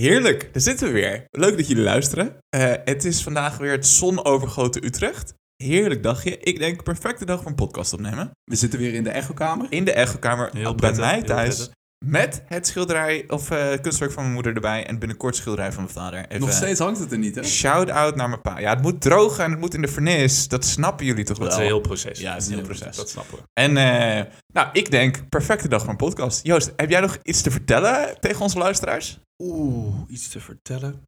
Heerlijk, 0.00 0.52
daar 0.52 0.62
zitten 0.62 0.86
we 0.86 0.92
weer. 0.92 1.24
Leuk 1.30 1.56
dat 1.56 1.68
jullie 1.68 1.82
luisteren. 1.82 2.36
Eh, 2.48 2.72
het 2.84 3.04
is 3.04 3.22
vandaag 3.22 3.58
weer 3.58 3.70
het 3.70 3.86
zonovergoten 3.86 4.84
Utrecht. 4.84 5.34
Heerlijk 5.56 6.02
dagje. 6.02 6.38
Ik 6.38 6.58
denk 6.58 6.82
perfecte 6.82 7.24
dag 7.24 7.38
voor 7.38 7.50
een 7.50 7.54
podcast 7.54 7.92
opnemen. 7.92 8.30
We 8.44 8.56
zitten 8.56 8.78
weer 8.78 8.94
in 8.94 9.04
de 9.04 9.10
echokamer. 9.10 9.66
In 9.70 9.84
de 9.84 9.92
echokamer 9.92 10.50
Heel 10.52 10.62
bij 10.62 10.74
prettig, 10.74 11.00
mij 11.00 11.22
thuis. 11.22 11.70
Met 12.04 12.42
het 12.46 12.66
schilderij 12.66 13.24
of 13.28 13.50
eh, 13.50 13.80
kunstwerk 13.80 14.12
van 14.12 14.22
mijn 14.22 14.34
moeder 14.34 14.54
erbij. 14.54 14.86
En 14.86 14.98
binnenkort 14.98 15.36
schilderij 15.36 15.72
van 15.72 15.82
mijn 15.82 15.94
vader. 15.94 16.26
Even, 16.26 16.40
Nog 16.40 16.52
steeds 16.52 16.80
hangt 16.80 16.98
het 16.98 17.12
er 17.12 17.18
niet, 17.18 17.34
hè? 17.34 17.44
Shout-out 17.44 18.16
naar 18.16 18.28
mijn 18.28 18.40
pa. 18.40 18.58
Ja, 18.58 18.70
het 18.70 18.82
moet 18.82 19.00
drogen 19.00 19.44
en 19.44 19.50
het 19.50 19.60
moet 19.60 19.74
in 19.74 19.82
de 19.82 19.88
vernis. 19.88 20.48
Dat 20.48 20.64
snappen 20.64 21.06
jullie 21.06 21.24
toch 21.24 21.38
Dat 21.38 21.46
wel? 21.46 21.56
is 21.56 21.62
een 21.62 21.70
heel 21.70 21.80
proces. 21.80 22.20
Ja, 22.20 22.32
het 22.32 22.42
is 22.42 22.48
een 22.48 22.54
heel 22.54 22.64
proces. 22.64 22.96
Dat 22.96 23.10
snappen 23.10 23.38
we. 23.38 23.42
En 23.52 23.76
eh, 23.76 24.32
nou, 24.52 24.68
ik 24.72 24.90
denk, 24.90 25.28
perfecte 25.28 25.68
dag 25.68 25.80
voor 25.80 25.90
een 25.90 25.96
podcast. 25.96 26.46
Joost, 26.46 26.72
heb 26.76 26.90
jij 26.90 27.00
nog 27.00 27.18
iets 27.22 27.42
te 27.42 27.50
vertellen 27.50 28.20
tegen 28.20 28.42
onze 28.42 28.58
luisteraars? 28.58 29.18
Oeh, 29.42 30.00
iets 30.08 30.28
te 30.28 30.40
vertellen. 30.40 31.02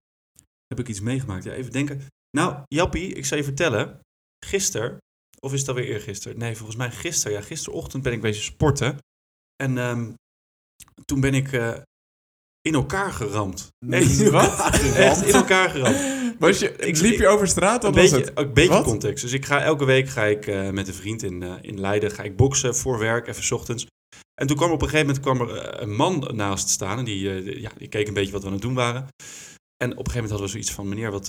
Heb 0.66 0.78
ik 0.78 0.88
iets 0.88 1.00
meegemaakt? 1.00 1.44
Ja, 1.44 1.52
even 1.52 1.72
denken. 1.72 2.00
Nou, 2.36 2.56
Jappie, 2.66 3.14
ik 3.14 3.26
zal 3.26 3.38
je 3.38 3.44
vertellen. 3.44 4.00
Gisteren, 4.46 4.98
of 5.40 5.52
is 5.52 5.60
het 5.60 5.68
alweer 5.68 5.84
eergisteren? 5.84 6.38
Nee, 6.38 6.56
volgens 6.56 6.76
mij 6.76 6.90
gisteren. 6.90 7.38
Ja, 7.38 7.44
gisterochtend 7.44 8.02
ben 8.02 8.12
ik 8.12 8.20
bezig 8.20 8.42
sporten. 8.42 8.98
En 9.62 9.78
ehm, 9.78 10.10
toen 11.04 11.20
ben 11.20 11.34
ik 11.34 11.52
eh, 11.52 11.72
in 12.60 12.74
elkaar 12.74 13.12
geramd. 13.12 13.68
Echt, 13.90 14.18
In 14.20 14.30
wat? 14.30 14.70
Echt 14.94 15.26
in 15.26 15.34
elkaar 15.34 15.70
geramd. 15.70 15.98
Was 16.38 16.58
je, 16.58 16.76
Ik- 16.76 16.98
liep 16.98 17.18
je 17.18 17.26
over 17.28 17.48
straat? 17.48 17.82
Wat 17.82 17.96
Een 17.96 18.02
was 18.02 18.10
beetje, 18.10 18.24
het? 18.26 18.38
een 18.38 18.52
beetje 18.52 18.70
Wat? 18.70 18.84
context. 18.84 19.22
Dus 19.22 19.32
ik 19.32 19.44
ga 19.46 19.60
elke 19.62 19.84
week 19.84 20.08
ga 20.08 20.24
ik, 20.24 20.46
eh, 20.46 20.70
met 20.70 20.88
een 20.88 20.94
vriend 20.94 21.22
in, 21.22 21.42
eh, 21.42 21.52
in 21.60 21.80
Leiden 21.80 22.10
ga 22.10 22.22
ik 22.22 22.36
boksen 22.36 22.76
voor 22.76 22.98
werk, 22.98 23.26
even 23.26 23.42
's 23.42 23.50
ochtends. 23.50 23.86
En 24.40 24.46
toen 24.46 24.56
kwam 24.56 24.68
er 24.68 24.74
op 24.74 24.82
een 24.82 24.88
gegeven 24.88 25.06
moment 25.14 25.24
kwam 25.24 25.48
er 25.48 25.82
een 25.82 25.94
man 25.96 26.30
naast 26.34 26.68
staan. 26.68 26.98
En 26.98 27.04
die, 27.04 27.60
ja, 27.60 27.70
die 27.78 27.88
keek 27.88 28.08
een 28.08 28.14
beetje 28.14 28.32
wat 28.32 28.40
we 28.40 28.46
aan 28.46 28.52
het 28.52 28.62
doen 28.62 28.74
waren. 28.74 29.02
En 29.84 29.90
op 29.90 30.06
een 30.06 30.10
gegeven 30.10 30.12
moment 30.14 30.30
hadden 30.30 30.46
we 30.46 30.52
zoiets 30.52 30.70
van, 30.72 30.88
meneer, 30.88 31.10
wat, 31.10 31.26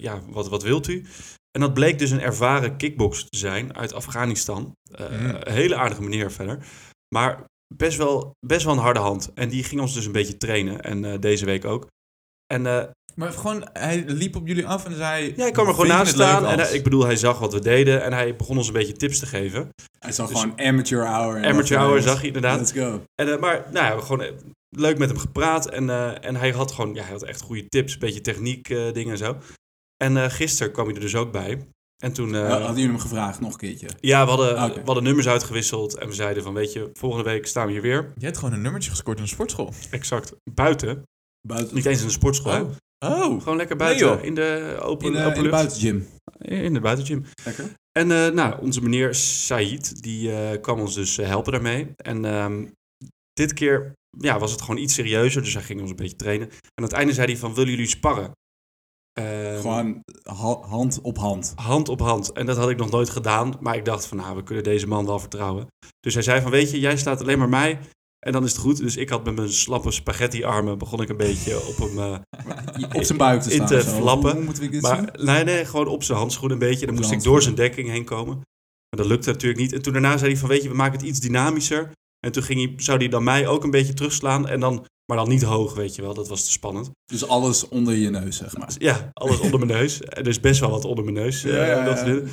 ja, 0.00 0.20
wat, 0.28 0.48
wat 0.48 0.62
wilt 0.62 0.88
u? 0.88 1.04
En 1.50 1.60
dat 1.60 1.74
bleek 1.74 1.98
dus 1.98 2.10
een 2.10 2.20
ervaren 2.20 2.76
kickboxer 2.76 3.28
te 3.28 3.38
zijn 3.38 3.76
uit 3.76 3.92
Afghanistan. 3.92 4.62
Mm. 4.62 4.96
Een 4.98 5.52
hele 5.52 5.76
aardige 5.76 6.02
meneer 6.02 6.32
verder. 6.32 6.66
Maar 7.14 7.44
best 7.76 7.96
wel, 7.96 8.32
best 8.46 8.64
wel 8.64 8.74
een 8.74 8.80
harde 8.80 9.00
hand. 9.00 9.30
En 9.34 9.48
die 9.48 9.64
ging 9.64 9.80
ons 9.80 9.94
dus 9.94 10.06
een 10.06 10.12
beetje 10.12 10.36
trainen. 10.36 10.80
En 10.80 11.04
eh, 11.04 11.18
deze 11.20 11.44
week 11.44 11.64
ook. 11.64 11.86
En 12.54 12.66
eh, 12.66 12.84
Maar 13.14 13.32
gewoon, 13.32 13.68
hij 13.72 14.04
liep 14.06 14.36
op 14.36 14.46
jullie 14.46 14.66
af 14.66 14.84
en 14.84 14.94
zei... 14.96 15.32
ja, 15.36 15.42
hij 15.42 15.50
kwam 15.50 15.66
er 15.66 15.74
gewoon 15.74 15.86
"Vind 15.86 15.98
je 15.98 16.04
naast 16.04 16.14
staan. 16.14 16.46
En 16.46 16.58
als?" 16.58 16.68
hij- 16.68 16.76
ik 16.78 16.84
bedoel, 16.84 17.04
hij 17.04 17.16
zag 17.16 17.38
wat 17.38 17.52
we 17.52 17.60
deden. 17.60 18.02
En 18.02 18.12
hij 18.12 18.36
begon 18.36 18.56
ons 18.56 18.66
een 18.66 18.72
beetje 18.72 18.92
tips 18.92 19.18
te 19.18 19.26
geven. 19.26 19.68
Hij 19.98 20.12
zag 20.12 20.28
Dus- 20.28 20.40
gewoon 20.40 20.60
amateur 20.60 21.06
hour. 21.06 21.44
Amateur 21.44 21.78
hour 21.78 22.02
zag 22.02 22.20
je 22.20 22.26
inderdaad. 22.26 22.58
Let's 22.58 22.72
go. 22.72 23.02
En, 23.14 23.32
eh, 23.32 23.38
maar 23.40 23.66
nou 23.72 23.86
ja, 23.86 23.96
we 23.96 24.02
gewoon 24.02 24.22
eh, 24.22 24.32
leuk 24.76 24.98
met 24.98 25.08
hem 25.08 25.18
gepraat. 25.18 25.68
En, 25.70 25.90
eh, 25.90 26.24
en 26.24 26.36
hij 26.36 26.50
had 26.50 26.72
gewoon 26.72 26.94
ja, 26.94 27.02
hij 27.02 27.12
had 27.12 27.22
echt 27.22 27.40
goede 27.40 27.68
tips. 27.68 27.92
Een 27.92 27.98
beetje 27.98 28.20
techniek 28.20 28.68
eh, 28.70 28.92
dingen 28.92 29.10
en 29.12 29.18
zo. 29.18 29.36
En 30.04 30.16
eh, 30.16 30.30
gisteren 30.30 30.72
kwam 30.72 30.86
hij 30.86 30.94
er 30.94 31.00
dus 31.00 31.14
ook 31.16 31.32
bij. 31.32 31.66
En 32.02 32.12
toen... 32.12 32.34
eh, 32.34 32.48
Hadden 32.48 32.68
jullie 32.68 32.86
hem 32.90 32.98
gevraagd 32.98 33.40
nog 33.40 33.52
een 33.52 33.58
keertje? 33.58 33.88
ja, 34.00 34.22
we 34.24 34.28
hadden, 34.30 34.74
we 34.74 34.80
hadden 34.84 35.02
nummers 35.02 35.28
uitgewisseld. 35.28 35.98
En 35.98 36.08
we 36.08 36.14
zeiden 36.14 36.42
van, 36.42 36.54
weet 36.54 36.72
je, 36.72 36.90
volgende 36.92 37.24
week 37.30 37.46
staan 37.46 37.66
we 37.66 37.72
hier 37.72 37.82
weer. 37.82 38.12
Je 38.18 38.24
hebt 38.24 38.38
gewoon 38.38 38.54
een 38.54 38.62
nummertje 38.62 38.90
gescoord 38.90 39.16
in 39.16 39.22
een 39.22 39.28
sportschool. 39.28 39.72
Exact. 39.90 40.32
Buiten. 40.54 41.02
Buiten. 41.48 41.74
Niet 41.74 41.86
eens 41.86 42.00
in 42.00 42.06
de 42.06 42.12
sportschool. 42.12 42.62
Oh. 42.62 42.70
Oh. 43.06 43.42
Gewoon 43.42 43.56
lekker 43.56 43.76
buiten. 43.76 44.22
in 44.22 44.34
de 44.34 44.76
open, 44.80 45.06
In, 45.06 45.12
de, 45.12 45.18
open 45.18 45.36
in 45.36 45.42
de 45.42 45.48
lucht. 45.48 45.54
buitengym. 45.62 46.08
In 46.38 46.72
de 46.74 46.80
buitengym. 46.80 47.24
Lekker. 47.44 47.64
En 47.98 48.10
eh, 48.12 48.28
nou, 48.32 48.60
onze 48.60 48.82
meneer 48.82 49.14
Said, 49.14 50.02
die 50.02 50.32
eh, 50.32 50.60
kwam 50.60 50.80
ons 50.80 50.94
dus 50.94 51.16
helpen 51.16 51.52
daarmee. 51.52 51.92
En 51.96 52.24
ehm, 52.24 52.66
dit 53.32 53.52
keer 53.52 53.92
ja, 54.18 54.38
was 54.38 54.50
het 54.52 54.60
gewoon 54.62 54.76
iets 54.80 54.94
serieuzer, 54.94 55.42
dus 55.42 55.54
hij 55.54 55.62
ging 55.62 55.80
ons 55.80 55.90
een 55.90 55.96
beetje 55.96 56.16
trainen. 56.16 56.48
En 56.48 56.56
aan 56.74 56.84
het 56.84 56.92
einde 56.92 57.12
zei 57.12 57.26
hij 57.26 57.36
van, 57.36 57.54
willen 57.54 57.70
jullie 57.70 57.86
sparren? 57.86 58.30
Ehm, 59.12 59.60
Gewoon 59.60 60.00
ha- 60.22 60.60
hand 60.68 61.00
op 61.02 61.18
hand. 61.18 61.52
hand 61.56 61.88
op 61.88 62.00
hand. 62.00 62.32
En 62.32 62.46
dat 62.46 62.56
had 62.56 62.70
ik 62.70 62.76
nog 62.76 62.90
nooit 62.90 63.10
gedaan, 63.10 63.54
maar 63.60 63.76
ik 63.76 63.84
dacht 63.84 64.06
van, 64.06 64.16
nou, 64.16 64.36
we 64.36 64.42
kunnen 64.42 64.64
deze 64.64 64.86
man 64.86 65.06
wel 65.06 65.18
vertrouwen. 65.18 65.66
Dus 66.00 66.14
hij 66.14 66.22
zei 66.22 66.40
van, 66.40 66.50
weet 66.50 66.70
je, 66.70 66.80
jij 66.80 66.96
slaat 66.96 67.20
alleen 67.20 67.38
maar 67.38 67.48
mij 67.48 67.78
en 68.26 68.32
dan 68.32 68.44
is 68.44 68.50
het 68.52 68.60
goed. 68.60 68.76
Dus 68.76 68.96
ik 68.96 69.08
had 69.08 69.24
met 69.24 69.34
mijn 69.34 69.52
slappe 69.52 69.90
spaghetti-armen, 69.90 70.78
begon 70.78 71.00
ik 71.02 71.08
een 71.08 71.16
beetje 71.16 71.66
op 71.66 71.76
hem... 71.76 71.98
eh, 71.98 72.18
Op 72.98 73.02
zijn 73.04 73.18
buik 73.18 73.42
te 73.42 73.48
In 73.50 73.54
staan. 73.54 73.66
te 73.66 73.82
zo. 73.82 73.90
flappen. 73.90 74.44
Hoe 74.44 74.54
zien? 74.54 74.80
Maar 74.80 75.14
nee, 75.22 75.44
nee, 75.44 75.64
gewoon 75.64 75.86
op 75.86 76.02
zijn 76.02 76.18
handschoen 76.18 76.50
een 76.50 76.58
beetje. 76.58 76.86
Dan 76.86 76.94
moest 76.94 77.10
ik 77.10 77.22
door 77.22 77.42
zijn 77.42 77.54
dekking 77.54 77.88
heen 77.88 78.04
komen. 78.04 78.34
Maar 78.36 79.00
dat 79.00 79.06
lukte 79.06 79.30
natuurlijk 79.30 79.60
niet. 79.60 79.72
En 79.72 79.82
toen 79.82 79.92
daarna 79.92 80.16
zei 80.16 80.30
hij 80.30 80.40
van, 80.40 80.48
weet 80.48 80.62
je, 80.62 80.68
we 80.68 80.74
maken 80.74 80.98
het 80.98 81.08
iets 81.08 81.20
dynamischer. 81.20 81.90
En 82.26 82.32
toen 82.32 82.42
ging 82.42 82.60
hij, 82.64 82.72
zou 82.76 82.98
hij 82.98 83.08
dan 83.08 83.24
mij 83.24 83.46
ook 83.46 83.64
een 83.64 83.70
beetje 83.70 83.94
terugslaan. 83.94 84.48
En 84.48 84.60
dan, 84.60 84.86
maar 85.06 85.16
dan 85.16 85.28
niet 85.28 85.42
hoog, 85.42 85.74
weet 85.74 85.94
je 85.94 86.02
wel. 86.02 86.14
Dat 86.14 86.28
was 86.28 86.44
te 86.44 86.50
spannend. 86.50 86.90
Dus 87.04 87.26
alles 87.28 87.68
onder 87.68 87.94
je 87.94 88.10
neus, 88.10 88.36
zeg 88.36 88.56
maar. 88.56 88.70
Ja, 88.78 89.10
alles 89.12 89.40
onder 89.40 89.58
mijn 89.66 89.78
neus. 89.80 90.00
Er 90.02 90.28
is 90.28 90.40
best 90.40 90.60
wel 90.60 90.70
wat 90.70 90.84
onder 90.84 91.04
mijn 91.04 91.16
neus. 91.16 91.44
eh, 91.44 91.52
Ja, 91.52 91.64
ja, 91.64 91.78
om 91.78 91.84
dat 91.84 91.98
te 91.98 92.04
ja. 92.04 92.12
doen. 92.12 92.28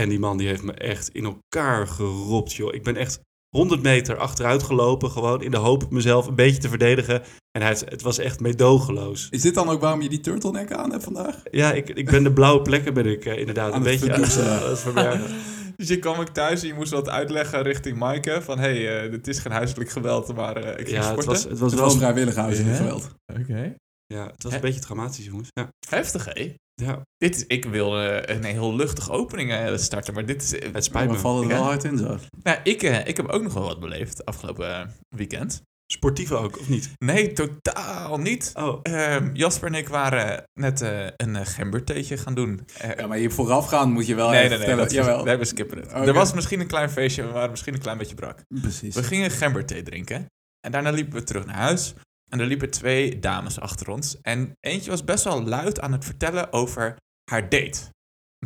En 0.00 0.08
die 0.08 0.18
man 0.18 0.36
die 0.38 0.46
heeft 0.46 0.62
me 0.62 0.72
echt 0.72 1.08
in 1.08 1.24
elkaar 1.24 1.86
geropt, 1.88 2.52
joh. 2.52 2.74
Ik 2.74 2.82
ben 2.82 2.96
echt 2.96 3.20
100 3.56 3.82
meter 3.82 4.16
achteruit 4.16 4.62
gelopen. 4.62 5.10
Gewoon 5.10 5.42
in 5.42 5.50
de 5.50 5.56
hoop 5.56 5.90
mezelf 5.90 6.26
een 6.26 6.34
beetje 6.34 6.60
te 6.60 6.68
verdedigen. 6.68 7.22
En 7.50 7.62
hij, 7.62 7.76
het 7.84 8.02
was 8.02 8.18
echt 8.18 8.40
meedogenloos. 8.40 9.28
Is 9.30 9.42
dit 9.42 9.54
dan 9.54 9.68
ook 9.68 9.80
waarom 9.80 10.02
je 10.02 10.08
die 10.08 10.20
turtleneck 10.20 10.72
aan 10.72 10.90
hebt 10.90 11.04
vandaag? 11.04 11.42
Ja, 11.50 11.72
ik, 11.72 11.88
ik 11.88 12.10
ben 12.10 12.22
de 12.22 12.32
blauwe 12.32 12.62
plekken 12.62 12.94
ben 12.94 13.06
ik 13.06 13.24
eh, 13.24 13.38
inderdaad 13.38 13.72
Aan 13.72 13.76
een 13.78 13.82
beetje 13.82 14.12
aan 14.14 14.20
het 14.68 14.78
verbergen. 14.78 15.34
Dus 15.76 15.88
je 15.88 15.98
kwam 15.98 16.20
ook 16.20 16.28
thuis 16.28 16.62
en 16.62 16.68
je 16.68 16.74
moest 16.74 16.92
wat 16.92 17.08
uitleggen 17.08 17.62
richting 17.62 17.98
Maaike. 17.98 18.42
Van, 18.42 18.58
hé, 18.58 18.82
hey, 18.84 19.04
eh, 19.04 19.10
dit 19.10 19.28
is 19.28 19.38
geen 19.38 19.52
huiselijk 19.52 19.90
geweld, 19.90 20.34
maar 20.34 20.56
eh, 20.56 20.70
ik 20.70 20.76
ging 20.76 20.88
Ja, 20.88 20.96
het 20.96 21.04
sporten. 21.06 21.26
was, 21.32 21.42
het 21.42 21.58
was 21.58 21.70
Het 21.70 21.80
wel 21.80 21.88
was 21.88 21.96
vrijwillig 21.96 22.34
huiselijk 22.34 22.76
geweld. 22.76 23.10
Oké. 23.40 23.74
ja, 24.06 24.26
het 24.26 24.42
was 24.42 24.52
een 24.52 24.60
beetje 24.60 24.80
traumatisch, 24.80 25.24
jongens. 25.24 25.48
Ja. 25.52 25.68
Heftig, 25.88 26.24
hé? 26.24 26.54
ja, 26.82 27.02
Dit 27.16 27.36
is, 27.36 27.44
ik 27.46 27.64
wil 27.64 28.00
eh, 28.00 28.36
een 28.36 28.44
heel 28.44 28.76
luchtige 28.76 29.10
opening 29.10 29.50
eh, 29.52 29.76
starten, 29.76 30.14
maar 30.14 30.26
dit 30.26 30.42
is... 30.42 30.50
het 30.72 30.84
spijt 30.84 31.06
we 31.06 31.12
me. 31.12 31.18
vallen 31.18 31.42
er 31.42 31.48
wel 31.48 31.62
hard 31.62 31.84
in 31.84 31.98
zo. 31.98 32.18
nou, 32.42 32.58
ik, 32.62 32.82
ik 32.82 33.16
heb 33.16 33.26
ook 33.28 33.42
nog 33.42 33.54
wel 33.54 33.62
wat 33.62 33.80
beleefd 33.80 34.24
afgelopen 34.24 34.94
weekend. 35.08 35.62
Sportief 35.92 36.32
ook, 36.32 36.58
of 36.58 36.68
niet? 36.68 36.90
Nee, 36.98 37.32
totaal 37.32 38.18
niet. 38.18 38.50
Oh, 38.54 38.80
Ehm, 38.82 39.30
Jasper 39.34 39.68
en 39.68 39.74
ik 39.74 39.88
waren 39.88 40.42
net 40.60 40.80
eh, 40.80 41.06
een 41.16 41.34
uh, 41.34 41.40
gembertheetje 41.44 42.16
gaan 42.16 42.34
doen. 42.34 42.60
Eh, 42.78 42.96
Ja, 42.96 43.06
maar 43.06 43.18
je 43.18 43.30
voorafgaand 43.30 43.92
moet 43.92 44.06
je 44.06 44.14
wel 44.14 44.30
nee, 44.30 44.42
even 44.44 44.58
nee, 44.58 44.66
nee, 44.66 44.76
dat 44.76 44.90
Jawel. 44.92 45.24
nee, 45.24 45.36
we 45.36 45.44
skippen 45.44 45.78
het. 45.78 45.92
Er 45.92 46.12
was 46.12 46.32
misschien 46.32 46.60
een 46.60 46.66
klein 46.66 46.90
feestje, 46.90 47.22
we 47.26 47.32
waren 47.32 47.50
misschien 47.50 47.74
een 47.74 47.80
klein 47.80 47.98
beetje 47.98 48.14
brak. 48.14 48.38
Precies. 48.60 48.94
We 48.94 49.02
gingen 49.02 49.30
gemberthee 49.30 49.82
drinken. 49.82 50.26
En 50.60 50.72
daarna 50.72 50.90
liepen 50.90 51.14
we 51.18 51.24
terug 51.24 51.46
naar 51.46 51.56
huis. 51.56 51.94
En 52.30 52.40
er 52.40 52.46
liepen 52.46 52.70
twee 52.70 53.18
dames 53.18 53.60
achter 53.60 53.90
ons. 53.90 54.20
En 54.22 54.52
eentje 54.60 54.90
was 54.90 55.04
best 55.04 55.24
wel 55.24 55.42
luid 55.42 55.80
aan 55.80 55.92
het 55.92 56.04
vertellen 56.04 56.52
over 56.52 56.96
haar 57.30 57.48
date. 57.48 57.78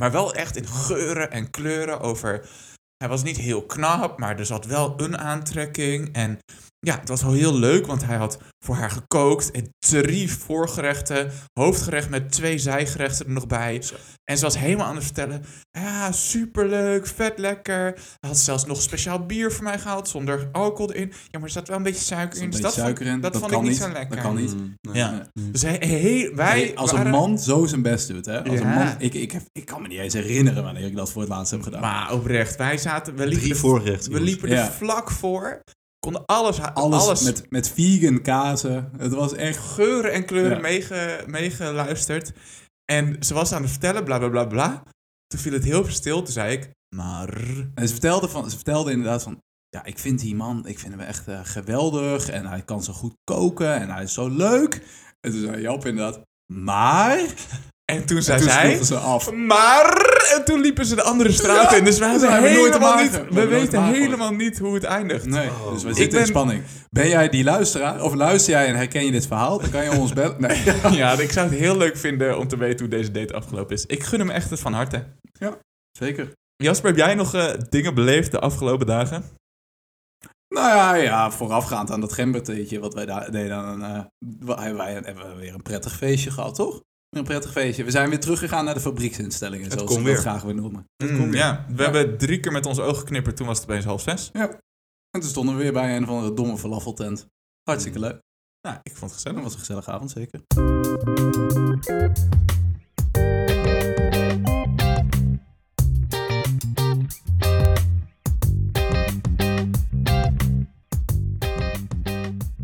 Maar 0.00 0.10
wel 0.12 0.34
echt 0.34 0.56
in 0.56 0.66
geuren 0.66 1.30
en 1.30 1.50
kleuren 1.50 2.00
over... 2.00 2.48
Hij 2.96 3.08
was 3.08 3.22
niet 3.22 3.36
heel 3.36 3.66
knap, 3.66 4.18
maar 4.18 4.38
er 4.38 4.46
zat 4.46 4.66
wel 4.66 5.00
een 5.00 5.18
aantrekking. 5.18 6.12
En 6.12 6.38
ja, 6.80 6.98
het 7.00 7.08
was 7.08 7.22
wel 7.22 7.32
heel 7.32 7.54
leuk, 7.58 7.86
want 7.86 8.04
hij 8.04 8.16
had 8.16 8.38
voor 8.64 8.74
haar 8.74 8.90
gekookt. 8.90 9.50
En 9.50 9.68
drie 9.78 10.32
voorgerechten. 10.32 11.30
Hoofdgerecht 11.52 12.08
met 12.10 12.32
twee 12.32 12.58
zijgerechten 12.58 13.26
er 13.26 13.32
nog 13.32 13.46
bij. 13.46 13.82
Zo. 13.82 13.94
En 14.24 14.36
ze 14.38 14.44
was 14.44 14.58
helemaal 14.58 14.86
aan 14.86 14.94
het 14.94 15.04
vertellen. 15.04 15.44
Ja, 15.70 16.12
superleuk, 16.12 17.06
vet 17.06 17.38
lekker. 17.38 17.84
Hij 17.94 18.28
had 18.28 18.38
zelfs 18.38 18.66
nog 18.66 18.82
speciaal 18.82 19.26
bier 19.26 19.52
voor 19.52 19.64
mij 19.64 19.78
gehaald, 19.78 20.08
zonder 20.08 20.48
alcohol 20.52 20.92
erin. 20.92 21.08
Ja, 21.08 21.38
maar 21.38 21.42
er 21.42 21.50
zat 21.50 21.68
wel 21.68 21.76
een 21.76 21.82
beetje 21.82 22.04
suiker 22.04 22.38
Er 22.38 22.44
in. 22.44 22.50
Dus 22.50 22.56
een 22.58 22.62
dat 22.64 22.74
beetje 22.74 22.86
vond, 22.86 22.96
suiker 22.98 23.14
in. 23.14 23.20
dat 23.20 23.32
Dat 23.32 23.40
vond 23.40 23.52
kan 23.52 23.62
ik 23.62 23.68
niet 23.68 23.78
zo 23.78 23.88
lekker. 23.92 24.16
Dat 24.16 24.24
kan 24.24 24.34
niet. 24.36 24.54
Mm, 24.54 24.74
nee. 24.82 24.94
Ja. 24.96 25.26
Dus 25.50 25.62
hij, 25.62 25.76
hij- 25.80 26.32
wij 26.34 26.54
Nee, 26.58 26.78
als 26.78 26.90
waren- 26.92 27.06
een 27.06 27.12
man 27.12 27.38
zo 27.38 27.66
zijn 27.66 27.82
best 27.82 28.08
doet, 28.08 28.26
hè? 28.26 28.44
Als 28.44 28.58
Ja. 28.58 28.60
een 28.60 28.74
man, 28.84 28.94
ik, 28.98 29.14
ik, 29.14 29.32
heb, 29.32 29.42
ik 29.52 29.64
kan 29.64 29.82
me 29.82 29.88
niet 29.88 29.98
eens 29.98 30.14
herinneren 30.14 30.62
wanneer 30.62 30.84
ik 30.86 30.96
dat 30.96 31.10
voor 31.12 31.20
het 31.22 31.30
laatst 31.30 31.50
heb 31.50 31.62
gedaan. 31.62 31.80
Maar 31.80 32.12
oprecht, 32.12 32.56
wij 32.56 32.78
zaten... 32.78 33.14
We 33.16 33.20
liepen, 33.22 33.38
Drie 33.40 33.52
er- 33.52 33.58
voorgerechten. 33.58 34.12
we 34.12 34.18
jongens. 34.18 34.30
liepen 34.30 34.50
Ja. 34.50 34.64
er 34.66 34.72
vlak 34.72 35.10
voor. 35.10 35.60
Konden 36.00 36.26
alles... 36.26 36.60
alles, 36.60 37.02
alles 37.02 37.22
Met, 37.22 37.50
met 37.50 37.68
vegan 37.68 38.22
kazen. 38.22 38.90
Het 38.98 39.12
was 39.12 39.34
echt... 39.34 39.58
geuren 39.58 40.12
en 40.12 40.24
kleuren 40.24 40.56
Ja. 40.56 40.60
meege, 40.60 41.24
meegeluisterd. 41.26 42.32
En 42.92 43.22
ze 43.24 43.34
was 43.34 43.52
aan 43.52 43.62
het 43.62 43.70
vertellen, 43.70 44.04
bla 44.04 44.18
bla 44.18 44.28
bla 44.28 44.44
bla. 44.44 44.82
Toen 45.26 45.40
viel 45.40 45.52
het 45.52 45.64
heel 45.64 45.84
stil. 45.88 46.22
Toen 46.22 46.32
zei 46.32 46.52
ik, 46.52 46.70
maar... 46.96 47.34
En 47.74 47.86
ze 47.86 47.92
vertelde, 47.92 48.28
van, 48.28 48.50
ze 48.50 48.56
vertelde 48.56 48.90
inderdaad 48.90 49.22
van... 49.22 49.38
Ja, 49.68 49.84
ik 49.84 49.98
vind 49.98 50.20
die 50.20 50.34
man, 50.34 50.66
ik 50.66 50.78
vind 50.78 50.92
hem 50.92 51.02
echt 51.02 51.28
eh, 51.28 51.40
geweldig. 51.42 52.28
En 52.28 52.46
hij 52.46 52.62
kan 52.62 52.82
zo 52.82 52.92
goed 52.92 53.14
koken. 53.24 53.74
En 53.74 53.90
hij 53.90 54.02
is 54.02 54.12
zo 54.12 54.28
leuk. 54.28 54.74
En 55.20 55.30
toen 55.30 55.40
zei 55.40 55.60
Jap 55.60 55.86
inderdaad... 55.86 56.20
Maar... 56.52 57.34
En 57.96 58.04
toen 58.06 58.16
En 58.16 58.22
zei 58.22 58.38
toen 58.40 58.48
zij... 58.50 58.82
ze 58.84 58.96
af. 58.96 59.32
Maar... 59.32 60.18
En 60.36 60.44
toen 60.44 60.60
liepen 60.60 60.86
ze 60.86 60.94
de 60.94 61.02
andere 61.02 61.32
straat 61.32 61.70
Ja, 61.70 61.76
in. 61.76 61.84
Dus 61.84 61.98
we 61.98 62.04
hebben 62.04 62.52
nooit 62.52 62.72
helemaal 62.72 62.96
te 62.96 63.02
niet... 63.02 63.12
We 63.12 63.24
We 63.28 63.34
nooit 63.34 63.48
weten 63.50 63.84
helemaal 63.84 64.32
niet 64.32 64.58
hoe 64.58 64.74
het 64.74 64.84
eindigt. 64.84 65.24
Nee, 65.26 65.48
Oh. 65.48 65.72
dus 65.72 65.82
we 65.82 65.88
Ik 65.88 65.94
zitten 65.96 66.10
ben- 66.12 66.20
in 66.20 66.26
spanning. 66.26 66.62
Ben 66.90 67.08
jij 67.08 67.28
die 67.28 67.44
luisteraar? 67.44 68.02
Of 68.02 68.14
luister 68.14 68.52
jij 68.52 68.66
en 68.66 68.76
herken 68.76 69.04
je 69.04 69.10
dit 69.10 69.26
verhaal? 69.26 69.58
Dan 69.60 69.70
kan 69.70 69.84
je 69.84 69.90
ons 69.90 70.12
bellen. 70.12 70.40
Nee. 70.40 70.62
Ja, 71.00 71.12
ik 71.18 71.30
zou 71.32 71.48
het 71.50 71.58
heel 71.58 71.76
leuk 71.76 71.96
vinden 71.96 72.38
om 72.38 72.48
te 72.48 72.56
weten 72.56 72.78
hoe 72.78 72.88
deze 72.88 73.10
date 73.10 73.34
afgelopen 73.34 73.74
is. 73.76 73.86
Ik 73.86 74.02
gun 74.02 74.18
hem 74.18 74.30
echt 74.30 74.50
het 74.50 74.60
van 74.60 74.72
harte. 74.72 75.04
Zeker. 75.98 76.32
Jasper, 76.56 76.88
heb 76.88 76.98
jij 76.98 77.14
nog 77.14 77.34
eh, 77.34 77.52
dingen 77.68 77.94
beleefd 77.94 78.30
de 78.30 78.38
afgelopen 78.40 78.86
dagen? 78.86 79.24
Nou 80.54 80.68
ja, 80.68 80.94
ja, 80.94 81.30
voorafgaand 81.30 81.90
aan 81.90 82.00
dat 82.00 82.12
gembertheetje 82.12 82.78
wat 82.78 82.94
wij 82.94 83.06
daar 83.06 83.30
deden, 83.30 83.48
dan 83.48 83.80
wa- 84.40 84.58
hebben 84.62 84.76
wij 84.78 84.92
hebben 84.92 85.28
we 85.28 85.34
weer 85.40 85.54
een 85.54 85.62
prettig 85.62 85.96
feestje 85.96 86.30
gehad, 86.30 86.54
toch? 86.54 86.80
Weer 87.10 87.20
Een 87.22 87.28
prettig 87.28 87.52
feestje. 87.52 87.84
We 87.84 87.90
zijn 87.90 88.08
weer 88.08 88.20
teruggegaan 88.20 88.64
naar 88.64 88.74
de 88.74 88.80
fabrieksinstellingen, 88.80 89.64
Het 89.64 89.72
zoals 89.72 89.86
kon 89.94 90.02
we 90.02 90.04
dat 90.04 90.12
weer. 90.12 90.20
graag 90.30 90.42
willen 90.42 90.62
noemen. 90.62 90.84
Mm, 91.04 91.32
ja, 91.34 91.66
we 91.68 91.82
hebben 91.82 92.18
drie 92.18 92.40
keer 92.40 92.52
met 92.52 92.66
onze 92.66 92.82
ogen 92.82 92.98
geknipperd. 92.98 93.36
Toen 93.36 93.46
was 93.46 93.60
het 93.60 93.68
opeens 93.70 93.84
half 93.84 94.00
zes. 94.02 94.30
En 94.32 95.20
toen 95.20 95.22
stonden 95.22 95.56
we 95.56 95.62
weer 95.62 95.72
bij 95.72 95.96
een 95.96 96.06
van 96.06 96.24
de 96.24 96.34
domme 96.34 96.58
falafeltent. 96.58 97.26
Hartstikke 97.62 97.98
leuk. 97.98 98.20
Nou, 98.68 98.78
ik 98.82 98.96
vond 98.96 99.12
het 99.12 99.22
Dat 99.24 99.32
gezellig. 99.32 99.42
was 99.42 99.52
een 99.52 99.58
gezellige 99.58 99.90
avond, 99.90 100.10
zeker. 100.10 100.40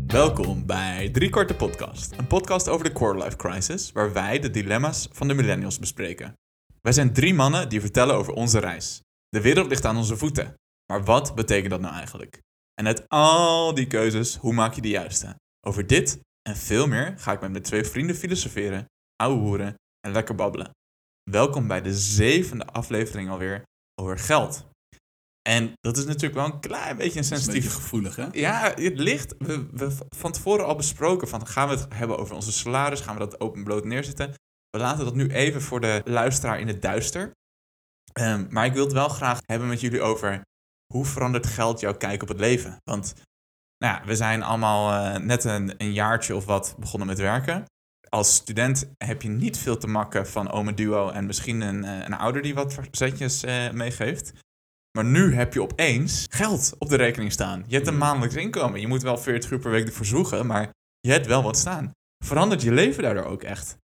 Welkom 0.07 0.65
bij 0.65 1.09
Drie 1.09 1.29
Korte 1.29 1.55
Podcast. 1.55 2.11
Een 2.17 2.27
podcast 2.27 2.67
over 2.67 2.85
de 2.85 2.91
quarterlife 2.91 3.35
crisis, 3.35 3.91
waar 3.91 4.13
wij 4.13 4.39
de 4.39 4.49
dilemma's 4.49 5.07
van 5.11 5.27
de 5.27 5.33
millennials 5.33 5.79
bespreken. 5.79 6.33
Wij 6.81 6.91
zijn 6.91 7.13
drie 7.13 7.33
mannen 7.33 7.69
die 7.69 7.81
vertellen 7.81 8.15
over 8.15 8.33
onze 8.33 8.59
reis. 8.59 9.01
De 9.29 9.41
wereld 9.41 9.67
ligt 9.67 9.85
aan 9.85 9.97
onze 9.97 10.17
voeten. 10.17 10.53
Maar 10.91 11.03
wat 11.03 11.35
betekent 11.35 11.69
dat 11.69 11.81
nou 11.81 11.93
eigenlijk? 11.93 12.41
En 12.73 12.87
uit 12.87 13.09
al 13.09 13.73
die 13.73 13.87
keuzes, 13.87 14.35
hoe 14.35 14.53
maak 14.53 14.73
je 14.73 14.81
de 14.81 14.89
juiste? 14.89 15.35
Over 15.67 15.87
dit 15.87 16.19
en 16.49 16.55
veel 16.55 16.87
meer 16.87 17.13
ga 17.17 17.31
ik 17.31 17.41
met 17.41 17.51
mijn 17.51 17.63
twee 17.63 17.83
vrienden 17.83 18.15
filosoferen, 18.15 18.85
ouwe 19.15 19.39
hoeren 19.39 19.75
en 19.99 20.11
lekker 20.11 20.35
babbelen. 20.35 20.71
Welkom 21.31 21.67
bij 21.67 21.81
de 21.81 21.93
zevende 21.93 22.65
aflevering 22.65 23.29
alweer 23.29 23.63
over 24.01 24.17
geld. 24.19 24.65
En 25.47 25.73
dat 25.81 25.97
is 25.97 26.05
natuurlijk 26.05 26.33
wel 26.33 26.45
een 26.45 26.59
klein 26.59 26.97
beetje 26.97 27.19
een 27.19 27.23
is 27.23 27.29
een 27.29 27.37
sensitief 27.37 27.63
beetje 27.63 27.79
gevoelig, 27.79 28.15
hè? 28.15 28.27
ja, 28.31 28.73
het 28.75 28.99
ligt. 28.99 29.35
We, 29.37 29.67
we 29.71 29.97
van 30.09 30.31
tevoren 30.31 30.65
al 30.65 30.75
besproken 30.75 31.27
van 31.27 31.47
gaan 31.47 31.67
we 31.67 31.75
het 31.75 31.93
hebben 31.93 32.17
over 32.17 32.35
onze 32.35 32.51
salaris, 32.51 32.99
gaan 32.99 33.13
we 33.13 33.19
dat 33.19 33.39
openbloot 33.39 33.85
neerzetten. 33.85 34.33
We 34.69 34.79
laten 34.79 35.05
dat 35.05 35.15
nu 35.15 35.27
even 35.27 35.61
voor 35.61 35.81
de 35.81 36.01
luisteraar 36.05 36.59
in 36.59 36.67
het 36.67 36.81
duister. 36.81 37.31
Ehm, 38.13 38.45
maar 38.49 38.65
ik 38.65 38.73
wil 38.73 38.83
het 38.83 38.93
wel 38.93 39.09
graag 39.09 39.39
hebben 39.45 39.67
met 39.67 39.81
jullie 39.81 40.01
over 40.01 40.41
hoe 40.93 41.05
verandert 41.05 41.47
geld 41.47 41.79
jouw 41.79 41.97
kijk 41.97 42.21
op 42.21 42.27
het 42.27 42.39
leven? 42.39 42.77
Want 42.83 43.13
nou 43.77 43.99
ja, 43.99 44.05
we 44.05 44.15
zijn 44.15 44.43
allemaal 44.43 44.91
eh, 44.91 45.21
net 45.21 45.43
een, 45.43 45.73
een 45.77 45.93
jaartje 45.93 46.35
of 46.35 46.45
wat 46.45 46.75
begonnen 46.79 47.07
met 47.07 47.17
werken. 47.17 47.65
Als 48.09 48.35
student 48.35 48.91
heb 48.97 49.21
je 49.21 49.29
niet 49.29 49.57
veel 49.57 49.77
te 49.77 49.87
makken 49.87 50.27
van 50.27 50.51
ome 50.51 50.73
duo 50.73 51.09
en 51.09 51.25
misschien 51.25 51.61
een, 51.61 51.83
eh, 51.83 52.05
een 52.05 52.13
ouder 52.13 52.41
die 52.41 52.53
wat 52.53 52.79
zetjes 52.91 53.43
eh, 53.43 53.71
meegeeft. 53.71 54.33
Maar 54.97 55.05
nu 55.05 55.33
heb 55.33 55.53
je 55.53 55.61
opeens 55.61 56.25
geld 56.29 56.75
op 56.79 56.89
de 56.89 56.95
rekening 56.95 57.31
staan. 57.31 57.63
Je 57.67 57.75
hebt 57.75 57.87
een 57.87 57.93
Mhm. 57.93 58.03
maandelijks 58.03 58.35
inkomen. 58.35 58.79
Je 58.79 58.87
moet 58.87 59.01
wel 59.01 59.17
40 59.17 59.51
uur 59.51 59.59
per 59.59 59.71
week 59.71 59.87
ervoor 59.87 60.05
zoeken, 60.05 60.45
maar 60.45 60.71
je 60.99 61.11
hebt 61.11 61.25
wel 61.25 61.43
wat 61.43 61.57
staan. 61.57 61.91
Verandert 62.25 62.61
je 62.61 62.71
leven 62.71 63.03
daardoor 63.03 63.23
ook 63.23 63.43
echt? 63.43 63.77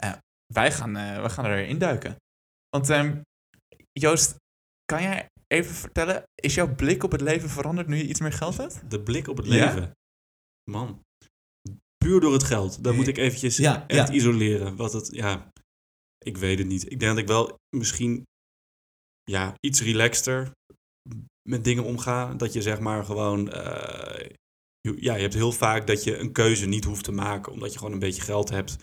Eh, 0.00 0.12
wij, 0.46 0.72
gaan, 0.72 0.96
eh, 0.96 1.22
we 1.22 1.28
gaan 1.30 1.44
erin 1.46 1.78
duiken. 1.78 2.16
Want 2.70 2.90
ehm, 2.90 3.20
Joost, 3.92 4.34
kan 4.84 5.02
jij 5.02 5.26
even 5.46 5.74
vertellen, 5.74 6.22
is 6.34 6.54
jouw 6.54 6.74
blik 6.74 7.02
op 7.04 7.12
het 7.12 7.20
leven 7.20 7.48
veranderd 7.48 7.86
nu 7.86 7.96
je 7.96 8.06
iets 8.08 8.20
meer 8.20 8.32
geld 8.32 8.56
hebt? 8.56 8.90
De 8.90 9.02
blik 9.02 9.28
op 9.28 9.36
het 9.36 9.46
Ja? 9.46 9.52
leven. 9.52 9.90
Man. 10.70 11.00
Puur 12.04 12.20
door 12.20 12.32
het 12.32 12.42
geld. 12.44 12.84
Dat 12.84 12.94
moet 12.94 13.06
ik 13.08 13.16
eventjes 13.16 13.56
Ja, 13.56 13.86
echt 13.86 14.08
ja. 14.08 14.14
isoleren. 14.14 14.76
Wat 14.76 14.92
het, 14.92 15.08
ja, 15.14 15.50
ik 16.18 16.36
weet 16.36 16.58
het 16.58 16.66
niet. 16.68 16.82
Ik 16.90 16.98
denk 17.00 17.12
dat 17.12 17.18
ik 17.22 17.26
wel 17.26 17.56
misschien 17.76 18.26
ja, 19.30 19.54
iets 19.60 19.82
relaxter 19.82 20.50
met 21.48 21.64
dingen 21.64 21.84
omga. 21.84 22.34
Dat 22.34 22.52
je 22.52 22.62
zeg 22.62 22.80
maar 22.80 23.04
gewoon... 23.04 23.50
eh, 23.52 24.26
je- 24.80 24.96
ja, 25.00 25.14
je 25.14 25.20
hebt 25.22 25.34
heel 25.34 25.52
vaak 25.52 25.86
dat 25.86 26.04
je 26.04 26.16
een 26.18 26.32
keuze 26.32 26.66
niet 26.66 26.84
hoeft 26.84 27.04
te 27.04 27.12
maken. 27.12 27.52
Omdat 27.52 27.72
je 27.72 27.78
gewoon 27.78 27.92
een 27.92 27.98
beetje 27.98 28.22
geld 28.22 28.50
hebt. 28.50 28.76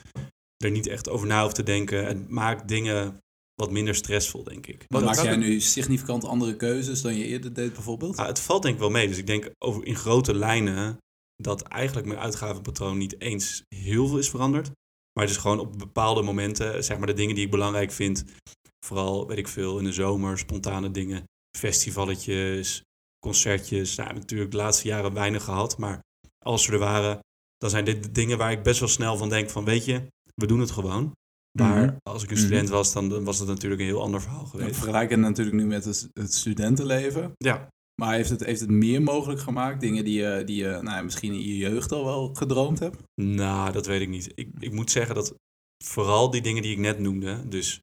Er 0.63 0.71
niet 0.71 0.87
echt 0.87 1.09
over 1.09 1.27
na 1.27 1.41
hoeft 1.41 1.55
te 1.55 1.63
denken. 1.63 2.05
Het 2.05 2.29
maakt 2.29 2.67
dingen 2.67 3.17
wat 3.55 3.71
minder 3.71 3.95
stressvol, 3.95 4.43
denk 4.43 4.67
ik. 4.67 4.85
Wat 4.87 5.03
maak 5.03 5.15
jij 5.23 5.35
nu 5.35 5.59
significant 5.59 6.23
andere 6.23 6.55
keuzes 6.55 7.01
dan 7.01 7.15
je 7.15 7.25
eerder 7.25 7.53
deed, 7.53 7.73
bijvoorbeeld? 7.73 8.17
Ah, 8.17 8.27
het 8.27 8.39
valt 8.39 8.61
denk 8.61 8.73
ik 8.73 8.79
wel 8.79 8.89
mee. 8.89 9.07
Dus 9.07 9.17
ik 9.17 9.27
denk 9.27 9.49
over 9.57 9.85
in 9.85 9.95
grote 9.95 10.33
lijnen 10.35 10.97
dat 11.35 11.61
eigenlijk 11.61 12.07
mijn 12.07 12.19
uitgavenpatroon 12.19 12.97
niet 12.97 13.21
eens 13.21 13.61
heel 13.75 14.07
veel 14.07 14.17
is 14.17 14.29
veranderd. 14.29 14.67
Maar 15.13 15.23
het 15.23 15.33
is 15.33 15.41
gewoon 15.41 15.59
op 15.59 15.77
bepaalde 15.77 16.21
momenten, 16.21 16.83
zeg 16.83 16.97
maar 16.97 17.07
de 17.07 17.13
dingen 17.13 17.35
die 17.35 17.45
ik 17.45 17.51
belangrijk 17.51 17.91
vind. 17.91 18.23
Vooral, 18.85 19.27
weet 19.27 19.37
ik 19.37 19.47
veel, 19.47 19.77
in 19.77 19.83
de 19.83 19.91
zomer, 19.91 20.37
spontane 20.37 20.91
dingen. 20.91 21.23
Festivalletjes, 21.57 22.81
concertjes. 23.25 23.95
Nou, 23.95 24.13
natuurlijk 24.13 24.51
de 24.51 24.57
laatste 24.57 24.87
jaren 24.87 25.13
weinig 25.13 25.43
gehad. 25.43 25.77
Maar 25.77 25.99
als 26.45 26.63
ze 26.63 26.71
er 26.71 26.79
waren, 26.79 27.19
dan 27.57 27.69
zijn 27.69 27.85
dit 27.85 28.03
de 28.03 28.11
dingen 28.11 28.37
waar 28.37 28.51
ik 28.51 28.63
best 28.63 28.79
wel 28.79 28.89
snel 28.89 29.17
van 29.17 29.29
denk 29.29 29.49
van, 29.49 29.65
weet 29.65 29.85
je, 29.85 30.07
we 30.35 30.47
doen 30.47 30.59
het 30.59 30.71
gewoon. 30.71 31.11
Maar 31.59 31.85
Mhm. 31.85 31.95
als 32.09 32.23
ik 32.23 32.29
een 32.29 32.35
Mhm. 32.35 32.45
student 32.45 32.69
was, 32.69 32.93
dan, 32.93 33.23
was 33.23 33.39
het 33.39 33.47
natuurlijk 33.47 33.81
een 33.81 33.87
heel 33.87 34.01
ander 34.01 34.21
verhaal 34.21 34.43
We 34.43 34.49
geweest. 34.49 34.75
vergelijken 34.75 35.17
het 35.17 35.27
natuurlijk 35.27 35.55
nu 35.57 35.65
met 35.65 35.85
het, 35.85 36.09
het 36.13 36.33
studentenleven. 36.33 37.31
Ja, 37.37 37.67
Maar 38.01 38.13
heeft 38.13 38.29
het, 38.29 38.45
heeft 38.45 38.59
het 38.59 38.69
meer 38.69 39.01
mogelijk 39.01 39.39
gemaakt? 39.39 39.81
Dingen 39.81 40.03
die 40.05 40.21
je, 40.21 40.43
die 40.45 40.55
je 40.55 40.67
nou, 40.69 40.83
ja, 40.85 41.01
misschien 41.01 41.31
in 41.33 41.39
je 41.41 41.57
jeugd 41.57 41.91
al 41.91 42.05
wel 42.05 42.33
gedroomd 42.33 42.79
hebt? 42.79 43.01
Nou, 43.21 43.71
dat 43.71 43.85
weet 43.85 44.01
ik 44.01 44.09
niet. 44.09 44.31
Ik, 44.35 44.49
ik 44.59 44.71
moet 44.71 44.91
zeggen 44.91 45.15
dat 45.15 45.33
vooral 45.83 46.29
die 46.29 46.41
dingen 46.41 46.61
die 46.61 46.71
ik 46.71 46.77
net 46.77 46.99
noemde, 46.99 47.47
dus 47.47 47.79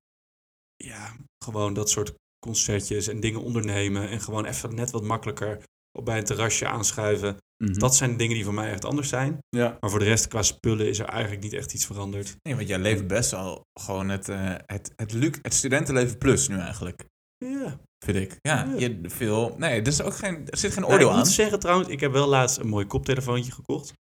ja, 0.84 1.16
gewoon 1.44 1.74
dat 1.74 1.90
soort 1.90 2.14
concertjes 2.46 3.08
en 3.08 3.20
dingen 3.20 3.42
ondernemen 3.42 4.08
en 4.08 4.20
gewoon 4.20 4.44
even 4.44 4.74
net 4.74 4.90
wat 4.90 5.02
makkelijker 5.02 5.62
op 5.98 6.04
bij 6.04 6.18
een 6.18 6.24
terrasje 6.24 6.66
aanschuiven. 6.66 7.36
Dat 7.56 7.96
zijn 7.96 8.16
dingen 8.16 8.34
die 8.34 8.44
voor 8.44 8.54
mij 8.54 8.70
echt 8.70 8.84
anders 8.84 9.08
zijn. 9.08 9.38
ja. 9.48 9.76
Maar 9.80 9.90
voor 9.90 9.98
de 9.98 10.04
rest, 10.04 10.28
qua 10.28 10.42
spullen, 10.42 10.88
is 10.88 10.98
er 10.98 11.06
eigenlijk 11.06 11.42
niet 11.42 11.52
echt 11.52 11.74
iets 11.74 11.86
veranderd. 11.86 12.36
Nee, 12.42 12.54
want 12.56 12.68
jij 12.68 12.78
leeft 12.78 13.06
best 13.06 13.30
wel 13.30 13.62
gewoon 13.80 14.08
het, 14.08 14.28
eh, 14.28 14.54
het, 14.66 14.92
het, 14.96 15.12
luxe, 15.12 15.40
het 15.42 15.54
studentenleven 15.54 16.18
plus 16.18 16.48
nu 16.48 16.58
eigenlijk. 16.58 17.04
Ja. 17.36 17.80
Vind 18.04 18.16
ik. 18.16 18.38
Ja, 18.40 18.64
Ja. 18.64 18.76
Je, 18.78 19.00
veel... 19.02 19.54
Nee, 19.58 19.80
er, 19.80 19.86
is 19.86 20.02
ook 20.02 20.16
geen, 20.16 20.48
er 20.50 20.58
zit 20.58 20.72
geen 20.72 20.80
Nou, 20.80 20.92
oordeel 20.92 21.08
ik 21.08 21.12
aan. 21.12 21.18
moet 21.18 21.28
zeggen 21.28 21.58
trouwens, 21.58 21.88
ik 21.88 22.00
heb 22.00 22.12
wel 22.12 22.28
laatst 22.28 22.58
een 22.58 22.68
mooi 22.68 22.86
koptelefoontje 22.86 23.52
gekocht. 23.52 23.92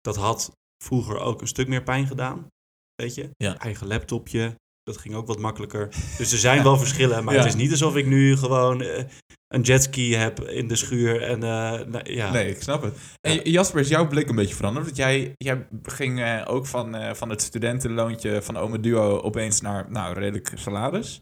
Dat 0.00 0.16
had 0.16 0.52
vroeger 0.84 1.18
ook 1.18 1.40
een 1.40 1.46
stuk 1.48 1.68
meer 1.68 1.82
pijn 1.82 2.06
gedaan. 2.06 2.46
Weet 2.94 3.14
je? 3.14 3.30
Ja. 3.36 3.58
Eigen 3.58 3.86
laptopje. 3.86 4.54
Dat 4.92 5.02
ging 5.02 5.14
ook 5.14 5.26
wat 5.26 5.38
makkelijker. 5.38 5.88
Dus 6.18 6.32
er 6.32 6.38
zijn 6.38 6.62
wel 6.62 6.76
verschillen. 6.78 7.24
Maar 7.24 7.34
Ja. 7.34 7.40
het 7.40 7.48
is 7.48 7.54
niet 7.60 7.70
alsof 7.70 7.96
ik 7.96 8.06
nu 8.06 8.36
gewoon 8.36 8.82
eh, 8.82 9.04
een 9.48 9.60
jetski 9.62 10.14
heb 10.14 10.40
in 10.40 10.68
de 10.68 10.76
schuur. 10.76 11.22
En 11.22 11.42
eh, 11.42 11.86
nou, 11.86 12.12
ja. 12.12 12.32
Nee, 12.32 12.50
ik 12.50 12.62
snap 12.62 12.82
het. 12.82 12.96
En 13.20 13.50
Jasper, 13.50 13.80
is 13.80 13.88
jouw 13.88 14.08
blik 14.08 14.28
een 14.28 14.36
beetje 14.36 14.54
veranderd? 14.54 14.84
Want 14.84 14.96
jij, 14.96 15.32
jij 15.36 15.66
ging 15.82 16.20
eh, 16.20 16.42
ook 16.46 16.66
van, 16.66 16.94
eh, 16.94 17.14
van 17.14 17.30
het 17.30 17.42
studentenloontje 17.42 18.42
van 18.42 18.56
Ome 18.56 18.80
Duo 18.80 19.20
opeens 19.20 19.60
naar 19.60 19.90
nou, 19.90 20.14
redelijk 20.18 20.52
salaris. 20.54 21.20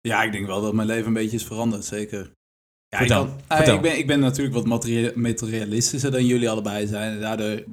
ja, 0.00 0.22
ik 0.22 0.32
denk 0.32 0.46
wel 0.46 0.60
dat 0.60 0.74
mijn 0.74 0.88
leven 0.88 1.06
een 1.06 1.12
beetje 1.12 1.36
is 1.36 1.44
veranderd, 1.44 1.84
zeker. 1.84 2.30
Ja, 2.88 2.98
Vertel, 2.98 3.24
ik, 3.24 3.30
ah, 3.46 3.56
vertel. 3.56 3.74
ik, 3.74 3.80
ben, 3.82 3.98
ik 3.98 4.06
ben 4.06 4.20
natuurlijk 4.20 4.54
wat 4.54 4.66
materie- 4.66 5.16
materialistischer 5.18 6.10
dan 6.10 6.26
jullie 6.26 6.50
allebei 6.50 6.86
zijn. 6.86 7.12
En 7.12 7.20
daardoor 7.20 7.64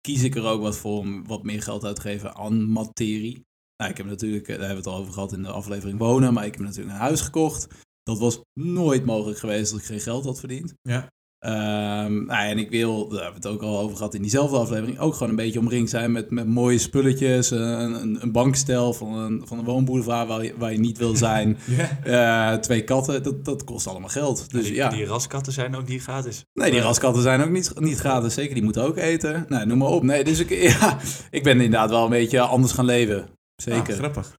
kies 0.00 0.22
ik 0.22 0.34
er 0.36 0.44
ook 0.44 0.60
wat 0.62 0.76
voor 0.76 0.98
om 0.98 1.26
wat 1.26 1.42
meer 1.42 1.62
geld 1.62 1.84
uit 1.84 1.94
te 1.96 2.00
geven 2.02 2.34
aan 2.34 2.70
materie. 2.72 3.42
Nou, 3.78 3.90
ik 3.90 3.96
heb 3.96 4.06
natuurlijk, 4.06 4.48
eh, 4.48 4.58
daar 4.58 4.66
hebben 4.66 4.84
we 4.84 4.90
het 4.90 4.98
al 4.98 5.02
over 5.02 5.12
gehad 5.12 5.32
in 5.32 5.42
de 5.42 5.48
aflevering 5.50 5.98
wonen, 5.98 6.32
maar 6.32 6.46
ik 6.46 6.54
heb 6.54 6.62
natuurlijk 6.64 6.94
een 6.94 7.00
huis 7.00 7.20
gekocht. 7.20 7.66
Dat 8.02 8.18
was 8.18 8.40
nooit 8.60 9.04
mogelijk 9.04 9.38
geweest 9.38 9.72
als 9.72 9.80
ik 9.80 9.86
geen 9.86 10.00
geld 10.00 10.24
had 10.24 10.38
verdiend. 10.38 10.74
Ja. 10.82 11.06
Ehm, 11.38 12.24
nou, 12.24 12.48
en 12.48 12.58
ik 12.58 12.70
wil, 12.70 13.08
daar 13.08 13.22
hebben 13.22 13.42
we 13.42 13.48
het 13.48 13.56
ook 13.56 13.62
al 13.62 13.78
over 13.78 13.96
gehad 13.96 14.14
in 14.14 14.22
diezelfde 14.22 14.56
aflevering, 14.56 14.98
ook 14.98 15.12
gewoon 15.12 15.28
een 15.28 15.36
beetje 15.36 15.58
omringd 15.58 15.90
zijn 15.90 16.12
met, 16.12 16.30
met 16.30 16.46
mooie 16.46 16.78
spulletjes. 16.78 17.50
eh, 17.50 17.58
Een, 17.60 18.22
een, 18.22 18.32
bankstel 18.32 18.92
van 18.92 19.12
een, 19.14 19.42
van 19.46 19.58
een 19.58 19.64
woonboulevard 19.64 20.28
waar 20.28 20.44
je, 20.44 20.54
waar 20.58 20.72
je 20.72 20.78
niet 20.78 20.98
wil 20.98 21.16
zijn. 21.16 21.56
Eh, 22.04 22.52
twee 22.54 22.84
katten, 22.84 23.22
dat, 23.22 23.44
dat 23.44 23.64
kost 23.64 23.86
allemaal 23.86 24.08
geld. 24.08 24.50
Dus 24.50 24.64
die, 24.64 24.74
ja, 24.74 24.88
die 24.88 25.04
raskatten 25.04 25.52
zijn 25.52 25.76
ook 25.76 25.88
niet 25.88 26.02
gratis. 26.02 26.44
nee, 26.52 26.70
die 26.70 26.80
raskatten 26.80 27.22
zijn 27.22 27.40
ook 27.40 27.50
niet, 27.50 27.72
niet 27.80 27.98
gratis. 27.98 28.34
Zeker, 28.34 28.54
die 28.54 28.64
moeten 28.64 28.82
ook 28.82 28.96
eten. 28.96 29.44
Nou, 29.48 29.66
noem 29.66 29.78
maar 29.78 29.88
op. 29.88 30.02
Nee, 30.02 30.24
dus 30.24 30.38
ik, 30.38 30.50
ja, 30.80 30.98
ik 31.30 31.42
ben 31.42 31.54
inderdaad 31.60 31.90
wel 31.90 32.04
een 32.04 32.10
beetje 32.10 32.40
anders 32.40 32.72
gaan 32.72 32.84
leven. 32.84 33.28
Zeker. 33.62 33.92
Ah, 33.92 33.98
grappig. 33.98 34.36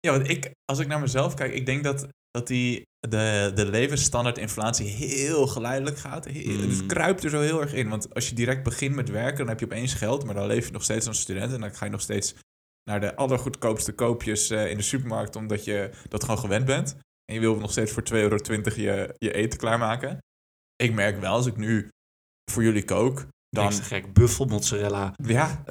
Ja, 0.00 0.10
want 0.12 0.28
ik, 0.28 0.50
als 0.64 0.78
ik 0.78 0.86
naar 0.86 1.00
mezelf 1.00 1.34
kijk, 1.34 1.52
ik 1.54 1.66
denk 1.66 1.84
dat, 1.84 2.06
dat 2.30 2.46
die, 2.46 2.82
de, 3.08 3.52
de 3.54 3.66
levensstandaard 3.66 4.38
inflatie 4.38 4.86
heel 4.86 5.46
geleidelijk 5.46 5.98
gaat. 5.98 6.24
Heel- 6.24 6.52
Mm. 6.64 6.70
Het 6.70 6.86
kruipt 6.86 7.24
er 7.24 7.30
zo 7.30 7.40
heel 7.40 7.60
erg 7.60 7.72
in. 7.72 7.88
Want 7.88 8.14
als 8.14 8.28
je 8.28 8.34
direct 8.34 8.62
begint 8.62 8.94
met 8.94 9.08
werken, 9.10 9.38
dan 9.38 9.48
heb 9.48 9.58
je 9.60 9.64
opeens 9.64 9.94
geld, 9.94 10.24
maar 10.24 10.34
dan 10.34 10.46
leef 10.46 10.66
je 10.66 10.72
nog 10.72 10.82
steeds 10.82 11.06
als 11.06 11.20
student. 11.20 11.52
En 11.52 11.60
dan 11.60 11.74
ga 11.74 11.84
je 11.84 11.90
nog 11.90 12.00
steeds 12.00 12.34
naar 12.90 13.00
de 13.00 13.16
allergoedkoopste 13.16 13.92
koopjes 13.92 14.50
eh, 14.50 14.70
in 14.70 14.76
de 14.76 14.82
supermarkt, 14.82 15.36
omdat 15.36 15.64
je 15.64 15.90
dat 16.08 16.22
gewoon 16.24 16.38
gewend 16.38 16.64
bent. 16.64 16.96
En 17.24 17.34
je 17.34 17.40
wil 17.40 17.56
nog 17.56 17.70
steeds 17.70 17.92
voor 17.92 18.02
2,20 18.02 18.16
euro 18.18 18.36
je, 18.74 19.14
je 19.18 19.32
eten 19.32 19.58
klaarmaken. 19.58 20.18
Ik 20.76 20.92
merk 20.92 21.20
wel, 21.20 21.32
als 21.32 21.46
ik 21.46 21.56
nu 21.56 21.88
voor 22.50 22.62
jullie 22.62 22.84
kook, 22.84 23.26
dan... 23.56 23.72
Gek. 23.72 24.12
Buffel 24.12 24.44
mozzarella. 24.46 25.12
Ja, 25.22 25.64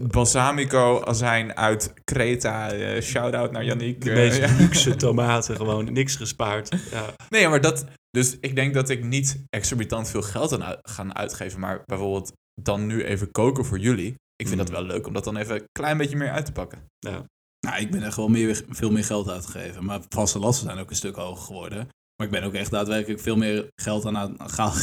balsamico 0.00 1.02
azijn 1.04 1.56
uit 1.56 1.92
Creta. 2.04 2.70
eh 2.72 3.02
shout-out 3.02 3.52
naar 3.52 3.64
Yannick. 3.64 4.00
De 4.00 4.10
eh, 4.10 4.16
meest 4.16 4.58
luxe 4.58 4.96
tomaten. 4.96 5.56
Gewoon 5.56 5.92
niks 5.92 6.16
gespaard. 6.16 6.76
Ja. 6.90 7.14
Nee, 7.30 7.48
maar 7.48 7.60
dat, 7.60 7.84
Dus 8.10 8.36
ik 8.40 8.54
denk 8.54 8.74
dat 8.74 8.88
ik 8.88 9.04
niet 9.04 9.44
exorbitant 9.50 10.08
veel 10.10 10.22
geld 10.22 10.60
aan 10.60 10.76
gaan 10.82 11.14
uitgeven, 11.16 11.60
maar 11.60 11.82
bijvoorbeeld 11.84 12.32
dan 12.62 12.86
nu 12.86 13.04
even 13.04 13.30
koken 13.30 13.64
voor 13.64 13.78
jullie. 13.78 14.14
Ik 14.36 14.48
vind 14.48 14.60
Mm. 14.60 14.66
dat 14.66 14.74
wel 14.74 14.82
leuk 14.84 15.06
om 15.06 15.12
dat 15.12 15.24
dan 15.24 15.36
even 15.36 15.54
een 15.54 15.64
klein 15.72 15.96
beetje 15.96 16.16
meer 16.16 16.30
uit 16.30 16.44
te 16.46 16.52
pakken. 16.52 16.78
Ja. 16.98 17.24
Nou, 17.66 17.80
ik 17.80 17.90
ben 17.90 18.02
echt 18.02 18.16
wel 18.16 18.28
meer, 18.28 18.62
veel 18.68 18.90
meer 18.90 19.04
geld 19.04 19.28
uitgegeven. 19.28 19.84
Maar 19.84 20.00
vaste 20.08 20.38
lasten 20.38 20.66
zijn 20.66 20.78
ook 20.78 20.90
een 20.90 20.96
stuk 20.96 21.16
hoger 21.16 21.44
geworden. 21.44 21.78
Maar 22.16 22.26
ik 22.26 22.32
ben 22.32 22.42
ook 22.42 22.54
echt 22.54 22.70
daadwerkelijk 22.70 23.20
veel 23.20 23.36
meer 23.36 23.68
geld 23.82 24.06
aan, 24.06 24.36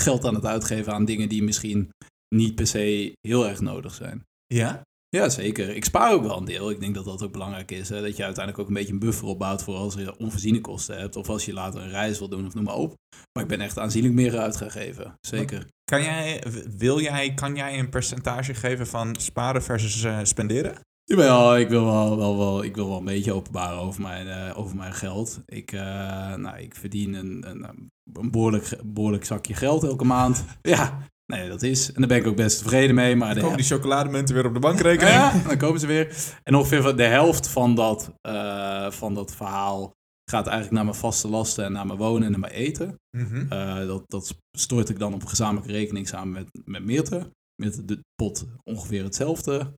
geld 0.06 0.26
aan 0.26 0.36
het 0.36 0.46
uitgeven 0.46 0.94
aan 0.94 1.06
dingen 1.06 1.30
die 1.30 1.44
misschien 1.44 1.90
niet 2.34 2.56
per 2.56 2.68
se 2.68 3.14
heel 3.22 3.48
erg 3.48 3.62
nodig 3.62 3.94
zijn. 3.94 4.26
Ja? 4.46 4.82
Ja, 5.10 5.30
zeker. 5.30 5.76
Ik 5.76 5.86
spaar 5.86 6.14
ook 6.14 6.24
wel 6.24 6.38
een 6.38 6.46
deel. 6.46 6.70
Ik 6.70 6.80
denk 6.80 6.96
dat 6.96 7.06
dat 7.06 7.24
ook 7.24 7.32
belangrijk 7.32 7.72
is. 7.72 7.90
Hè? 7.90 8.02
Dat 8.02 8.18
je 8.18 8.24
uiteindelijk 8.24 8.60
ook 8.60 8.68
een 8.68 8.80
beetje 8.80 8.94
een 8.94 9.00
buffer 9.00 9.28
opbouwt 9.28 9.64
voor 9.64 9.76
als 9.76 9.94
je 9.94 10.18
onvoorziene 10.18 10.62
kosten 10.62 11.00
hebt. 11.00 11.16
Of 11.16 11.30
als 11.30 11.46
je 11.46 11.54
later 11.54 11.82
een 11.82 11.90
reis 11.90 12.20
wil 12.20 12.30
doen 12.30 12.46
of 12.46 12.54
noem 12.54 12.64
maar 12.64 12.76
op. 12.76 12.94
Maar 13.34 13.44
ik 13.44 13.50
ben 13.50 13.62
echt 13.62 13.80
aanzienlijk 13.80 14.14
meer 14.14 14.38
uit 14.38 14.56
gaan 14.56 14.72
geven. 14.72 15.14
Zeker. 15.22 15.68
Kan 15.92 16.04
jij, 16.04 16.44
wil 16.78 17.00
jij, 17.02 17.34
kan 17.34 17.56
jij 17.56 17.80
een 17.80 17.90
percentage 17.90 18.54
geven 18.54 18.88
van 18.88 19.16
sparen 19.16 19.64
versus 19.64 20.04
eh, 20.04 20.20
spenderen? 20.24 20.80
Jawel, 21.04 21.58
ik 21.58 21.70
wil 21.70 21.86
wel, 21.86 22.18
wel, 22.18 22.38
wel, 22.38 22.64
ik 22.64 22.76
wil 22.76 22.88
wel 22.88 22.98
een 22.98 23.06
beetje 23.06 23.34
openbaren 23.34 23.80
over 23.80 24.02
mijn, 24.02 24.28
eh, 24.28 24.58
over 24.58 24.76
mijn 24.76 24.94
geld. 24.94 25.42
Ik, 25.46 25.72
eh, 25.72 26.36
nou, 26.36 26.58
ik 26.58 26.76
verdien 26.76 27.14
een, 27.14 27.50
een, 27.50 27.64
een 27.64 28.32
behoorlijk, 28.32 28.80
behoorlijk 28.86 29.26
zakje 29.26 29.54
geld 29.54 29.84
elke 29.84 30.06
maand. 30.06 30.46
Ja, 30.62 31.00
nee, 31.26 31.50
dat 31.50 31.62
is. 31.62 31.88
En 31.88 32.00
daar 32.00 32.08
ben 32.08 32.18
ik 32.18 32.28
ook 32.28 32.36
best 32.36 32.58
tevreden 32.58 32.96
mee. 32.96 33.16
Maar 33.16 33.34
de 33.34 33.42
Komen 33.42 33.58
die 33.58 33.66
chocolademunten 33.66 34.36
weer 34.36 34.46
op 34.46 34.54
de 34.54 34.60
bankrekening? 34.60 35.16
Ja, 35.16 35.42
dan 35.48 35.58
komen 35.58 35.80
ze 35.80 35.88
weer. 35.88 36.34
En 36.44 36.56
ongeveer 36.56 36.96
de 36.96 37.04
helft 37.04 37.48
van 37.48 37.76
dat, 37.76 38.14
eh, 38.22 38.92
van 38.92 39.14
dat 39.14 39.36
verhaal 39.36 39.94
gaat 40.32 40.46
eigenlijk 40.48 40.76
naar 40.76 40.86
mijn 40.86 40.98
vaste 40.98 41.28
lasten 41.28 41.66
en 41.66 41.72
naar 41.72 41.86
mijn 41.86 42.00
wonen 42.00 42.24
en 42.24 42.32
naar 42.32 42.40
mijn 42.40 42.54
eten. 42.54 43.00
Mhm. 43.18 43.46
Eh, 43.50 43.88
dat, 43.88 44.04
dat 44.08 44.36
stort 44.58 44.90
ik 44.90 45.00
dan 45.00 45.14
op 45.14 45.26
gezamenlijke 45.26 45.72
rekening 45.72 46.08
samen 46.08 46.34
met, 46.34 46.62
met 46.66 46.86
Meerte. 46.86 47.32
Met 47.62 47.88
de 47.88 48.00
pot 48.16 48.46
ongeveer 48.64 49.04
hetzelfde. 49.04 49.74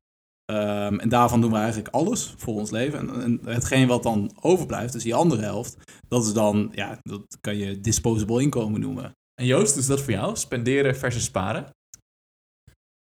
Ehm, 0.46 1.00
en 1.00 1.10
daarvan 1.10 1.42
doen 1.42 1.52
we 1.52 1.58
eigenlijk 1.58 1.94
alles 1.94 2.34
voor 2.38 2.54
ons 2.54 2.72
leven. 2.72 3.00
En, 3.00 3.22
en 3.22 3.40
hetgeen 3.54 3.88
wat 3.88 4.04
dan 4.04 4.32
overblijft, 4.42 4.94
dus 4.94 5.04
die 5.04 5.16
andere 5.16 5.42
helft, 5.42 5.78
dat 6.08 6.26
is 6.26 6.34
dan, 6.34 6.72
ja, 6.72 7.00
dat 7.02 7.38
kan 7.42 7.58
je 7.58 7.80
disposable 7.80 8.42
inkomen 8.42 8.80
noemen. 8.80 9.12
En 9.36 9.46
Joost, 9.46 9.76
is 9.78 9.86
dat 9.86 10.02
voor 10.02 10.14
jou? 10.14 10.36
Spenderen 10.36 10.96
versus 10.96 11.24
sparen? 11.24 11.70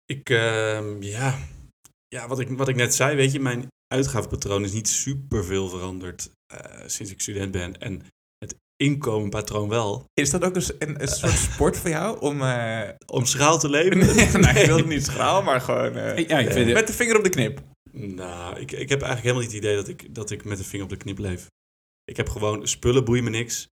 Ik, 0.06 0.30
ehm, 0.30 1.02
ja, 1.02 1.38
ja 2.08 2.28
wat, 2.28 2.40
ik, 2.40 2.48
wat 2.48 2.68
ik 2.68 2.76
net 2.76 2.94
zei, 2.94 3.16
weet 3.16 3.32
je, 3.32 3.40
mijn 3.40 3.66
uitgavenpatroon 3.94 4.64
is 4.64 4.72
niet 4.72 4.88
super 4.88 5.44
veel 5.44 5.68
veranderd 5.68 6.30
eh, 6.46 6.82
sinds 6.86 7.12
ik 7.12 7.20
student 7.20 7.50
ben. 7.50 7.78
En 7.80 8.02
het 8.38 8.54
inkomenpatroon 8.76 9.68
wel. 9.68 10.04
Is 10.12 10.30
dat 10.30 10.44
ook 10.44 10.56
een, 10.56 10.64
een, 10.78 11.02
een 11.02 11.08
soort 11.08 11.32
sport 11.32 11.76
voor 11.76 11.90
jou 11.90 12.20
om... 12.20 12.42
eh 12.42 12.88
Om 13.06 13.24
schraal 13.24 13.58
te 13.58 13.68
leven? 13.68 13.98
nou, 14.40 14.58
ik 14.58 14.66
wil 14.66 14.76
het 14.76 14.86
niet 14.86 15.04
schraal, 15.04 15.42
maar 15.42 15.60
gewoon 15.60 15.96
eh, 15.96 16.28
Ja, 16.28 16.38
ik 16.38 16.52
vind 16.52 16.72
met 16.72 16.86
de 16.86 16.92
vinger 16.92 17.16
op 17.16 17.24
de 17.24 17.28
knip. 17.28 17.62
Nou, 17.92 18.58
ik, 18.58 18.72
ik 18.72 18.88
heb 18.88 19.02
eigenlijk 19.02 19.22
helemaal 19.22 19.42
niet 19.42 19.52
het 19.52 19.62
idee 19.62 19.76
dat 19.76 19.88
ik, 19.88 20.14
dat 20.14 20.30
ik 20.30 20.44
met 20.44 20.58
de 20.58 20.64
vinger 20.64 20.84
op 20.84 20.90
de 20.90 20.96
knip 20.96 21.18
leef. 21.18 21.46
Ik 22.04 22.16
heb 22.16 22.28
gewoon 22.28 22.68
spullen, 22.68 23.04
boeien 23.04 23.24
me 23.24 23.30
niks. 23.30 23.68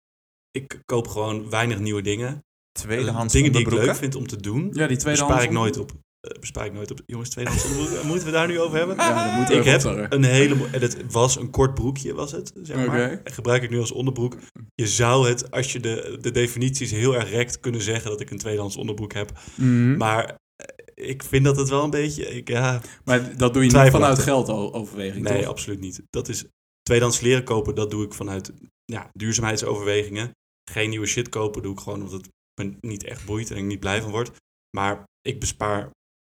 Ik 0.51 0.83
koop 0.85 1.09
gewoon 1.09 1.51
weinig 1.51 1.79
nieuwe 1.79 2.03
dingen. 2.03 2.45
Tweedehands 2.73 3.33
dingen 3.33 3.53
die 3.53 3.61
ik 3.61 3.67
onderbroeken. 3.67 4.01
leuk 4.03 4.13
vind 4.13 4.15
om 4.15 4.27
te 4.27 4.37
doen, 4.43 4.71
ja, 4.73 4.87
die 4.87 4.97
tweede 4.97 5.21
bespaar 5.21 5.43
ik 5.43 5.51
nooit 5.51 5.79
op. 5.79 5.93
eh, 6.21 6.41
bespaar 6.41 6.67
ik 6.67 6.73
nooit 6.73 6.91
op. 6.91 7.01
Jongens, 7.07 7.29
tweedehands 7.29 7.65
onderbroek, 7.65 8.03
moeten 8.11 8.27
we 8.27 8.33
daar 8.33 8.47
nu 8.47 8.61
over 8.61 8.79
hebben? 8.79 8.97
Ja, 8.97 9.27
dat 9.27 9.37
moeten 9.37 9.55
we 9.55 9.61
Ik 9.61 9.67
heb 9.67 9.75
opzorgen. 9.75 10.15
een 10.15 10.25
hele... 10.25 10.55
En 10.73 10.81
het 10.81 11.13
was 11.13 11.37
een 11.37 11.51
kort 11.51 11.75
broekje, 11.75 12.15
was 12.15 12.33
het, 12.33 12.53
zeg 12.63 12.87
maar. 12.87 13.11
En 13.25 13.33
gebruik 13.33 13.63
ik 13.63 13.71
nu 13.71 13.79
als 13.79 13.93
onderbroek. 13.93 14.37
Je 14.75 14.87
zou 14.87 15.29
het, 15.29 15.51
als 15.51 15.73
je 15.73 15.81
de, 15.81 16.19
de 16.21 16.31
definities 16.31 16.91
heel 16.91 17.15
erg 17.15 17.31
rekt, 17.31 17.61
kunnen 17.61 17.81
zeggen 17.83 18.11
dat 18.11 18.21
ik 18.21 18.31
een 18.31 18.39
tweedehands 18.39 18.77
onderbroek 18.77 19.13
heb. 19.13 19.33
Mhm. 19.55 19.97
Maar 19.97 20.25
eh, 20.57 21.09
ik 21.09 21.23
vind 21.23 21.45
dat 21.45 21.57
het 21.57 21.69
wel 21.69 21.85
een 21.85 21.91
beetje... 21.91 22.27
Ik, 22.37 22.49
ja, 22.49 22.81
Maar 23.05 23.37
dat 23.37 23.55
doe 23.55 23.65
je 23.65 23.71
niet 23.73 23.91
vanuit 23.91 24.19
geldoverweging, 24.19 25.25
nee, 25.25 25.39
toch? 25.43 25.51
absoluut 25.51 25.81
niet. 25.81 26.03
Dat 26.11 26.29
is... 26.29 26.45
Tweedehands 26.83 27.19
kleren 27.19 27.45
kopen, 27.45 27.75
dat 27.75 27.91
doe 27.91 28.05
ik 28.05 28.15
vanuit 28.15 28.53
ja, 28.85 29.11
duurzaamheidsoverwegingen. 29.13 30.31
Geen 30.71 30.91
nieuwe 30.91 31.07
shit 31.07 31.29
kopen 31.29 31.63
doe 31.63 31.73
ik 31.73 31.81
gewoon 31.81 32.03
omdat 32.03 32.13
het 32.13 32.29
me 32.61 32.77
niet 32.81 33.05
echt 33.05 33.25
boeit 33.25 33.51
en 33.51 33.57
ik 33.57 33.65
niet 33.65 33.81
blij 33.81 34.03
van 34.03 34.11
word. 34.11 34.31
Maar 34.77 35.05
ik 35.23 35.41
bespaar, 35.41 35.91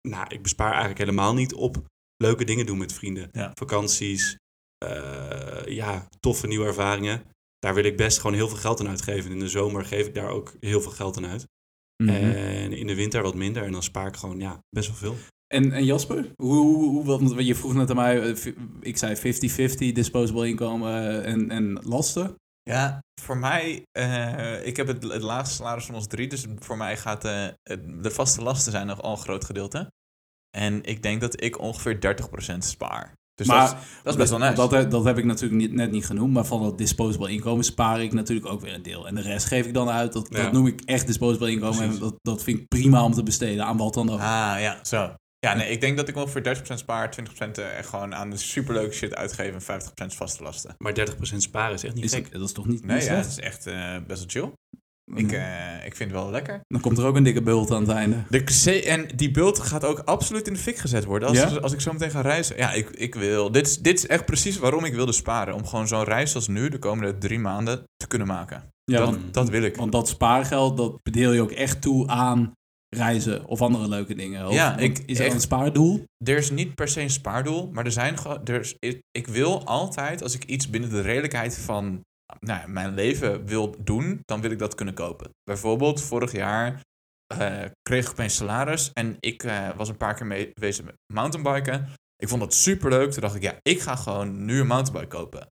nou, 0.09 0.27
ik 0.29 0.43
bespaar 0.43 0.71
eigenlijk 0.71 0.99
helemaal 0.99 1.35
niet 1.35 1.55
op 1.55 1.85
leuke 2.17 2.45
dingen 2.45 2.67
doen 2.67 2.79
met 2.79 2.93
vrienden. 2.93 3.29
Ja. 3.33 3.51
Vakanties, 3.55 4.37
eh, 4.79 5.65
ja, 5.67 6.09
toffe 6.21 6.47
nieuwe 6.47 6.67
ervaringen. 6.67 7.23
Daar 7.59 7.75
wil 7.75 7.85
ik 7.85 7.97
best 7.97 8.19
gewoon 8.19 8.37
heel 8.37 8.49
veel 8.49 8.57
geld 8.57 8.81
aan 8.81 8.89
uitgeven. 8.89 9.31
In 9.31 9.39
de 9.39 9.49
zomer 9.49 9.85
geef 9.85 10.07
ik 10.07 10.15
daar 10.15 10.29
ook 10.29 10.55
heel 10.61 10.81
veel 10.81 10.91
geld 10.91 11.17
aan 11.17 11.27
uit. 11.27 11.47
Mhm. 12.03 12.11
En 12.11 12.73
in 12.73 12.87
de 12.87 12.95
winter 12.95 13.23
wat 13.23 13.35
minder. 13.35 13.63
En 13.63 13.73
dan 13.73 13.83
spaar 13.83 14.07
ik 14.07 14.17
gewoon 14.17 14.41
ja, 14.41 14.59
best 14.71 14.89
wel 14.89 14.97
veel. 14.97 15.17
En, 15.47 15.73
en 15.73 15.85
Jasper, 15.85 16.33
hoe, 16.37 16.65
hoe, 16.65 17.05
want 17.05 17.35
je 17.47 17.55
vroeg 17.55 17.75
net 17.75 17.91
aan 17.91 17.97
mij, 17.97 18.33
eh, 18.33 18.53
ik 18.81 18.97
zei 18.97 19.17
50-50 19.17 19.93
disposable 19.93 20.49
inkomen 20.49 21.25
en, 21.25 21.51
en 21.51 21.73
lasten. 21.83 22.35
Ja, 22.71 22.99
voor 23.21 23.37
mij, 23.37 23.83
eh, 23.93 24.67
ik 24.67 24.77
heb 24.77 24.87
het, 24.87 25.03
het 25.03 25.23
laagste 25.23 25.55
salaris 25.55 25.85
van 25.87 25.95
ons 25.95 26.07
drie, 26.07 26.29
dus 26.29 26.47
voor 26.59 26.77
mij 26.77 26.97
gaat 26.97 27.23
het- 27.23 27.57
de 28.03 28.11
vaste 28.11 28.43
lasten 28.43 28.73
zijn 28.73 28.87
nog 28.87 29.03
al 29.03 29.11
een 29.11 29.23
groot 29.23 29.45
gedeelte. 29.45 29.93
En 30.57 30.83
ik 30.85 31.03
denk 31.03 31.21
dat 31.21 31.43
ik 31.43 31.59
ongeveer 31.59 32.01
30% 32.01 32.65
spaar. 32.65 33.13
Dus 33.35 33.47
maar 33.47 33.61
dat, 33.61 33.69
is, 33.79 33.87
dat 34.03 34.13
is 34.13 34.19
best 34.19 34.31
wel 34.31 34.39
nice. 34.39 34.55
Dat, 34.69 34.91
dat 34.91 35.05
heb 35.05 35.19
ik 35.19 35.25
natuurlijk 35.25 35.61
niet, 35.61 35.73
net 35.73 35.91
niet 35.91 36.07
genoemd, 36.07 36.33
maar 36.33 36.45
van 36.45 36.63
dat 36.63 36.79
disposable 36.79 37.31
inkomen 37.31 37.65
spaar 37.65 38.03
ik 38.03 38.13
natuurlijk 38.13 38.47
ook 38.49 38.61
weer 38.61 38.75
een 38.75 38.83
deel. 38.83 39.07
En 39.07 39.15
de 39.15 39.21
rest 39.21 39.47
geef 39.47 39.67
ik 39.67 39.75
dan 39.75 39.89
uit, 39.91 40.13
dat, 40.13 40.27
Ja. 40.31 40.43
dat 40.43 40.53
noem 40.53 40.67
ik 40.67 40.81
echt 40.81 41.07
disposable 41.07 41.51
inkomen. 41.51 41.77
Precies. 41.77 41.95
En 41.95 42.01
dat, 42.01 42.15
dat 42.21 42.43
vind 42.43 42.59
ik 42.59 42.69
prima 42.69 43.05
om 43.05 43.13
te 43.13 43.23
besteden 43.23 43.65
aan 43.65 43.77
wat 43.77 43.95
dan 43.95 44.11
ook. 44.11 44.19
Ah, 44.21 44.55
ja, 44.59 44.79
zo. 44.85 45.15
Ja, 45.45 45.55
nee, 45.55 45.69
ik 45.71 45.81
denk 45.81 45.97
dat 45.97 46.09
ik 46.09 46.17
ongeveer 46.17 46.43
30% 46.43 46.79
spaar, 46.79 47.09
20% 47.11 47.59
echt 47.77 47.89
gewoon 47.89 48.15
aan 48.15 48.31
de 48.31 48.37
superleuke 48.37 48.95
shit 48.95 49.15
uitgeven 49.15 49.55
en 49.55 49.81
50% 50.13 50.17
vaste 50.17 50.43
lasten. 50.43 50.75
Maar 50.79 50.93
30% 50.95 51.37
sparen 51.37 51.75
is 51.75 51.85
echt 51.85 51.95
niet 51.95 52.05
is, 52.05 52.13
gek. 52.15 52.33
dat 52.33 52.43
is 52.43 52.53
toch 52.53 52.67
niet, 52.67 52.85
Nee, 52.85 52.97
niet 52.97 53.07
ja, 53.07 53.17
dat 53.17 53.27
is 53.27 53.39
echt 53.41 53.67
eh, 53.67 53.97
best 54.07 54.19
wel 54.35 54.43
chill. 54.45 54.53
Ik, 55.17 55.27
Mhm. 55.27 55.35
eh, 55.35 55.87
ik 55.87 55.97
vind 55.97 56.11
het 56.11 56.21
wel 56.21 56.31
lekker. 56.31 56.61
Dan 56.67 56.81
komt 56.81 56.99
er 56.99 57.05
ook 57.05 57.17
een 57.17 57.23
dikke 57.23 57.43
bult 57.43 57.71
aan 57.71 57.81
het 57.81 57.91
einde. 57.91 58.17
De 58.29 58.45
C 58.45 58.67
en 58.85 59.07
die 59.17 59.31
bult 59.31 59.59
gaat 59.59 59.85
ook 59.85 59.99
absoluut 59.99 60.47
in 60.47 60.53
de 60.53 60.59
fik 60.59 60.77
gezet 60.77 61.05
worden. 61.05 61.29
Als, 61.29 61.39
Ja? 61.39 61.45
als 61.57 61.73
ik 61.73 61.81
zo 61.81 61.93
meteen 61.93 62.11
ga 62.11 62.21
reizen. 62.21 62.57
Ja, 62.57 62.73
ik, 62.73 62.91
ik 62.91 63.15
wil. 63.15 63.51
Dit 63.53 63.67
is, 63.67 63.79
dit 63.79 63.99
is 63.99 64.07
echt 64.07 64.25
precies 64.25 64.59
waarom 64.59 64.85
ik 64.85 64.95
wilde 64.95 65.13
sparen. 65.13 65.55
Om 65.55 65.67
gewoon 65.67 65.89
zo'n 65.89 66.05
reis 66.05 66.35
als 66.35 66.49
nu, 66.49 66.69
de 66.69 66.79
komende 66.79 67.19
drie 67.19 67.39
maanden, 67.39 67.83
te 67.97 68.07
kunnen 68.07 68.27
maken. 68.27 68.69
Ja, 68.85 68.99
dat, 68.99 69.09
want, 69.09 69.35
dat 69.35 69.49
wil 69.49 69.63
ik. 69.63 69.77
want 69.77 69.93
dat 69.93 70.09
spaargeld, 70.09 70.77
dat 70.77 71.03
bedeel 71.03 71.33
je 71.33 71.41
ook 71.43 71.53
echt 71.53 71.83
toe 71.83 72.07
aan 72.09 72.53
reizen 72.95 73.47
of 73.47 73.63
andere 73.63 73.89
leuke 73.89 74.15
dingen. 74.15 74.47
Of, 74.47 74.55
Ja, 74.55 74.77
ik- 74.79 74.99
is 75.07 75.19
er 75.19 75.25
echt- 75.25 75.35
een 75.35 75.41
spaardoel? 75.41 76.05
Er 76.25 76.37
is 76.37 76.51
niet 76.51 76.75
per 76.75 76.89
se 76.89 77.01
een 77.01 77.11
spaardoel, 77.11 77.71
maar 77.73 77.85
er 77.85 77.93
zijn 77.93 78.17
er 78.45 78.61
is- 78.61 78.75
ik, 78.79 79.01
ik 79.11 79.27
wil 79.27 79.65
altijd, 79.67 80.23
als 80.23 80.35
ik 80.35 80.45
iets 80.45 80.71
binnen 80.71 80.91
de 80.91 81.01
redelijkheid 81.01 81.59
van 81.59 82.01
nou, 82.41 82.61
ja, 82.61 82.67
mijn 82.67 82.95
leven 82.95 83.47
wil 83.47 83.75
doen, 83.79 84.21
dan 84.25 84.41
wil 84.41 84.51
ik 84.51 84.59
dat 84.59 84.75
kunnen 84.75 84.95
kopen. 84.95 85.31
Bijvoorbeeld, 85.45 86.03
vorig 86.03 86.33
jaar 86.33 86.81
eh, 87.27 87.63
kreeg 87.83 88.05
ik 88.05 88.11
opeens 88.11 88.35
salaris 88.37 88.91
en 88.93 89.17
ik 89.21 89.43
eh, 89.43 89.69
was 89.77 89.89
een 89.89 89.97
paar 89.97 90.15
keer 90.15 90.27
mee 90.27 90.51
bezig 90.61 90.85
met 90.85 90.95
mountainbiken. 91.13 91.89
Ik 92.17 92.29
vond 92.29 92.41
dat 92.41 92.55
super 92.55 92.91
leuk. 92.91 93.11
Toen 93.11 93.21
dacht 93.23 93.35
ik, 93.35 93.43
ja, 93.43 93.55
ik 93.63 93.81
ga 93.81 93.97
gewoon 93.97 94.45
nu 94.45 94.61
een 94.61 94.67
mountainbike 94.67 95.17
kopen. 95.17 95.47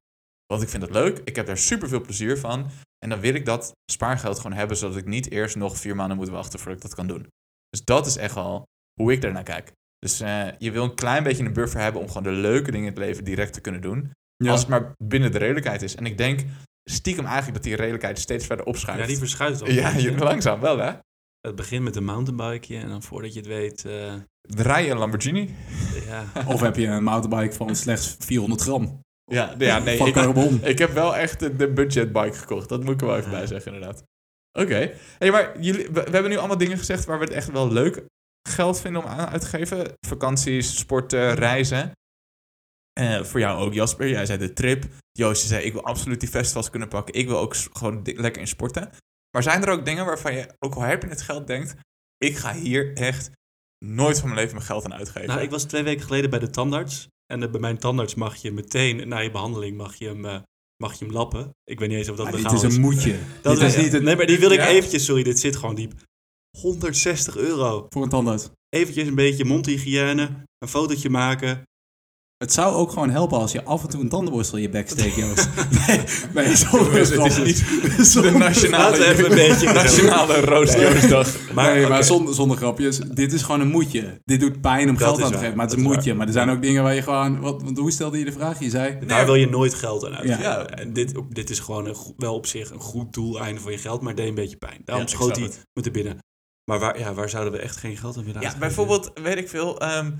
Want 0.45 0.61
ik 0.61 0.69
vind 0.69 0.81
dat 0.81 0.91
leuk. 0.91 1.21
Ik 1.23 1.35
heb 1.35 1.45
daar 1.45 1.57
super 1.57 1.87
veel 1.89 2.01
plezier 2.01 2.37
van. 2.37 2.69
En 3.03 3.09
dan 3.09 3.19
wil 3.19 3.33
ik 3.33 3.45
dat 3.45 3.71
spaargeld 3.91 4.39
gewoon 4.39 4.57
hebben, 4.57 4.77
zodat 4.77 4.97
ik 4.97 5.05
niet 5.05 5.31
eerst 5.31 5.55
nog 5.55 5.77
vier 5.77 5.95
maanden 5.95 6.17
moet 6.17 6.29
wachten 6.29 6.59
voordat 6.59 6.75
ik 6.77 6.81
dat 6.83 6.95
kan 6.95 7.07
doen. 7.07 7.27
Dus 7.69 7.83
dat 7.83 8.05
is 8.05 8.15
echt 8.17 8.33
wel 8.35 8.63
hoe 9.01 9.11
ik 9.11 9.21
daarnaar 9.21 9.43
kijk. 9.43 9.71
Dus 9.99 10.19
eh, 10.19 10.47
je 10.57 10.71
wil 10.71 10.83
een 10.83 10.95
klein 10.95 11.23
beetje 11.23 11.43
een 11.45 11.53
buffer 11.53 11.79
hebben 11.81 12.01
om 12.01 12.07
gewoon 12.07 12.23
de 12.23 12.39
leuke 12.39 12.71
dingen 12.71 12.87
in 12.87 12.93
het 12.93 12.97
leven 13.03 13.23
direct 13.23 13.53
te 13.53 13.61
kunnen 13.61 13.81
doen. 13.81 14.11
Als 14.45 14.59
het 14.59 14.69
maar 14.69 14.91
binnen 15.03 15.31
de 15.31 15.37
redelijkheid 15.37 15.81
is. 15.81 15.95
En 15.95 16.05
ik 16.05 16.17
denk 16.17 16.39
stiekem 16.89 17.25
eigenlijk 17.25 17.53
dat 17.53 17.63
die 17.63 17.75
redelijkheid 17.75 18.19
steeds 18.19 18.45
verder 18.45 18.65
opschuift. 18.65 19.01
Ja, 19.01 19.07
die 19.07 19.17
verschuift 19.17 19.61
al. 19.61 19.69
ja, 19.69 19.89
je- 19.89 20.17
langzaam 20.31 20.59
wel 20.59 20.77
hè. 20.77 20.91
Het 21.47 21.55
begint 21.55 21.83
met 21.83 21.95
een 21.95 22.03
mountainbikeje 22.05 22.79
en 22.79 22.87
dan 22.89 23.01
voordat 23.03 23.33
je 23.33 23.39
het 23.39 23.47
weet... 23.47 23.85
eh, 23.85 24.13
Rij 24.41 24.85
je 24.85 24.91
een 24.91 24.97
Lamborghini? 24.97 25.55
ja. 26.05 26.25
Of 26.53 26.61
heb 26.61 26.75
je 26.75 26.87
een 26.87 27.03
mountainbike 27.03 27.55
van 27.55 27.75
slechts 27.75 28.15
400 28.19 28.61
gram 28.61 28.99
Ja, 29.33 29.55
ja 29.57 29.79
nee. 29.79 29.97
Ik, 29.97 30.63
ik 30.63 30.77
heb 30.77 30.91
wel 30.91 31.15
echt 31.15 31.57
de, 31.57 31.71
budgetbike 31.73 32.33
gekocht. 32.37 32.69
Dat 32.69 32.83
moet 32.83 32.93
ik 32.93 33.01
er 33.01 33.07
wel 33.07 33.17
even 33.17 33.31
bij 33.31 33.47
zeggen 33.47 33.73
inderdaad. 33.73 34.03
Oké. 34.59 34.91
Hey, 35.17 35.31
maar 35.31 35.61
jullie, 35.61 35.85
we, 35.85 36.03
we 36.03 36.09
hebben 36.09 36.29
nu 36.29 36.37
allemaal 36.37 36.57
dingen 36.57 36.77
gezegd 36.77 37.05
waar 37.05 37.19
we 37.19 37.25
het 37.25 37.33
echt 37.33 37.51
wel 37.51 37.71
leuk 37.71 38.05
geld 38.49 38.81
vinden 38.81 39.03
om 39.03 39.07
aan 39.07 39.27
uit 39.27 39.41
te 39.41 39.47
geven. 39.47 39.93
Vakanties, 40.07 40.77
sporten, 40.77 41.35
reizen. 41.35 41.91
Eh, 42.93 43.23
voor 43.23 43.39
jou 43.39 43.65
ook, 43.65 43.73
Jasper. 43.73 44.07
Jij 44.07 44.25
zei 44.25 44.37
de 44.37 44.53
trip. 44.53 44.85
Joost 45.11 45.41
je 45.41 45.47
zei, 45.47 45.63
ik 45.63 45.73
wil 45.73 45.83
absoluut 45.83 46.19
die 46.19 46.29
festivals 46.29 46.69
kunnen 46.69 46.87
pakken. 46.87 47.13
Ik 47.13 47.27
wil 47.27 47.37
ook 47.37 47.55
gewoon 47.55 48.01
lekker 48.03 48.41
in 48.41 48.47
sporten. 48.47 48.89
Maar 49.31 49.43
zijn 49.43 49.63
er 49.63 49.69
ook 49.69 49.85
dingen 49.85 50.05
waarvan 50.05 50.33
je, 50.33 50.47
ook 50.59 50.75
al 50.75 50.81
heb 50.81 51.01
je 51.01 51.09
het 51.09 51.21
geld, 51.21 51.47
denkt... 51.47 51.75
Ik 52.17 52.37
ga 52.37 52.53
hier 52.53 52.93
echt 52.95 53.31
nooit 53.85 54.19
van 54.19 54.27
mijn 54.27 54.39
leven 54.39 54.55
mijn 54.55 54.67
geld 54.67 54.85
aan 54.85 54.93
uitgeven. 54.93 55.27
Nou, 55.27 55.41
ik 55.41 55.49
was 55.49 55.63
twee 55.63 55.83
weken 55.83 56.05
geleden 56.05 56.29
bij 56.29 56.39
de 56.39 56.49
tandarts. 56.49 57.07
En 57.33 57.43
eh, 57.43 57.51
bij 57.51 57.59
mijn 57.59 57.77
tandarts 57.77 58.15
mag 58.15 58.35
je 58.35 58.51
meteen 58.51 59.07
na 59.07 59.19
je 59.19 59.31
behandeling 59.31 59.77
mag 59.77 59.95
je 59.95 60.05
hem 60.07 60.25
eh, 60.25 60.39
mag 60.83 60.99
je 60.99 61.05
hem 61.05 61.13
lappen. 61.13 61.55
Ik 61.63 61.79
weet 61.79 61.89
niet 61.89 61.97
eens 61.97 62.09
of 62.09 62.15
dat 62.17 62.25
dit 62.25 62.35
legaal 62.35 62.53
is 62.65 62.75
een 62.75 62.81
moedje. 62.81 63.19
Dat 63.41 63.59
dit 63.59 63.75
is 63.75 63.83
niet 63.83 63.93
een, 63.93 64.03
Nee, 64.03 64.15
maar 64.15 64.25
die 64.25 64.39
wil 64.39 64.51
ik 64.51 64.59
Ja. 64.59 64.67
eventjes, 64.67 65.05
sorry, 65.05 65.23
dit 65.23 65.39
zit 65.39 65.55
gewoon 65.55 65.75
diep. 65.75 65.93
160 66.57 67.37
euro. 67.37 67.85
voor 67.89 68.03
een 68.03 68.09
tandarts. 68.09 68.49
Eventjes 68.69 69.07
een 69.07 69.15
beetje 69.15 69.45
mondhygiëne, 69.45 70.43
een 70.57 70.67
fotootje 70.67 71.09
maken. 71.09 71.63
Het 72.43 72.53
zou 72.53 72.75
ook 72.75 72.91
gewoon 72.91 73.09
helpen 73.09 73.37
als 73.37 73.51
je 73.51 73.63
af 73.63 73.83
en 73.83 73.89
toe 73.89 74.01
een 74.01 74.09
tandenborstel 74.09 74.57
in 74.57 74.63
je 74.63 74.69
bek 74.69 74.89
steekt, 74.89 75.15
Joost. 75.15 75.49
nee, 75.87 75.99
nee, 76.33 76.55
zonder 76.69 76.93
Het 76.93 77.09
is 77.09 77.37
niet 77.37 78.13
de 78.23 78.31
nationale, 78.37 78.89
Laten 78.89 79.09
even 79.09 79.23
een 79.23 79.35
beetje 79.35 79.73
nationale 79.73 80.41
roostjoodsdag. 80.41 81.51
Maar, 81.53 81.73
nee, 81.73 81.87
maar 81.87 82.03
zonder, 82.03 82.33
zonder 82.33 82.57
grapjes. 82.57 82.97
Dit 82.97 83.33
is 83.33 83.41
gewoon 83.41 83.61
een 83.61 83.67
moedje. 83.67 84.21
Dit 84.25 84.39
doet 84.39 84.61
pijn 84.61 84.89
om 84.89 84.97
Dat 84.97 85.03
geld 85.03 85.17
is 85.17 85.23
aan 85.23 85.31
te 85.31 85.37
geven, 85.37 85.55
maar 85.55 85.65
het 85.65 85.75
is 85.75 85.81
een 85.81 85.89
is 85.89 85.95
moedje. 85.95 86.13
Maar 86.13 86.27
er 86.27 86.33
zijn 86.33 86.49
ook 86.49 86.61
dingen 86.61 86.83
waar 86.83 86.95
je 86.95 87.01
gewoon... 87.01 87.39
Wat, 87.39 87.63
want 87.63 87.77
hoe 87.77 87.91
stelde 87.91 88.19
je 88.19 88.25
de 88.25 88.31
vraag? 88.31 88.59
Je 88.59 88.69
zei... 88.69 88.97
Daar 89.07 89.25
wil 89.25 89.35
je 89.35 89.49
nooit 89.49 89.73
geld 89.73 90.05
aan 90.05 90.15
uitgeven. 90.15 90.43
Ja. 90.43 90.65
En 90.65 90.93
dit, 90.93 91.13
dit 91.29 91.49
is 91.49 91.59
gewoon 91.59 91.85
een, 91.87 91.95
wel 92.17 92.35
op 92.35 92.45
zich 92.45 92.71
een 92.71 92.79
goed 92.79 93.13
doeleinde 93.13 93.61
voor 93.61 93.71
je 93.71 93.77
geld, 93.77 94.01
maar 94.01 94.15
deed 94.15 94.27
een 94.27 94.35
beetje 94.35 94.57
pijn. 94.57 94.81
Daarom 94.85 95.05
Ja, 95.05 95.11
schoot 95.11 95.35
hij 95.35 95.51
met 95.73 95.83
de 95.83 95.91
binnen. 95.91 96.17
Maar 96.65 96.79
waar, 96.79 96.99
ja, 96.99 97.13
waar 97.13 97.29
zouden 97.29 97.53
we 97.53 97.59
echt 97.59 97.77
geen 97.77 97.97
geld 97.97 98.17
aan 98.17 98.23
willen 98.23 98.41
Ja, 98.41 98.47
uitgeven? 98.47 98.67
bijvoorbeeld, 98.67 99.11
weet 99.23 99.37
ik 99.37 99.49
veel, 99.49 99.79
ehm, 99.79 100.11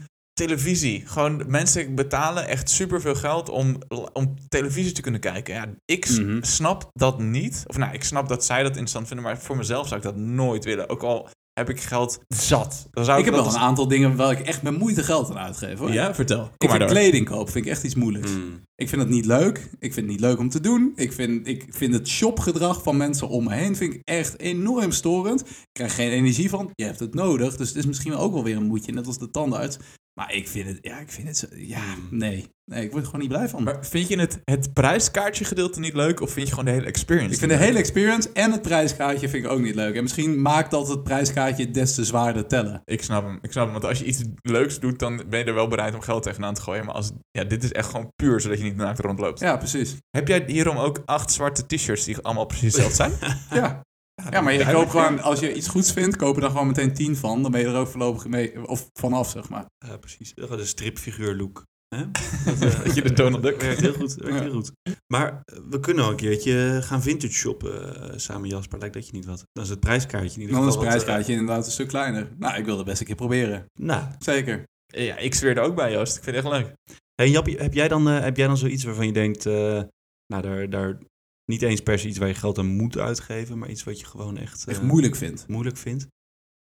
televisie. 0.48 1.04
Gewoon 1.06 1.44
mensen 1.48 1.96
betalen 1.96 2.48
echt 2.48 2.70
superveel 2.70 3.16
geld 3.16 3.50
om, 3.50 3.78
om 4.14 4.36
televisie 4.48 4.92
te 4.92 5.02
kunnen 5.02 5.20
kijken. 5.22 5.54
Ja, 5.54 5.66
ik 5.86 6.10
Mhm. 6.10 6.38
snap 6.44 6.90
dat 6.94 7.20
niet. 7.20 7.64
Of 7.68 7.78
nou, 7.78 7.94
ik 7.94 8.04
snap 8.04 8.30
dat 8.30 8.46
zij 8.46 8.58
dat 8.62 8.68
interessant 8.72 9.08
vinden, 9.08 9.26
maar 9.26 9.40
voor 9.42 9.58
mezelf 9.58 9.88
zou 9.88 10.00
ik 10.00 10.06
dat 10.06 10.16
nooit 10.16 10.66
willen. 10.66 10.90
Ook 10.90 11.04
al 11.04 11.30
heb 11.54 11.70
ik 11.70 11.80
geld 11.82 12.20
zat. 12.28 12.88
Dan 12.92 13.06
zou 13.06 13.20
Ik 13.20 13.26
heb 13.26 13.34
dat 13.34 13.46
wel 13.46 13.54
een 13.54 13.60
aantal 13.60 13.88
dingen 13.88 14.16
waar 14.16 14.32
ik 14.32 14.40
echt 14.40 14.62
met 14.62 14.78
moeite 14.78 15.04
geld 15.04 15.30
aan 15.30 15.38
uitgeef, 15.38 15.78
hoor. 15.80 15.92
Ja, 15.94 16.16
vertel. 16.16 16.40
Kom 16.44 16.52
Ik 16.58 16.60
maar 16.68 16.70
vind 16.78 16.90
door. 16.90 17.00
kleding 17.00 17.26
kopen 17.26 17.52
vind 17.52 17.66
ik 17.66 17.72
echt 17.72 17.84
iets 17.84 17.96
moeilijks. 17.96 18.32
Hmm. 18.32 18.62
Ik 18.76 18.90
vind 18.90 19.02
het 19.02 19.10
niet 19.10 19.26
leuk. 19.26 19.58
Ik 19.80 19.94
vind 19.94 19.96
het 19.96 20.06
niet 20.06 20.20
leuk 20.20 20.40
om 20.40 20.50
te 20.50 20.60
doen. 20.60 20.92
Ik 20.96 21.14
vind, 21.14 21.48
ik 21.48 21.66
vind 21.70 21.94
het 21.94 22.08
shopgedrag 22.08 22.84
van 22.84 22.98
mensen 22.98 23.28
om 23.30 23.44
me 23.44 23.54
heen 23.54 23.76
vind 23.76 23.94
ik 23.94 24.02
echt 24.04 24.40
enorm 24.40 24.92
storend. 24.92 25.42
Ik 25.42 25.48
krijg 25.74 25.96
geen 25.96 26.12
energie 26.12 26.50
van. 26.50 26.70
Je 26.76 26.86
hebt 26.86 27.00
het 27.00 27.14
nodig. 27.14 27.56
Dus 27.56 27.68
het 27.68 27.78
is 27.78 27.86
misschien 27.86 28.16
ook 28.16 28.34
wel 28.34 28.44
weer 28.44 28.56
een 28.58 28.68
moedje, 28.68 28.92
net 28.92 29.08
als 29.08 29.18
de 29.18 29.30
tandarts. 29.30 29.78
Maar 30.14 30.34
ik 30.34 30.48
vind 30.48 30.68
het, 30.68 30.78
ja, 30.82 31.00
ik 31.00 31.12
vind 31.12 31.28
het 31.28 31.38
zo, 31.38 31.48
ja, 31.56 31.96
nee. 32.10 32.52
Nee, 32.66 32.84
ik 32.84 32.92
word 32.92 33.02
er 33.02 33.06
gewoon 33.06 33.22
niet 33.22 33.32
blij 33.34 33.50
van. 33.50 33.64
Maar 33.64 33.86
vind 33.86 34.08
je 34.08 34.20
het, 34.20 34.40
het 34.46 34.74
prijskaartje 34.74 35.46
gedeelte 35.46 35.80
niet 35.80 35.94
leuk 35.94 36.22
of 36.22 36.32
vind 36.32 36.48
je 36.48 36.54
gewoon 36.54 36.66
de 36.66 36.72
hele 36.72 36.86
experience? 36.86 37.34
ik 37.34 37.40
vind 37.40 37.52
de 37.52 37.58
hele 37.58 37.78
experience 37.78 38.30
en 38.34 38.52
het 38.52 38.62
prijskaartje 38.62 39.30
vind 39.30 39.46
ik 39.46 39.52
ook 39.52 39.60
niet 39.60 39.76
leuk. 39.76 39.96
En 39.96 40.02
misschien 40.02 40.42
maakt 40.42 40.72
dat 40.72 40.88
het 40.88 41.04
prijskaartje 41.04 41.72
des 41.72 41.96
te 41.96 42.06
zwaarder 42.06 42.48
tellen. 42.48 42.82
Ik 42.86 43.04
snap 43.04 43.24
hem. 43.24 43.40
Ik 43.42 43.52
snap 43.52 43.64
hem. 43.64 43.74
Want 43.74 43.86
als 43.86 44.00
je 44.00 44.06
iets 44.06 44.24
leuks 44.42 44.80
doet, 44.80 45.00
dan 45.00 45.24
ben 45.30 45.40
je 45.40 45.46
er 45.46 45.54
wel 45.54 45.68
bereid 45.68 45.94
om 45.94 46.02
geld 46.02 46.24
tegenaan 46.24 46.54
te 46.54 46.62
gooien. 46.62 46.86
Maar 46.86 46.96
als, 46.96 47.12
ja, 47.32 47.44
dit 47.44 47.64
is 47.64 47.72
echt 47.72 47.90
gewoon 47.90 48.12
puur 48.16 48.42
zodat 48.42 48.58
je 48.58 48.64
niet 48.64 48.76
naakt 48.76 49.00
rondloopt. 49.00 49.40
Ja, 49.40 49.58
precies. 49.58 49.96
Heb 50.10 50.28
jij 50.28 50.44
hierom 50.48 50.78
ook 50.78 51.02
acht 51.06 51.32
zwarte 51.32 51.66
t-shirts 51.66 52.04
die 52.04 52.18
allemaal 52.18 52.46
precies 52.46 52.76
hetzelfde 52.76 52.96
zijn? 52.96 53.38
Ja. 53.62 53.82
Ja, 54.30 54.42
maar 54.42 54.54
je 54.54 54.72
koopt 54.72 54.90
gewoon, 54.92 55.20
als 55.22 55.40
je 55.40 55.54
iets 55.54 55.68
goeds 55.68 55.92
vindt, 55.92 56.16
koop 56.16 56.36
er 56.36 56.42
dan 56.42 56.52
gewoon 56.52 56.68
meteen 56.68 56.94
tien 56.94 57.16
van. 57.16 57.42
Dan 57.42 57.52
ben 57.52 57.62
je 57.62 57.68
er 57.68 57.76
ook 57.76 57.88
voorlopig 57.88 58.28
mee, 58.28 58.68
of 58.68 58.90
vanaf, 58.94 59.30
zeg 59.30 59.50
maar. 59.50 59.66
Ja, 59.88 59.98
precies. 59.98 60.34
Dat 60.34 60.52
is 60.52 60.58
de 60.58 60.66
stripfiguur 60.66 61.36
look. 61.36 61.64
Hè? 61.96 62.06
Dat 62.84 62.96
je 62.96 63.02
de 63.02 63.14
Donald 63.14 63.44
Duck. 63.44 63.62
werkt 63.62 63.82
heel 63.82 63.94
goed. 63.94 64.14
Werkt 64.14 64.38
Ja. 64.38 64.42
heel 64.44 64.52
goed. 64.54 64.72
Maar 65.14 65.42
eh, 65.46 65.58
we 65.70 65.80
kunnen 65.80 66.04
al 66.04 66.10
een 66.10 66.16
keertje 66.16 66.80
gaan 66.84 67.02
vintage 67.02 67.34
shoppen 67.34 68.02
eh, 68.12 68.18
samen, 68.18 68.50
Jasper. 68.50 68.80
Lijkt 68.80 68.94
dat 68.94 69.06
je 69.08 69.14
niet 69.14 69.26
wat? 69.26 69.44
Dan 69.52 69.64
is 69.64 69.70
het 69.70 69.80
prijskaartje 69.80 70.36
in 70.36 70.42
ieder 70.42 70.56
Dan 70.56 70.68
is 70.68 70.74
het 70.74 70.84
wat, 70.84 70.88
prijskaartje 70.94 71.32
inderdaad 71.34 71.66
een 71.66 71.72
stuk 71.72 71.88
kleiner. 71.88 72.28
Nou, 72.38 72.58
ik 72.58 72.66
wil 72.66 72.78
het 72.78 72.86
best 72.86 73.00
een 73.00 73.06
keer 73.06 73.16
proberen. 73.16 73.54
eh, 73.56 73.86
nou, 73.86 74.04
Zeker. 74.20 74.64
Ja, 74.86 75.18
ik 75.18 75.34
zweer 75.34 75.58
er 75.58 75.64
ook 75.64 75.76
bij, 75.76 75.92
Joost. 75.92 76.18
Ik 76.18 76.24
vind 76.24 76.36
het 76.36 76.46
echt 76.46 76.54
leuk. 76.54 76.74
Hey 77.16 77.30
Jappie, 77.30 77.58
heb 77.58 77.74
jij 77.74 77.88
dan, 77.88 78.08
eh, 78.10 78.20
heb 78.20 78.38
jij 78.38 78.48
dan 78.48 78.58
zoiets 78.58 78.84
waarvan 78.84 79.06
je 79.06 79.14
denkt, 79.14 79.46
eh, 79.46 79.82
nou, 80.28 80.42
daar, 80.42 80.70
daar 80.70 80.98
niet 81.46 81.62
eens 81.62 81.82
per 81.82 82.00
se 82.00 82.08
iets 82.08 82.18
waar 82.18 82.28
je 82.28 82.34
geld 82.34 82.58
aan 82.58 82.66
moet 82.76 82.98
uitgeven, 82.98 83.58
maar 83.58 83.70
iets 83.70 83.84
wat 83.84 84.00
je 84.00 84.06
gewoon 84.06 84.38
echt, 84.38 84.68
Echt 84.68 84.80
eh, 84.80 84.84
moeilijk 84.84 85.16
vindt. 85.16 85.48
moeilijk 85.48 85.78
vindt? 85.78 86.08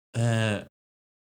Eh, 0.10 0.58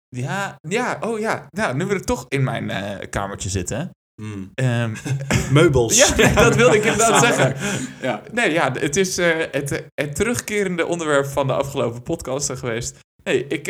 ja, 0.08 0.56
ja, 0.68 0.98
oh 1.00 1.18
ja. 1.18 1.46
Nou, 1.50 1.76
nu 1.76 1.84
we 1.86 1.94
er 1.94 2.04
toch 2.04 2.26
in 2.28 2.44
mijn 2.44 2.70
eh, 2.70 3.10
kamertje 3.10 3.48
zitten. 3.48 3.90
Hmm. 4.22 4.50
Ehm, 4.54 4.94
Meubels. 5.52 5.96
ja, 5.98 6.16
nee, 6.16 6.34
dat 6.34 6.56
wilde 6.56 6.76
ik 6.76 6.84
inderdaad 6.84 7.24
zeggen. 7.34 7.56
Ja. 8.02 8.22
Nee, 8.32 8.52
ja, 8.52 8.72
het 8.72 8.96
is 8.96 9.16
het, 9.16 9.84
het 9.94 10.14
terugkerende 10.14 10.86
onderwerp 10.86 11.26
van 11.26 11.46
de 11.46 11.52
afgelopen 11.52 12.02
podcasten 12.02 12.58
geweest. 12.58 12.98
Nee, 13.24 13.46
ik, 13.46 13.68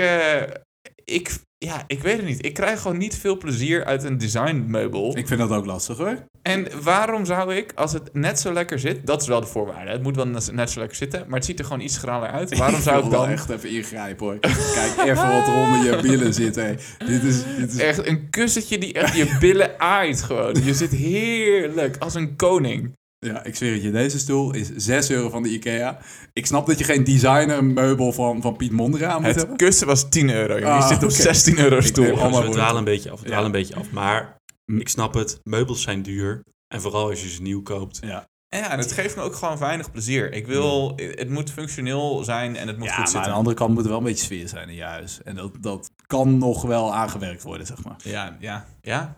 ik, 1.04 1.38
ja, 1.64 1.84
ik 1.86 2.02
weet 2.02 2.16
het 2.16 2.26
niet. 2.26 2.44
Ik 2.44 2.54
krijg 2.54 2.80
gewoon 2.80 2.98
niet 2.98 3.16
veel 3.16 3.38
plezier 3.38 3.84
uit 3.84 4.04
een 4.04 4.18
designmeubel. 4.18 5.16
Ik 5.16 5.26
vind 5.26 5.40
dat 5.40 5.50
ook 5.50 5.66
lastig 5.66 5.96
hoor. 5.96 6.24
En 6.42 6.82
waarom 6.82 7.24
zou 7.24 7.54
ik, 7.54 7.72
als 7.74 7.92
het 7.92 8.14
net 8.14 8.40
zo 8.40 8.52
lekker 8.52 8.78
zit, 8.78 9.06
dat 9.06 9.22
is 9.22 9.28
wel 9.28 9.40
de 9.40 9.46
voorwaarde. 9.46 9.90
Het 9.90 10.02
moet 10.02 10.16
wel 10.16 10.26
net 10.52 10.70
zo 10.70 10.78
lekker 10.78 10.96
zitten, 10.96 11.24
maar 11.26 11.36
het 11.36 11.44
ziet 11.44 11.58
er 11.58 11.64
gewoon 11.64 11.80
iets 11.80 11.94
schraler 11.94 12.28
uit. 12.28 12.56
Waarom 12.58 12.80
zou 12.80 13.04
ik 13.04 13.10
wel 13.10 13.20
dan 13.20 13.30
echt 13.30 13.50
even 13.50 13.70
ingrijpen 13.70 14.26
hoor. 14.26 14.38
Kijk 14.38 15.08
even 15.08 15.28
wat 15.28 15.46
er 15.46 15.54
onder 15.54 15.84
je 15.84 15.98
billen 16.02 16.34
zit. 16.34 16.54
Hè. 16.54 16.74
Dit 17.06 17.22
is, 17.22 17.42
dit 17.56 17.72
is 17.72 17.78
echt 17.78 18.06
een 18.06 18.30
kussentje 18.30 18.78
die 18.78 18.92
echt 18.92 19.16
je 19.16 19.36
billen 19.40 19.80
aait 19.80 20.22
gewoon. 20.22 20.64
Je 20.64 20.74
zit 20.74 20.90
heerlijk, 20.90 21.96
als 21.98 22.14
een 22.14 22.36
koning. 22.36 22.92
Ja, 23.24 23.44
ik 23.44 23.56
zweer 23.56 23.72
het 23.72 23.82
je. 23.82 23.90
Deze 23.90 24.18
stoel 24.18 24.54
is 24.54 24.70
6 24.76 25.10
euro 25.10 25.28
van 25.28 25.42
de 25.42 25.48
Ikea. 25.48 25.98
Ik 26.32 26.46
snap 26.46 26.66
dat 26.66 26.78
je 26.78 26.84
geen 26.84 27.04
designer 27.04 27.64
meubel 27.64 28.12
van, 28.12 28.42
van 28.42 28.56
Piet 28.56 28.72
Mondriaan 28.72 29.16
moet 29.16 29.26
Het 29.26 29.36
hebben. 29.36 29.56
kussen 29.56 29.86
was 29.86 30.08
10 30.08 30.30
euro. 30.30 30.54
jongen. 30.58 30.68
Je 30.76 30.82
Ah, 30.82 30.88
zit 30.88 30.96
op 30.96 31.02
oké. 31.02 31.12
16 31.12 31.58
euro 31.58 31.76
Ik 31.76 31.82
stoel. 31.82 32.04
Dus 32.04 32.18
allemaal 32.18 32.42
we 32.52 32.60
een 32.78 32.84
beetje 32.84 33.10
af, 33.10 33.20
we 33.20 33.28
Ja. 33.28 33.42
een 33.44 33.50
beetje 33.50 33.74
af. 33.74 33.90
Maar 33.90 34.36
ik 34.66 34.88
snap 34.88 35.14
het, 35.14 35.40
meubels 35.42 35.82
zijn 35.82 36.02
duur. 36.02 36.42
En 36.74 36.80
vooral 36.80 37.08
als 37.10 37.22
je 37.22 37.28
ze 37.28 37.42
nieuw 37.42 37.62
koopt. 37.62 37.98
Ja, 38.02 38.26
En 38.48 38.58
ja, 38.60 38.70
en 38.70 38.78
het 38.78 38.92
geeft 38.92 39.16
me 39.16 39.22
ook 39.22 39.34
gewoon 39.34 39.58
weinig 39.58 39.90
plezier. 39.90 40.32
Ik 40.32 40.46
wil, 40.46 40.92
het 40.96 41.30
moet 41.30 41.50
functioneel 41.50 42.24
zijn 42.24 42.56
en 42.56 42.66
het 42.68 42.78
moet 42.78 42.86
ja 42.86 42.90
goed 42.94 42.98
maar 42.98 43.06
aan 43.06 43.10
zitten. 43.12 43.30
de 43.30 43.36
andere 43.36 43.56
kant 43.56 43.74
moet 43.74 43.82
er 43.82 43.88
wel 43.88 43.98
een 43.98 44.04
beetje 44.04 44.24
sfeer 44.24 44.48
zijn 44.48 44.68
in 44.68 44.74
je 44.74 44.82
huis. 44.82 45.20
En 45.24 45.34
dat, 45.34 45.50
dat 45.60 45.90
kan 46.06 46.38
nog 46.38 46.62
wel 46.62 46.94
aangewerkt 46.94 47.42
worden, 47.42 47.66
zeg 47.66 47.84
maar. 47.84 47.96
Ja, 48.02 48.36
ja, 48.40 48.66
ja. 48.80 49.14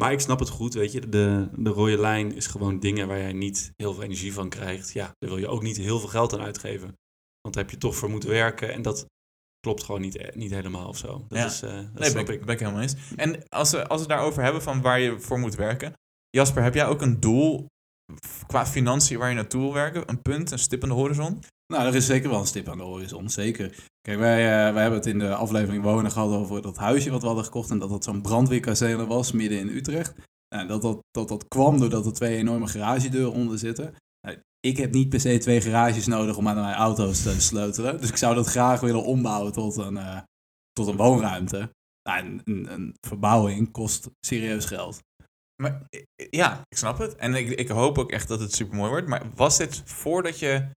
Maar 0.00 0.12
ik 0.12 0.20
snap 0.20 0.38
het 0.38 0.48
goed, 0.48 0.74
weet 0.74 0.92
je. 0.92 1.08
De, 1.08 1.48
de 1.56 1.70
rode 1.70 1.98
lijn 1.98 2.34
is 2.34 2.46
gewoon 2.46 2.78
dingen 2.80 3.08
waar 3.08 3.18
jij 3.18 3.32
niet 3.32 3.72
heel 3.76 3.94
veel 3.94 4.02
energie 4.02 4.32
van 4.32 4.48
krijgt. 4.48 4.92
Ja, 4.92 5.04
daar 5.18 5.30
wil 5.30 5.38
je 5.38 5.48
ook 5.48 5.62
niet 5.62 5.76
heel 5.76 5.98
veel 5.98 6.08
geld 6.08 6.32
aan 6.32 6.40
uitgeven. 6.40 6.86
Want 7.40 7.54
daar 7.54 7.62
heb 7.64 7.70
je 7.72 7.78
toch 7.78 7.96
voor 7.96 8.10
moeten 8.10 8.28
werken. 8.28 8.72
En 8.72 8.82
dat 8.82 9.06
klopt 9.60 9.82
gewoon 9.84 10.00
niet, 10.00 10.16
eh, 10.16 10.34
niet 10.36 10.50
helemaal 10.50 10.88
of 10.88 10.96
zo. 10.98 11.24
Dat 11.28 11.38
Ja. 11.38 11.44
is, 11.44 11.62
eh, 11.62 11.70
dat 11.70 11.80
Nee, 11.82 11.92
ben 11.92 12.10
snap 12.10 12.28
ik, 12.28 12.34
ik. 12.40 12.44
ben 12.44 12.54
ik 12.54 12.60
helemaal 12.60 12.82
eens. 12.82 12.94
En 13.16 13.48
als 13.48 13.70
we, 13.70 13.86
als 13.88 14.00
we 14.02 14.08
daarover 14.08 14.42
hebben 14.42 14.62
van 14.62 14.80
waar 14.80 15.00
je 15.00 15.20
voor 15.20 15.38
moet 15.38 15.54
werken. 15.54 15.92
Jasper, 16.30 16.62
heb 16.62 16.74
jij 16.74 16.86
ook 16.86 17.00
een 17.02 17.20
doel 17.20 17.66
qua 18.46 18.66
financiën 18.66 19.18
waar 19.18 19.28
je 19.28 19.34
naartoe 19.34 19.60
wil 19.60 19.72
werken? 19.72 20.08
Een 20.08 20.22
punt, 20.22 20.50
een 20.50 20.58
stip 20.58 20.82
aan 20.82 20.88
de 20.88 20.94
horizon? 20.94 21.42
Nou, 21.70 21.86
er 21.86 21.94
is 21.94 22.06
zeker 22.06 22.30
wel 22.30 22.40
een 22.40 22.46
stip 22.46 22.68
aan 22.68 22.78
de 22.78 22.84
horizon, 22.84 23.28
zeker. 23.28 23.88
Kijk, 24.00 24.18
wij, 24.18 24.38
eh, 24.38 24.72
wij 24.72 24.82
hebben 24.82 24.98
het 24.98 25.08
in 25.08 25.18
de 25.18 25.34
aflevering 25.34 25.82
Wonen 25.82 26.10
gehad 26.10 26.30
over 26.30 26.62
dat 26.62 26.76
huisje 26.76 27.10
wat 27.10 27.20
we 27.20 27.26
hadden 27.26 27.44
gekocht. 27.44 27.70
En 27.70 27.78
dat 27.78 27.88
dat 27.88 28.04
zo'n 28.04 28.22
brandweerkazerne 28.22 29.06
was 29.06 29.32
midden 29.32 29.58
in 29.58 29.68
Utrecht. 29.68 30.14
Nou, 30.54 30.68
dat, 30.68 30.82
dat, 30.82 30.98
dat 31.10 31.28
dat 31.28 31.48
kwam 31.48 31.78
doordat 31.78 32.06
er 32.06 32.12
twee 32.12 32.36
enorme 32.36 32.66
garagedeuren 32.66 33.32
onder 33.32 33.58
zitten. 33.58 33.94
Nou, 34.26 34.38
ik 34.60 34.76
heb 34.76 34.92
niet 34.92 35.08
per 35.08 35.20
se 35.20 35.38
twee 35.38 35.60
garages 35.60 36.06
nodig 36.06 36.36
om 36.36 36.48
aan 36.48 36.54
mijn 36.54 36.74
auto's 36.74 37.22
te 37.22 37.40
sleutelen. 37.40 38.00
Dus 38.00 38.08
ik 38.08 38.16
zou 38.16 38.34
dat 38.34 38.46
graag 38.46 38.80
willen 38.80 39.04
ombouwen 39.04 39.52
tot 39.52 39.76
een, 39.76 39.96
eh, 39.96 40.20
tot 40.72 40.86
een 40.86 40.96
woonruimte. 40.96 41.70
Nou, 42.08 42.40
een, 42.44 42.72
een, 42.72 42.94
verbouwing 43.06 43.70
kost 43.70 44.08
serieus 44.26 44.64
geld. 44.64 44.98
Maar 45.62 45.82
ja, 46.30 46.60
ik 46.68 46.76
snap 46.76 46.98
het. 46.98 47.16
En 47.16 47.34
ik, 47.34 47.48
ik 47.48 47.68
hoop 47.68 47.98
ook 47.98 48.12
echt 48.12 48.28
dat 48.28 48.40
het 48.40 48.54
super 48.54 48.76
mooi 48.76 48.90
wordt. 48.90 49.08
Maar 49.08 49.30
was 49.34 49.58
dit 49.58 49.82
voordat 49.84 50.38
je. 50.38 50.78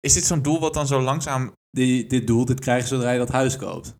Is 0.00 0.12
dit 0.14 0.24
zo'n 0.24 0.42
doel 0.42 0.60
wat 0.60 0.74
dan 0.74 0.86
zo 0.86 1.00
langzaam. 1.00 1.52
die, 1.70 2.06
dit 2.06 2.26
doel, 2.26 2.44
dit 2.44 2.60
krijg 2.60 2.82
je 2.82 2.88
zodra 2.88 3.10
je 3.10 3.18
dat 3.18 3.28
huis 3.28 3.56
koopt. 3.56 3.94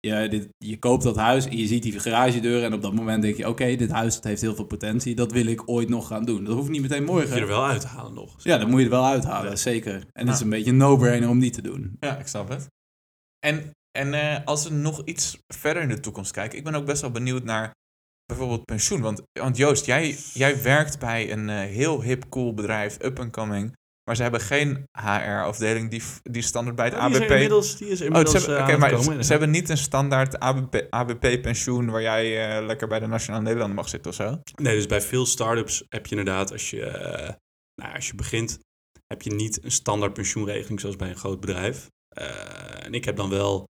Je, 0.00 0.28
dit, 0.28 0.48
je 0.58 0.78
koopt 0.78 1.02
dat 1.02 1.16
huis 1.16 1.44
en 1.46 1.56
je 1.56 1.66
ziet 1.66 1.82
die 1.82 1.98
garagedeur 2.00 2.62
en 2.64 2.72
op 2.72 2.82
dat 2.82 2.94
moment 2.94 3.22
denk 3.22 3.36
je, 3.36 3.48
oké, 3.48 3.76
dit 3.76 3.90
huis 3.90 4.14
dat 4.14 4.24
heeft 4.24 4.40
heel 4.40 4.54
veel 4.54 4.64
potentie, 4.64 5.14
dat 5.14 5.32
wil 5.32 5.46
ik 5.46 5.68
ooit 5.68 5.88
nog 5.88 6.06
gaan 6.06 6.24
doen. 6.24 6.44
Dat 6.44 6.54
hoeft 6.54 6.68
niet 6.70 6.80
meteen 6.82 7.04
Moet 7.04 7.14
je 7.16 7.22
er 7.22 7.28
morgen. 7.28 7.46
wel 7.48 7.66
uithalen 7.66 8.14
nog. 8.14 8.34
Ja, 8.42 8.58
dan 8.58 8.66
moet 8.70 8.76
je 8.78 8.84
het 8.84 8.94
wel 8.94 9.06
uithalen, 9.06 9.50
Ja. 9.50 9.56
zeker. 9.56 10.06
En 10.12 10.26
het 10.26 10.34
is 10.36 10.40
een 10.42 10.48
beetje 10.48 10.70
een 10.70 10.76
no-brainer 10.76 11.28
om 11.28 11.38
niet 11.38 11.52
te 11.54 11.62
doen. 11.62 11.96
Ja, 12.00 12.18
ik 12.18 12.26
snap 12.26 12.48
het. 12.48 12.66
En, 13.46 13.70
en 13.98 14.14
eh, 14.14 14.44
als 14.44 14.64
we 14.68 14.74
nog 14.74 15.02
iets 15.04 15.38
verder 15.54 15.82
in 15.82 15.88
de 15.88 16.00
toekomst 16.00 16.32
kijken. 16.32 16.58
Ik 16.58 16.64
ben 16.64 16.74
ook 16.74 16.86
best 16.86 17.00
wel 17.00 17.10
benieuwd 17.10 17.44
naar 17.44 17.72
bijvoorbeeld 18.26 18.64
pensioen. 18.64 19.00
Want, 19.00 19.22
want 19.40 19.56
Joost, 19.56 19.86
jij, 19.86 20.16
jij 20.34 20.62
werkt 20.62 20.98
bij 20.98 21.32
een 21.32 21.48
eh, 21.50 21.56
heel 21.58 22.02
hip, 22.02 22.24
cool 22.28 22.54
bedrijf, 22.54 22.98
up 23.02 23.18
and 23.18 23.32
coming. 23.32 23.72
Maar 24.04 24.16
ze 24.16 24.22
hebben 24.22 24.40
geen 24.40 24.88
HR-afdeling 24.92 25.90
die, 25.90 26.02
die 26.22 26.42
standaard 26.42 26.76
bij 26.76 26.84
het 26.84 26.94
Oh, 26.94 27.06
die 27.06 27.14
is 27.14 27.20
ABP... 27.20 27.30
inmiddels, 27.30 27.76
die 27.76 27.88
is 27.88 28.00
Oh, 28.00 28.06
inmiddels 28.06 28.44
ze 28.44 28.50
hebben, 28.50 28.74
eh, 28.74 28.80
maar 28.80 28.90
ze, 28.90 28.96
komen. 28.96 29.24
ze 29.24 29.30
hebben 29.30 29.50
niet 29.50 29.68
een 29.68 29.76
standaard 29.76 30.38
ABP, 30.38 30.86
ABP-pensioen 30.90 31.90
waar 31.90 32.02
jij 32.02 32.56
eh, 32.56 32.66
lekker 32.66 32.88
bij 32.88 33.00
de 33.00 33.06
Nationale 33.06 33.42
Nederlanden 33.42 33.76
mag 33.76 33.88
zitten 33.88 34.10
of 34.10 34.16
zo. 34.16 34.40
Nee, 34.54 34.76
dus 34.76 34.86
bij 34.86 35.00
veel 35.00 35.26
start-ups 35.26 35.84
heb 35.88 36.06
je 36.06 36.16
inderdaad, 36.16 36.52
als 36.52 36.70
je, 36.70 36.84
eh, 36.84 37.32
nou, 37.82 37.94
als 37.94 38.06
je 38.06 38.14
begint, 38.14 38.58
heb 39.06 39.22
je 39.22 39.30
niet 39.34 39.64
een 39.64 39.70
standaard 39.70 40.12
pensioenregeling 40.12 40.80
zoals 40.80 40.96
bij 40.96 41.08
een 41.08 41.16
groot 41.16 41.40
bedrijf. 41.40 41.90
Eh, 42.08 42.84
en 42.84 42.94
ik 42.94 43.04
heb 43.04 43.16
dan 43.16 43.30
wel 43.30 43.64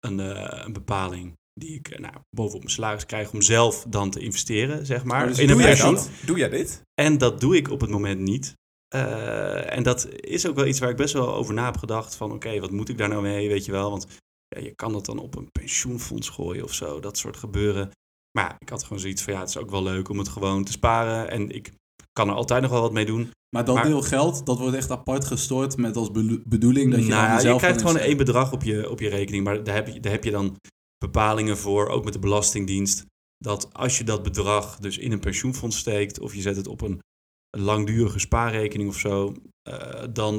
een, 0.00 0.20
eh, 0.20 0.64
een 0.64 0.72
bepaling 0.72 1.36
die 1.52 1.74
ik 1.74 1.98
nou, 1.98 2.14
bovenop 2.30 2.60
mijn 2.60 2.72
salaris 2.72 3.06
krijg 3.06 3.32
om 3.32 3.42
zelf 3.42 3.84
dan 3.88 4.10
te 4.10 4.20
investeren, 4.20 4.86
zeg 4.86 5.04
maar. 5.04 5.22
Oh, 5.22 5.28
dus 5.28 5.38
in 5.38 5.46
doe 5.46 5.56
een 5.56 5.62
jij 5.62 5.76
dat? 5.76 6.10
Doe 6.24 6.38
jij 6.38 6.48
dit? 6.48 6.82
En 6.94 7.18
dat 7.18 7.40
doe 7.40 7.56
ik 7.56 7.70
op 7.70 7.80
het 7.80 7.90
moment 7.90 8.20
niet. 8.20 8.54
Eh, 8.88 9.76
en 9.76 9.82
dat 9.82 10.08
is 10.14 10.46
ook 10.46 10.54
wel 10.54 10.66
iets 10.66 10.78
waar 10.78 10.90
ik 10.90 10.96
best 10.96 11.12
wel 11.14 11.34
over 11.34 11.54
na 11.54 11.64
heb 11.64 11.76
gedacht. 11.76 12.14
Van 12.14 12.32
oké, 12.32 12.60
wat 12.60 12.70
moet 12.70 12.88
ik 12.88 12.98
daar 12.98 13.08
nou 13.08 13.22
mee, 13.22 13.48
weet 13.48 13.64
je 13.64 13.72
wel. 13.72 13.90
Want 13.90 14.06
ja, 14.48 14.60
je 14.60 14.74
kan 14.74 14.92
dat 14.92 15.06
dan 15.06 15.18
op 15.18 15.36
een 15.36 15.50
pensioenfonds 15.52 16.28
gooien 16.28 16.64
of 16.64 16.74
zo. 16.74 17.00
Dat 17.00 17.18
soort 17.18 17.36
gebeuren. 17.36 17.90
Maar 18.38 18.56
ik 18.58 18.68
had 18.68 18.82
gewoon 18.82 18.98
zoiets 19.00 19.22
van 19.22 19.32
ja, 19.32 19.40
het 19.40 19.48
is 19.48 19.56
ook 19.56 19.70
wel 19.70 19.82
leuk 19.82 20.08
om 20.08 20.18
het 20.18 20.28
gewoon 20.28 20.64
te 20.64 20.72
sparen. 20.72 21.30
En 21.30 21.50
ik 21.50 21.72
kan 22.12 22.28
er 22.28 22.34
altijd 22.34 22.62
nog 22.62 22.70
wel 22.70 22.80
wat 22.80 22.92
mee 22.92 23.06
doen. 23.06 23.30
Maar 23.56 23.64
dat 23.64 23.74
Maar- 23.74 23.84
deel 23.84 24.02
geld, 24.02 24.46
dat 24.46 24.58
wordt 24.58 24.76
echt 24.76 24.90
apart 24.90 25.24
gestort 25.24 25.76
met 25.76 25.96
als 25.96 26.10
bedoeling 26.44 26.90
dat 26.90 27.02
je 27.02 27.08
nou, 27.08 27.22
dan 27.22 27.34
ja, 27.34 27.40
zelf 27.40 27.60
je 27.60 27.66
krijgt 27.66 27.80
gewoon 27.80 27.96
één 27.96 28.16
bedrag 28.16 28.52
op 28.52 28.62
je, 28.62 28.90
op 28.90 29.00
je 29.00 29.08
rekening. 29.08 29.44
Maar 29.44 29.64
daar 29.64 29.74
heb, 29.74 29.86
je, 29.88 30.00
daar 30.00 30.12
heb 30.12 30.24
je 30.24 30.30
dan 30.30 30.56
bepalingen 30.98 31.58
voor, 31.58 31.88
ook 31.88 32.04
met 32.04 32.12
de 32.12 32.18
Belastingdienst. 32.18 33.04
Dat 33.38 33.74
als 33.74 33.98
je 33.98 34.04
dat 34.04 34.22
bedrag 34.22 34.78
dus 34.78 34.98
in 34.98 35.12
een 35.12 35.20
pensioenfonds 35.20 35.78
steekt... 35.78 36.20
of 36.20 36.34
je 36.34 36.40
zet 36.40 36.56
het 36.56 36.66
op 36.66 36.80
een 36.80 37.00
langdurige 37.50 38.18
spaarrekening 38.18 38.88
of 38.88 38.98
zo... 38.98 39.34
eh, 39.62 40.04
dan, 40.12 40.34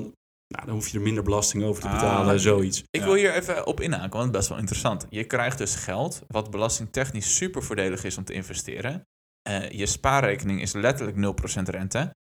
nou, 0.47 0.65
dan 0.65 0.69
hoef 0.69 0.87
je 0.87 0.97
er 0.97 1.03
minder 1.03 1.23
belasting 1.23 1.63
over 1.63 1.81
te 1.81 1.87
Ah, 1.87 1.93
betalen, 1.93 2.39
zoiets. 2.39 2.79
Ik 2.79 2.99
Ja. 2.99 3.05
wil 3.05 3.13
hier 3.13 3.33
even 3.33 3.67
op 3.67 3.79
inhaken, 3.81 4.09
want 4.09 4.23
het 4.23 4.29
is 4.31 4.37
best 4.37 4.49
wel 4.49 4.57
interessant. 4.57 5.05
Je 5.09 5.23
krijgt 5.23 5.57
dus 5.57 5.75
geld, 5.75 6.21
wat 6.27 6.51
belastingtechnisch 6.51 7.35
super 7.35 7.63
voordelig 7.63 8.03
is 8.03 8.17
om 8.17 8.23
te 8.23 8.33
investeren. 8.33 9.07
Eh, 9.41 9.69
je 9.71 9.85
spaarrekening 9.85 10.61
is 10.61 10.73
letterlijk 10.73 11.17
0% 11.17 11.69
rente. 11.69 12.15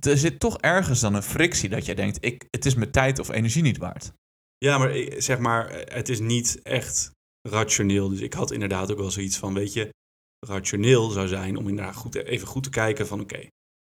Er 0.00 0.18
zit 0.18 0.40
toch 0.40 0.58
ergens 0.58 1.00
dan 1.00 1.14
een 1.14 1.22
frictie 1.22 1.68
dat 1.68 1.86
je 1.86 1.94
denkt, 1.94 2.24
ik, 2.24 2.46
het 2.50 2.66
is 2.66 2.74
mijn 2.74 2.90
tijd 2.90 3.18
of 3.18 3.28
energie 3.30 3.62
niet 3.62 3.78
waard. 3.78 4.12
Ja, 4.58 4.78
maar 4.78 4.92
zeg 5.16 5.38
maar, 5.38 5.70
het 5.72 6.08
is 6.08 6.20
niet 6.20 6.60
echt 6.62 7.10
rationeel. 7.48 8.08
Dus 8.08 8.20
ik 8.20 8.32
had 8.32 8.50
inderdaad 8.50 8.90
ook 8.92 8.98
wel 8.98 9.10
zoiets 9.10 9.36
van, 9.38 9.54
weet 9.54 9.72
je, 9.72 9.88
rationeel 10.46 11.10
zou 11.10 11.28
zijn 11.28 11.56
om 11.56 11.68
inderdaad 11.68 11.94
goed, 11.96 12.14
even 12.14 12.46
goed 12.46 12.62
te 12.62 12.70
kijken 12.70 13.06
van, 13.06 13.20
oké, 13.20 13.46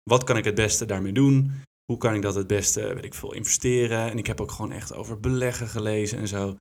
wat 0.09 0.23
kan 0.23 0.37
ik 0.37 0.43
het 0.43 0.55
beste 0.55 0.85
daarmee 0.85 1.11
doen? 1.11 1.51
Hoe 1.85 1.97
kan 1.97 2.13
ik 2.13 2.21
dat 2.21 2.35
het 2.35 2.47
beste, 2.47 2.93
weet 2.93 3.05
ik 3.05 3.13
veel, 3.13 3.33
investeren? 3.33 4.11
En 4.11 4.17
ik 4.17 4.27
heb 4.27 4.41
ook 4.41 4.51
gewoon 4.51 4.71
echt 4.71 4.93
over 4.93 5.19
beleggen 5.19 5.67
gelezen 5.67 6.17
en 6.17 6.27
zo. 6.27 6.55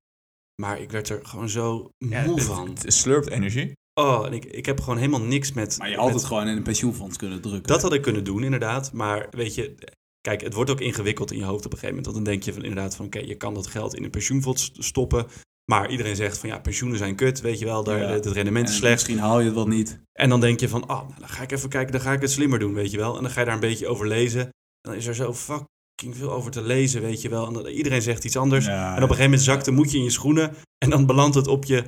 Maar 0.62 0.80
ik 0.80 0.90
werd 0.90 1.08
er 1.08 1.26
gewoon 1.26 1.48
zo 1.48 1.88
Ja, 1.98 2.24
moe 2.24 2.34
het, 2.34 2.44
van. 2.44 2.68
het 2.68 2.92
slurpt 2.94 3.30
energie. 3.30 3.72
Oh, 4.00 4.26
en 4.26 4.32
ik, 4.32 4.44
ik 4.44 4.66
heb 4.66 4.80
gewoon 4.80 4.98
helemaal 4.98 5.20
niks 5.20 5.52
met... 5.52 5.78
Maar 5.78 5.90
je 5.90 5.96
had 5.96 6.14
het 6.14 6.24
gewoon 6.24 6.48
in 6.48 6.56
een 6.56 6.62
pensioenfonds 6.62 7.16
kunnen 7.16 7.40
drukken. 7.40 7.66
Dat 7.66 7.82
had 7.82 7.92
ik 7.92 8.02
kunnen 8.02 8.24
doen, 8.24 8.42
inderdaad. 8.44 8.92
Maar 8.92 9.26
weet 9.30 9.54
je, 9.54 9.74
kijk, 10.20 10.40
het 10.40 10.54
wordt 10.54 10.70
ook 10.70 10.80
ingewikkeld 10.80 11.30
in 11.32 11.38
je 11.38 11.44
hoofd 11.44 11.64
op 11.66 11.72
een 11.72 11.78
gegeven 11.78 11.96
moment. 11.96 12.04
Want 12.04 12.16
dan 12.16 12.34
denk 12.34 12.44
je 12.44 12.52
van 12.52 12.62
inderdaad 12.64 12.96
van, 12.96 13.06
oké, 13.06 13.18
je 13.18 13.36
kan 13.36 13.54
dat 13.54 13.66
geld 13.66 13.94
in 13.94 14.04
een 14.04 14.10
pensioenfonds 14.10 14.70
stoppen. 14.74 15.26
Maar 15.70 15.90
iedereen 15.90 16.16
zegt 16.16 16.38
van, 16.38 16.48
ja, 16.48 16.58
pensioenen 16.58 16.98
zijn 16.98 17.14
kut, 17.14 17.40
weet 17.40 17.58
je 17.58 17.64
wel. 17.64 17.84
Daar, 17.84 17.98
Ja. 17.98 18.08
Het 18.08 18.26
rendement 18.26 18.66
En 18.66 18.72
is 18.72 18.78
slecht. 18.78 18.92
Misschien 18.94 19.18
haal 19.18 19.38
je 19.40 19.44
het 19.46 19.54
wel 19.54 19.66
niet. 19.66 19.98
En 20.12 20.28
dan 20.28 20.40
denk 20.40 20.60
je 20.60 20.68
van, 20.68 20.82
oh, 20.82 20.88
nou, 20.88 21.06
dan 21.18 21.28
ga 21.28 21.42
ik 21.42 21.52
even 21.52 21.68
kijken, 21.68 21.92
dan 21.92 22.00
ga 22.00 22.12
ik 22.12 22.20
het 22.20 22.30
slimmer 22.30 22.58
doen, 22.58 22.74
weet 22.74 22.90
je 22.90 22.96
wel. 22.96 23.16
En 23.16 23.22
dan 23.22 23.30
ga 23.30 23.40
je 23.40 23.46
daar 23.46 23.54
een 23.54 23.60
beetje 23.60 23.88
over 23.88 24.06
lezen. 24.08 24.40
En 24.40 24.50
dan 24.80 24.94
is 24.94 25.06
er 25.06 25.14
zo 25.14 25.34
fucking 25.34 26.16
veel 26.16 26.32
over 26.32 26.50
te 26.50 26.62
lezen, 26.62 27.02
weet 27.02 27.22
je 27.22 27.28
wel. 27.28 27.46
En 27.46 27.52
dan, 27.52 27.66
iedereen 27.66 28.02
zegt 28.02 28.24
iets 28.24 28.36
anders. 28.36 28.66
Ja, 28.66 28.88
En 28.88 28.90
op 28.90 28.96
een 28.96 29.02
gegeven 29.02 29.24
moment 29.24 29.42
zakt 29.42 29.64
de 29.64 29.70
moedje 29.70 29.98
in 29.98 30.04
je 30.04 30.10
schoenen. 30.10 30.54
En 30.78 30.90
dan 30.90 31.06
belandt 31.06 31.34
het 31.34 31.46
op 31.46 31.64
je 31.64 31.84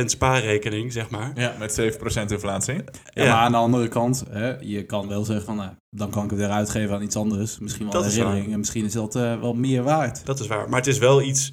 0% 0.00 0.04
spaarrekening, 0.04 0.92
zeg 0.92 1.10
maar. 1.10 1.32
Ja, 1.34 1.54
met 1.58 1.72
7% 1.80 2.30
inflatie. 2.32 2.74
Ja, 2.74 2.82
Ja. 3.24 3.24
maar 3.32 3.42
aan 3.42 3.52
de 3.52 3.58
andere 3.58 3.88
kant, 3.88 4.24
hè, 4.30 4.58
je 4.60 4.84
kan 4.84 5.08
wel 5.08 5.24
zeggen 5.24 5.44
van, 5.44 5.56
nou, 5.56 5.70
dan 5.96 6.10
kan 6.10 6.24
ik 6.24 6.30
het 6.30 6.38
weer 6.38 6.48
uitgeven 6.48 6.94
aan 6.94 7.02
iets 7.02 7.16
anders. 7.16 7.58
Misschien 7.58 7.84
wel 7.84 7.92
Dat 7.92 8.04
een 8.04 8.10
herinnering 8.10 8.52
en 8.52 8.58
misschien 8.58 8.84
is 8.84 8.92
dat 8.92 9.16
eh, 9.16 9.40
wel 9.40 9.54
meer 9.54 9.82
waard. 9.82 10.26
Dat 10.26 10.40
is 10.40 10.46
waar. 10.46 10.68
Maar 10.68 10.78
het 10.78 10.86
is 10.88 10.98
wel 10.98 11.22
iets, 11.22 11.52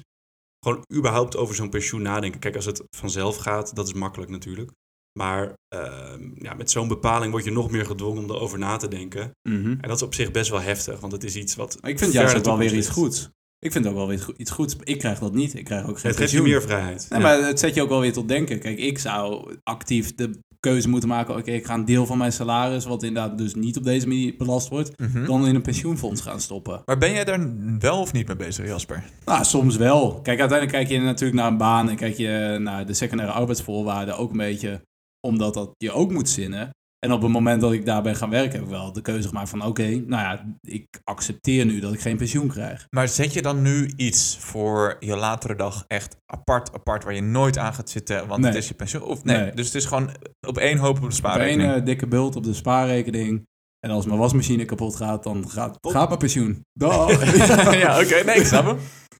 gewoon 0.60 0.84
überhaupt 0.94 1.36
over 1.36 1.54
zo'n 1.54 1.70
pensioen 1.70 2.02
nadenken. 2.02 2.40
Kijk, 2.40 2.56
als 2.56 2.64
het 2.64 2.82
vanzelf 2.96 3.36
gaat, 3.36 3.74
dat 3.74 3.86
is 3.86 3.92
makkelijk 3.92 4.30
natuurlijk. 4.30 4.70
Maar 5.18 5.54
ehm, 5.68 6.30
ja, 6.34 6.54
met 6.54 6.70
zo'n 6.70 6.88
bepaling 6.88 7.32
word 7.32 7.44
je 7.44 7.50
nog 7.50 7.70
meer 7.70 7.86
gedwongen 7.86 8.22
om 8.22 8.30
erover 8.30 8.58
na 8.58 8.76
te 8.76 8.88
denken. 8.88 9.30
Mhm. 9.48 9.70
En 9.70 9.88
dat 9.88 9.96
is 9.96 10.02
op 10.02 10.14
zich 10.14 10.30
best 10.30 10.50
wel 10.50 10.60
heftig, 10.60 11.00
want 11.00 11.12
het 11.12 11.24
is 11.24 11.36
iets 11.36 11.54
wat. 11.54 11.78
Maar 11.80 11.90
ik 11.90 11.98
vind 11.98 12.12
juist 12.12 12.46
wel 12.46 12.58
weer 12.58 12.74
iets 12.74 12.88
goeds. 12.88 13.30
Ik 13.60 13.72
vind 13.72 13.86
ook 13.86 13.94
wel 13.94 14.06
weer 14.06 14.26
iets 14.36 14.50
goeds. 14.50 14.76
Ik 14.84 14.98
krijg 14.98 15.18
dat 15.18 15.34
niet. 15.34 15.54
Ik 15.54 15.64
krijg 15.64 15.86
ook 15.88 15.98
geen 15.98 16.10
Het 16.10 16.20
geeft 16.20 16.32
je 16.32 16.42
meer 16.42 16.62
vrijheid. 16.62 17.06
Nee, 17.08 17.20
Ja. 17.20 17.26
maar 17.26 17.46
het 17.46 17.58
zet 17.58 17.74
je 17.74 17.82
ook 17.82 17.88
wel 17.88 18.00
weer 18.00 18.12
tot 18.12 18.28
denken. 18.28 18.58
Kijk, 18.58 18.78
ik 18.78 18.98
zou 18.98 19.54
actief 19.62 20.14
de 20.14 20.38
keuze 20.60 20.88
moeten 20.88 21.08
maken. 21.08 21.36
Oké, 21.36 21.50
ik 21.50 21.66
ga 21.66 21.74
een 21.74 21.84
deel 21.84 22.06
van 22.06 22.18
mijn 22.18 22.32
salaris, 22.32 22.84
wat 22.84 23.02
inderdaad 23.02 23.38
dus 23.38 23.54
niet 23.54 23.76
op 23.76 23.84
deze 23.84 24.08
manier 24.08 24.34
belast 24.38 24.68
wordt, 24.68 24.98
Mhm. 24.98 25.24
dan 25.26 25.46
in 25.46 25.54
een 25.54 25.62
pensioenfonds 25.62 26.20
gaan 26.20 26.40
stoppen. 26.40 26.82
Maar 26.84 26.98
ben 26.98 27.12
jij 27.12 27.24
daar 27.24 27.50
wel 27.78 28.00
of 28.00 28.12
niet 28.12 28.26
mee 28.26 28.36
bezig, 28.36 28.66
Jasper? 28.66 29.04
Nou, 29.24 29.44
soms 29.44 29.76
wel. 29.76 30.12
Kijk, 30.22 30.40
uiteindelijk 30.40 30.78
kijk 30.78 30.88
je 30.88 31.00
natuurlijk 31.06 31.40
naar 31.40 31.50
een 31.50 31.56
baan 31.56 31.88
en 31.90 31.96
kijk 31.96 32.16
je 32.16 32.56
naar 32.60 32.86
de 32.86 32.94
secundaire 32.94 33.34
arbeidsvoorwaarden 33.34 34.16
ook 34.18 34.30
een 34.30 34.36
beetje 34.36 34.80
omdat 35.20 35.54
dat 35.54 35.70
je 35.76 35.92
ook 35.92 36.12
moet 36.12 36.28
zinnen. 36.28 36.70
En 36.98 37.12
op 37.12 37.22
het 37.22 37.30
moment 37.30 37.60
dat 37.60 37.72
ik 37.72 37.86
daar 37.86 38.02
ben 38.02 38.16
gaan 38.16 38.30
werken, 38.30 38.52
heb 38.52 38.62
ik 38.62 38.68
wel 38.68 38.92
de 38.92 39.00
keuze 39.00 39.28
gemaakt 39.28 39.48
van 39.48 39.62
oké, 39.64 39.82
nou 39.88 40.22
ja, 40.22 40.44
ik 40.60 41.00
accepteer 41.04 41.64
nu 41.64 41.80
dat 41.80 41.92
ik 41.92 42.00
geen 42.00 42.16
pensioen 42.16 42.48
krijg. 42.48 42.86
Maar 42.90 43.08
zet 43.08 43.32
je 43.32 43.42
dan 43.42 43.62
nu 43.62 43.92
iets 43.96 44.36
voor 44.40 44.96
je 45.00 45.16
latere 45.16 45.54
dag 45.54 45.84
echt 45.86 46.16
apart, 46.26 46.72
apart, 46.74 47.04
waar 47.04 47.14
je 47.14 47.22
nooit 47.22 47.58
aan 47.58 47.74
gaat 47.74 47.90
zitten, 47.90 48.26
want 48.26 48.40
Nee. 48.40 48.50
het 48.50 48.62
is 48.62 48.68
je 48.68 48.74
pensioen? 48.74 49.02
Of 49.02 49.24
nee, 49.24 49.36
Nee. 49.36 49.52
dus 49.52 49.66
het 49.66 49.74
is 49.74 49.84
gewoon 49.84 50.10
op 50.46 50.58
één 50.58 50.78
hoop 50.78 50.88
op 50.88 50.94
de 50.94 51.00
Op 51.00 51.10
één 51.10 51.12
spaarrekening. 51.16 51.72
eh, 51.72 51.84
dikke 51.84 52.06
bult 52.06 52.36
op 52.36 52.44
de 52.44 52.54
spaarrekening. 52.54 53.46
En 53.80 53.90
als 53.90 54.06
mijn 54.06 54.18
wasmachine 54.18 54.64
kapot 54.64 54.96
gaat, 54.96 55.22
dan 55.22 55.50
gaat, 55.50 55.78
gaat 55.80 56.06
mijn 56.08 56.18
pensioen. 56.18 56.62
Dag. 56.72 57.34
ja, 57.80 57.98
oké. 58.02 58.22
Nee, 58.24 58.36
ik 58.36 58.46
snap 58.46 58.64
hem. 58.66 58.78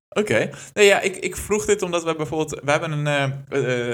Oké. 0.09 0.51
Nee, 0.75 0.87
ja, 0.87 1.01
ik, 1.01 1.17
ik 1.17 1.37
vroeg 1.37 1.65
dit 1.65 1.83
omdat 1.83 2.05
we 2.05 2.15
bijvoorbeeld... 2.17 2.61
We 2.65 2.71
hebben 2.71 2.93
een, 2.93 3.07
eh, 3.07 3.25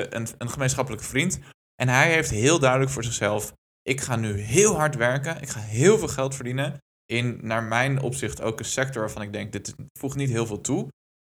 eh, 0.00 0.06
een, 0.10 0.26
een 0.38 0.50
gemeenschappelijke 0.50 1.04
vriend. 1.04 1.38
En 1.82 1.88
hij 1.88 2.12
heeft 2.12 2.30
heel 2.30 2.58
duidelijk 2.58 2.90
voor 2.90 3.04
zichzelf... 3.04 3.52
Ik 3.88 4.00
ga 4.00 4.16
nu 4.16 4.38
heel 4.38 4.74
hard 4.74 4.94
werken. 4.94 5.40
Ik 5.40 5.48
ga 5.48 5.60
heel 5.60 5.98
veel 5.98 6.08
geld 6.08 6.34
verdienen. 6.34 6.78
In, 7.06 7.38
naar 7.42 7.62
mijn 7.62 8.00
opzicht, 8.00 8.40
ook 8.42 8.58
een 8.58 8.64
sector 8.64 9.00
waarvan 9.00 9.22
ik 9.22 9.32
denk... 9.32 9.52
Dit 9.52 9.74
voegt 9.98 10.16
niet 10.16 10.30
heel 10.30 10.46
veel 10.46 10.60
toe. 10.60 10.88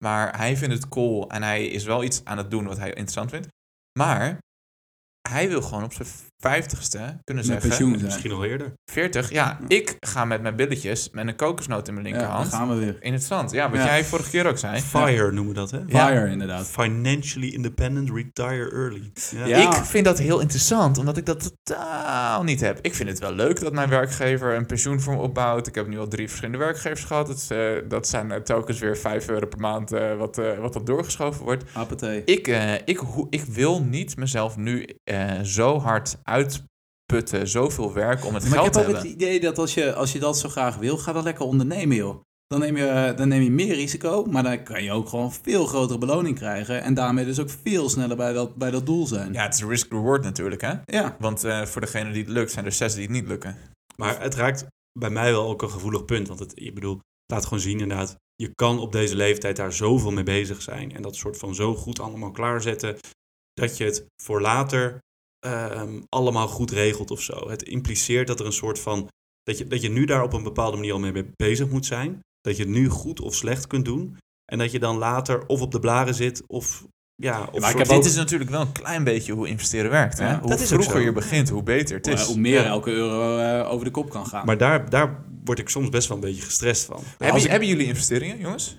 Maar 0.05 0.37
hij 0.37 0.57
vindt 0.57 0.75
het 0.75 0.89
cool. 0.89 1.31
En 1.31 1.43
hij 1.43 1.67
is 1.67 1.85
wel 1.85 2.05
iets 2.05 2.25
aan 2.25 2.39
het 2.39 2.51
doen 2.51 2.67
wat 2.67 2.79
hij 2.79 2.89
interessant 2.89 3.31
vindt. 3.31 3.49
Maar 3.99 4.39
hij 5.29 5.49
wil 5.49 5.63
gewoon 5.63 5.85
op 5.85 5.93
zijn 5.93 6.09
vijftigste 6.41 6.99
kunnen 6.99 7.15
Met 7.25 7.45
zeggen... 7.45 7.69
pensioen 7.69 7.93
zijn. 7.93 8.05
Misschien 8.05 8.33
al 8.33 8.45
eerder. 8.45 8.73
40, 8.85 9.31
ja. 9.31 9.59
Ik 9.69 9.97
ga 10.01 10.25
met 10.25 10.43
mijn 10.43 10.57
billetjes 10.57 11.11
met 11.11 11.27
een 11.27 11.37
kokosnoot 11.37 11.89
in 11.89 11.95
mijn 11.95 12.07
linkerhand... 12.07 12.49
gaan 12.49 12.69
we 12.69 12.75
weer. 12.75 12.97
In 13.01 13.13
het 13.13 13.23
zand, 13.23 13.51
ja, 13.51 13.71
wat 13.71 13.79
Ja. 13.79 13.85
jij 13.85 14.05
vorige 14.05 14.31
keer 14.31 14.47
ook 14.47 14.59
zei. 14.59 14.81
FIRE 14.81 15.33
noemen 15.33 15.55
we 15.55 15.61
dat, 15.61 15.71
hè? 15.71 15.79
Ja. 15.87 16.07
Fire, 16.07 16.31
inderdaad. 16.31 16.67
Financially 16.67 17.49
independent, 17.49 18.11
retire 18.11 18.71
early. 18.73 19.13
Ja. 19.31 19.47
Ja. 19.47 19.79
Ik 19.79 19.85
vind 19.85 20.05
dat 20.05 20.19
heel 20.19 20.41
interessant, 20.41 20.99
omdat 20.99 21.17
ik 21.17 21.27
dat 21.27 21.53
totaal 21.63 22.43
niet 22.43 22.61
heb. 22.61 22.79
Ik 22.83 22.95
vind 22.95 23.09
het 23.09 23.19
wel 23.19 23.33
leuk 23.33 23.61
dat 23.61 23.73
mijn 23.73 23.89
werkgever 23.89 24.55
een 24.55 24.67
pensioen 24.67 25.01
voor 25.01 25.15
me 25.15 25.21
opbouwt. 25.21 25.67
Ik 25.67 25.75
heb 25.75 25.87
nu 25.87 25.99
al 25.99 26.09
drie 26.09 26.27
verschillende 26.29 26.59
werkgevers 26.65 27.05
gehad. 27.05 27.27
Dat, 27.27 27.37
is, 27.37 27.51
eh, 27.51 27.59
dat 27.89 28.09
zijn 28.09 28.31
eh, 28.33 28.41
telkens 28.41 28.79
weer 28.79 28.97
5 28.97 29.29
euro 29.29 29.47
per 29.47 29.59
maand 29.61 29.93
eh, 29.93 30.17
wat, 30.17 30.41
wat 30.61 30.73
dan 30.73 30.85
doorgeschoven 30.85 31.45
wordt. 31.45 31.65
Appetee. 31.73 32.23
Ik, 32.25 32.49
eh, 32.49 32.75
ik, 32.75 33.01
ik 33.31 33.45
wil 33.45 33.83
niet 33.83 34.17
mezelf 34.17 34.57
nu 34.57 34.87
eh, 35.05 35.41
zo 35.43 35.79
hard 35.81 36.17
uitputten, 36.31 37.49
zoveel 37.49 37.93
werk 37.93 38.25
om 38.25 38.35
het 38.35 38.43
Maar 38.43 38.53
ik 38.53 38.59
geld 38.59 38.65
heb 38.65 38.73
te 38.73 38.79
ook 38.79 38.85
hebben. 38.85 39.03
het 39.03 39.13
idee 39.13 39.41
dat 39.41 39.59
als 39.59 39.75
je, 39.75 39.95
als 39.95 40.13
je 40.13 40.19
dat 40.19 40.39
zo 40.39 40.49
graag 40.49 40.77
wil, 40.77 40.99
ga 40.99 41.13
dan 41.13 41.23
lekker 41.23 41.45
ondernemen, 41.45 41.97
joh. 41.97 42.21
Dan 42.47 42.61
neem, 42.61 42.77
je, 42.77 43.13
dan 43.17 43.29
neem 43.29 43.43
je 43.43 43.51
meer 43.51 43.75
risico, 43.75 44.25
maar 44.25 44.43
dan 44.43 44.63
kan 44.63 44.83
je 44.83 44.93
ook 44.93 45.09
gewoon 45.09 45.33
veel 45.33 45.67
grotere 45.67 45.99
beloning 45.99 46.37
krijgen. 46.37 46.83
En 46.83 46.95
daarmee 46.95 47.25
dus 47.25 47.39
ook 47.41 47.51
veel 47.63 47.89
sneller 47.89 48.17
bij 48.17 48.33
dat, 48.33 48.57
bij 48.57 48.71
dat 48.71 48.87
doel 48.87 49.07
zijn. 49.07 49.33
Ja, 49.33 49.43
het 49.43 49.55
is 49.55 49.63
risk-reward 49.63 50.23
natuurlijk, 50.23 50.61
hè? 50.61 50.75
Ja. 50.85 51.17
Want 51.19 51.45
eh, 51.45 51.65
voor 51.65 51.81
degene 51.81 52.13
die 52.13 52.23
het 52.23 52.33
lukt, 52.33 52.51
zijn 52.51 52.65
er 52.65 52.73
zes 52.73 52.95
die 52.95 53.03
het 53.03 53.13
niet 53.13 53.27
lukken. 53.27 53.57
Maar 53.97 54.21
het 54.21 54.35
raakt 54.35 54.67
bij 54.99 55.11
mij 55.11 55.31
wel 55.31 55.49
ook 55.49 55.63
een 55.63 55.71
gevoelig 55.71 56.05
punt. 56.05 56.29
Want 56.29 56.41
het, 56.41 56.53
ik 56.55 56.75
bedoel, 56.75 57.01
laat 57.27 57.45
gewoon 57.45 57.61
zien 57.61 57.81
inderdaad. 57.81 58.17
Je 58.35 58.51
kan 58.55 58.79
op 58.79 58.93
deze 58.93 59.17
leeftijd 59.17 59.57
daar 59.57 59.73
zoveel 59.73 60.11
mee 60.11 60.25
bezig 60.25 60.63
zijn. 60.63 60.95
En 60.95 61.03
dat 61.03 61.17
soort 61.17 61.37
van 61.37 61.55
zo 61.55 61.75
goed 61.75 62.01
allemaal 62.01 62.31
klaarzetten. 62.31 62.97
Dat 63.53 63.77
je 63.77 63.85
het 63.85 64.07
voor 64.23 64.41
later 64.41 64.99
ehm, 65.41 66.01
allemaal 66.09 66.49
goed 66.49 66.71
regelt 66.71 67.11
of 67.11 67.21
zo. 67.21 67.49
Het 67.51 67.63
impliceert 67.63 68.27
dat 68.27 68.41
er 68.41 68.47
een 68.47 68.53
soort 68.53 68.79
van... 68.79 69.09
Dat 69.43 69.59
je, 69.59 69.67
dat 69.67 69.83
je 69.83 69.89
nu 69.89 70.05
daar 70.05 70.23
op 70.23 70.33
een 70.33 70.43
bepaalde 70.43 70.77
manier 70.77 70.93
al 70.93 70.99
mee 70.99 71.31
bezig 71.37 71.69
moet 71.69 71.87
zijn. 71.87 72.21
Dat 72.41 72.57
je 72.57 72.63
het 72.63 72.73
nu 72.73 72.89
goed 72.89 73.21
of 73.21 73.35
slecht 73.35 73.67
kunt 73.67 73.85
doen. 73.85 74.17
En 74.53 74.59
dat 74.59 74.73
je 74.73 74.79
dan 74.79 74.97
later 74.99 75.47
of 75.47 75.61
op 75.61 75.73
de 75.73 75.79
blaren 75.81 76.15
zit 76.15 76.43
of... 76.47 76.85
Ja, 77.15 77.49
of 77.53 77.61
maar 77.61 77.71
ik 77.71 77.79
heb 77.79 77.89
Dit 77.89 78.05
is 78.05 78.15
natuurlijk 78.15 78.51
wel 78.51 78.61
een 78.61 78.73
klein 78.73 79.05
beetje 79.05 79.33
hoe 79.33 79.49
investeren 79.49 79.91
werkt. 79.91 80.19
Hè? 80.19 80.31
Ja, 80.31 80.41
hoe 80.41 80.49
dat 80.51 80.61
is 80.61 80.69
vroeger 80.69 81.01
je 81.01 81.13
begint, 81.13 81.49
hoe 81.49 81.63
beter 81.63 81.97
het 81.97 82.07
is. 82.07 82.21
Hoe, 82.23 82.33
hoe 82.33 82.41
meer 82.41 82.65
elke 82.65 82.91
euro 82.91 83.39
eh, 83.39 83.71
over 83.73 83.85
de 83.85 83.91
kop 83.91 84.11
kan 84.11 84.27
gaan. 84.27 84.47
Maar 84.47 84.59
daar, 84.59 84.91
daar 84.91 85.25
word 85.45 85.59
ik 85.59 85.69
soms 85.69 85.89
best 85.89 86.09
wel 86.09 86.17
een 86.17 86.23
beetje 86.23 86.43
gestrest 86.43 86.85
van. 86.85 87.03
Hebben, 87.19 87.43
ik- 87.43 87.51
hebben 87.51 87.69
jullie 87.69 87.87
investeringen, 87.87 88.39
jongens? 88.39 88.77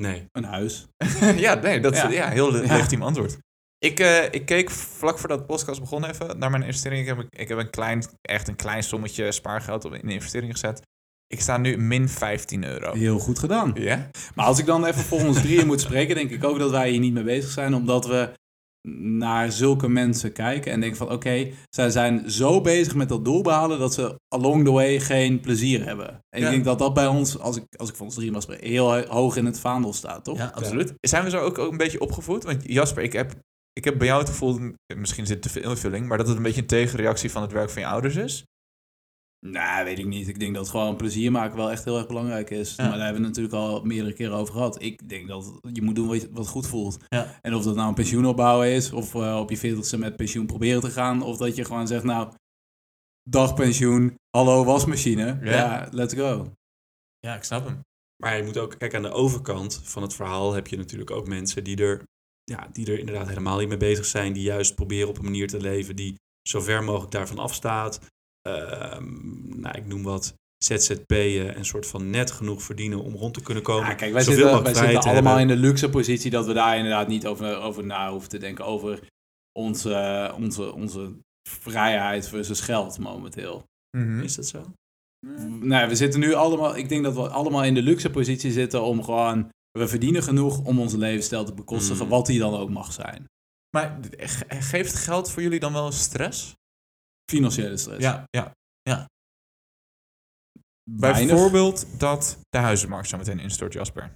Nee. 0.00 0.24
Een 0.32 0.44
huis. 0.44 0.86
ja, 1.36 1.54
nee, 1.54 1.80
dat 1.80 1.92
is 1.92 1.98
Ja. 2.02 2.10
ja. 2.10 2.28
heel 2.28 2.52
legitiem 2.52 3.02
antwoord. 3.02 3.38
Ik, 3.84 4.00
eh, 4.00 4.24
ik 4.30 4.44
keek 4.44 4.70
vlak 4.70 5.18
voordat 5.18 5.38
de 5.38 5.44
podcast 5.44 5.80
begon 5.80 6.04
even 6.04 6.38
naar 6.38 6.50
mijn 6.50 6.62
investeringen. 6.62 7.02
Ik 7.02 7.16
heb, 7.16 7.26
ik 7.30 7.48
heb 7.48 7.58
een 7.58 7.70
klein, 7.70 8.04
echt 8.22 8.48
een 8.48 8.56
klein 8.56 8.82
sommetje 8.82 9.32
spaargeld 9.32 9.84
op 9.84 9.94
in 9.94 10.06
de 10.06 10.12
investering 10.12 10.52
gezet. 10.52 10.80
Ik 11.26 11.40
sta 11.40 11.56
nu 11.56 11.76
min 11.76 12.08
15 12.08 12.64
euro. 12.64 12.92
Heel 12.92 13.18
goed 13.18 13.38
gedaan. 13.38 13.72
Ja? 13.74 14.10
Maar 14.34 14.46
als 14.46 14.58
ik 14.58 14.66
dan 14.66 14.84
even 14.84 15.02
voor 15.02 15.20
ons 15.20 15.40
drieën 15.40 15.66
moet 15.66 15.80
spreken, 15.80 16.14
denk 16.14 16.30
ik 16.30 16.44
ook 16.44 16.58
dat 16.58 16.70
wij 16.70 16.90
hier 16.90 17.00
niet 17.00 17.12
mee 17.12 17.22
bezig 17.22 17.50
zijn. 17.50 17.74
Omdat 17.74 18.06
we 18.06 18.32
naar 19.18 19.52
zulke 19.52 19.88
mensen 19.88 20.32
kijken 20.32 20.72
en 20.72 20.80
denken 20.80 20.98
van 20.98 21.10
oké, 21.12 21.50
zij 21.70 21.90
zijn 21.90 22.30
zo 22.30 22.60
bezig 22.60 22.94
met 22.94 23.08
dat 23.08 23.24
doel 23.24 23.42
behalen 23.42 23.78
dat 23.78 23.94
ze 23.94 24.14
along 24.28 24.64
the 24.64 24.70
way 24.70 25.00
geen 25.00 25.40
plezier 25.40 25.84
hebben. 25.84 26.08
En 26.08 26.40
Ja. 26.40 26.46
ik 26.46 26.52
denk 26.52 26.64
dat 26.64 26.78
dat 26.78 26.94
bij 26.94 27.06
ons, 27.06 27.38
als 27.38 27.56
ik, 27.56 27.64
als 27.76 27.88
ik 27.88 27.96
van 27.96 28.06
ons 28.06 28.14
drie 28.14 28.30
mag 28.30 28.42
spreken, 28.42 28.68
heel 28.68 29.06
hoog 29.06 29.36
in 29.36 29.46
het 29.46 29.60
vaandel 29.60 29.92
staat, 29.92 30.24
toch? 30.24 30.38
Ja, 30.38 30.52
absoluut. 30.54 30.94
Zijn 31.00 31.24
we 31.24 31.30
zo 31.30 31.38
ook, 31.38 31.58
ook 31.58 31.70
een 31.70 31.76
beetje 31.76 32.00
opgevoed? 32.00 32.44
Want 32.44 32.62
Jasper, 32.62 33.02
ik 33.02 33.12
heb, 33.12 33.34
ik 33.78 33.84
heb 33.84 33.98
bij 33.98 34.06
jou 34.06 34.20
het 34.20 34.28
gevoel, 34.28 34.72
misschien 34.96 35.26
zit 35.26 35.36
er 35.36 35.50
te 35.52 35.60
veel 35.60 35.70
invulling, 35.70 36.06
maar 36.08 36.18
dat 36.18 36.28
het 36.28 36.36
een 36.36 36.42
beetje 36.42 36.60
een 36.60 36.66
tegenreactie 36.66 37.30
van 37.30 37.42
het 37.42 37.52
werk 37.52 37.70
van 37.70 37.82
je 37.82 37.88
ouders 37.88 38.16
is. 38.16 38.44
Nou, 39.46 39.84
weet 39.84 39.98
ik 39.98 40.06
niet. 40.06 40.28
Ik 40.28 40.38
denk 40.38 40.54
dat 40.54 40.68
gewoon 40.68 40.96
plezier 40.96 41.30
maken 41.32 41.56
wel 41.56 41.70
echt 41.70 41.84
heel 41.84 41.96
erg 41.98 42.06
belangrijk 42.06 42.50
is. 42.50 42.74
Ja. 42.76 42.82
Maar 42.88 42.96
daar 42.96 43.04
hebben 43.04 43.22
we 43.22 43.28
het 43.28 43.36
natuurlijk 43.36 43.54
al 43.72 43.84
meerdere 43.84 44.14
keren 44.14 44.36
over 44.36 44.54
gehad. 44.54 44.82
Ik 44.82 45.08
denk 45.08 45.28
dat 45.28 45.58
je 45.72 45.82
moet 45.82 45.94
doen 45.94 46.06
wat, 46.08 46.20
je- 46.20 46.28
wat 46.32 46.48
goed 46.48 46.66
voelt. 46.66 46.98
Ja. 47.08 47.38
En 47.42 47.54
of 47.54 47.64
dat 47.64 47.74
nou 47.74 47.88
een 47.88 47.94
pensioen 47.94 48.26
opbouwen 48.26 48.68
is, 48.68 48.92
of 48.92 49.14
eh, 49.14 49.38
op 49.40 49.50
je 49.50 49.56
veertigste 49.56 49.98
met 49.98 50.16
pensioen 50.16 50.46
proberen 50.46 50.80
te 50.80 50.90
gaan, 50.90 51.22
of 51.22 51.36
dat 51.36 51.56
je 51.56 51.64
gewoon 51.64 51.86
zegt, 51.86 52.04
nou, 52.04 52.32
dagpensioen, 53.30 54.14
hallo 54.36 54.64
wasmachine, 54.64 55.38
Ja. 55.42 55.50
ja, 55.50 55.88
let's 55.90 56.14
go. 56.14 56.52
Ja, 57.18 57.34
ik 57.34 57.42
snap 57.44 57.64
hem. 57.66 57.80
Maar 58.22 58.36
je 58.36 58.42
moet 58.42 58.58
ook, 58.58 58.74
kijk, 58.78 58.94
aan 58.94 59.02
de 59.02 59.10
overkant 59.10 59.80
van 59.84 60.02
het 60.02 60.14
verhaal 60.14 60.52
heb 60.52 60.66
je 60.66 60.76
natuurlijk 60.76 61.10
ook 61.10 61.28
mensen 61.28 61.64
die 61.64 61.76
er, 61.76 62.02
ja, 62.44 62.68
die 62.72 62.86
er 62.86 62.98
inderdaad 62.98 63.28
helemaal 63.28 63.58
niet 63.58 63.68
mee 63.68 63.76
bezig 63.76 64.04
zijn. 64.04 64.32
Die 64.32 64.42
juist 64.42 64.74
proberen 64.74 65.08
op 65.08 65.18
een 65.18 65.24
manier 65.24 65.48
te 65.48 65.60
leven 65.60 65.96
die 65.96 66.14
zo 66.48 66.60
ver 66.60 66.84
mogelijk 66.84 67.12
daarvan 67.12 67.38
afstaat. 67.38 68.00
Ehm, 68.40 69.60
nou, 69.60 69.78
ik 69.78 69.86
noem 69.86 70.02
wat 70.02 70.34
ZZP'en 70.64 71.48
en 71.48 71.56
een 71.56 71.64
soort 71.64 71.86
van 71.86 72.10
net 72.10 72.30
genoeg 72.30 72.62
verdienen 72.62 73.02
om 73.02 73.14
rond 73.14 73.34
te 73.34 73.42
kunnen 73.42 73.62
komen. 73.62 73.88
Ja, 73.88 73.94
kijk, 73.94 74.12
wij 74.12 74.22
Zoveel 74.22 74.48
zitten, 74.48 74.62
wij 74.62 74.74
zitten 74.74 75.10
allemaal 75.10 75.36
hebben. 75.36 75.56
in 75.56 75.60
de 75.60 75.66
luxe 75.66 75.90
positie 75.90 76.30
dat 76.30 76.46
we 76.46 76.52
daar 76.52 76.76
inderdaad 76.76 77.08
niet 77.08 77.26
over, 77.26 77.56
over 77.56 77.84
na 77.84 78.10
hoeven 78.10 78.28
te 78.28 78.38
denken. 78.38 78.64
Over 78.64 79.00
onze, 79.52 80.32
onze, 80.36 80.72
onze 80.72 81.12
vrijheid 81.48 82.28
versus 82.28 82.60
geld 82.60 82.98
momenteel. 82.98 83.64
Mhm. 83.96 84.20
Is 84.20 84.34
dat 84.34 84.46
zo? 84.46 84.64
Nee, 85.60 85.86
we 85.86 85.94
zitten 85.94 86.20
nu 86.20 86.32
allemaal, 86.32 86.76
ik 86.76 86.88
denk 86.88 87.04
dat 87.04 87.14
we 87.14 87.28
allemaal 87.28 87.64
in 87.64 87.74
de 87.74 87.82
luxe 87.82 88.10
positie 88.10 88.52
zitten 88.52 88.82
om 88.82 89.02
gewoon, 89.02 89.48
we 89.78 89.88
verdienen 89.88 90.22
genoeg 90.22 90.58
om 90.64 90.78
onze 90.80 90.98
levensstijl 90.98 91.44
te 91.44 91.54
bekostigen, 91.54 92.04
Mm. 92.04 92.10
wat 92.10 92.26
die 92.26 92.38
dan 92.38 92.54
ook 92.54 92.70
mag 92.70 92.92
zijn. 92.92 93.24
Maar 93.76 93.98
ge- 94.16 94.44
geeft 94.48 94.94
geld 94.94 95.30
voor 95.30 95.42
jullie 95.42 95.60
dan 95.60 95.72
wel 95.72 95.92
stress? 95.92 96.54
Financiële 97.30 97.76
stress. 97.76 98.00
Ja, 98.02 98.24
ja. 98.30 98.52
weinig. 100.90 101.26
Bijvoorbeeld 101.34 101.86
dat 102.00 102.38
de 102.48 102.58
huizenmarkt 102.58 103.08
zo 103.08 103.16
meteen 103.16 103.38
instort, 103.38 103.72
Jasper. 103.72 104.14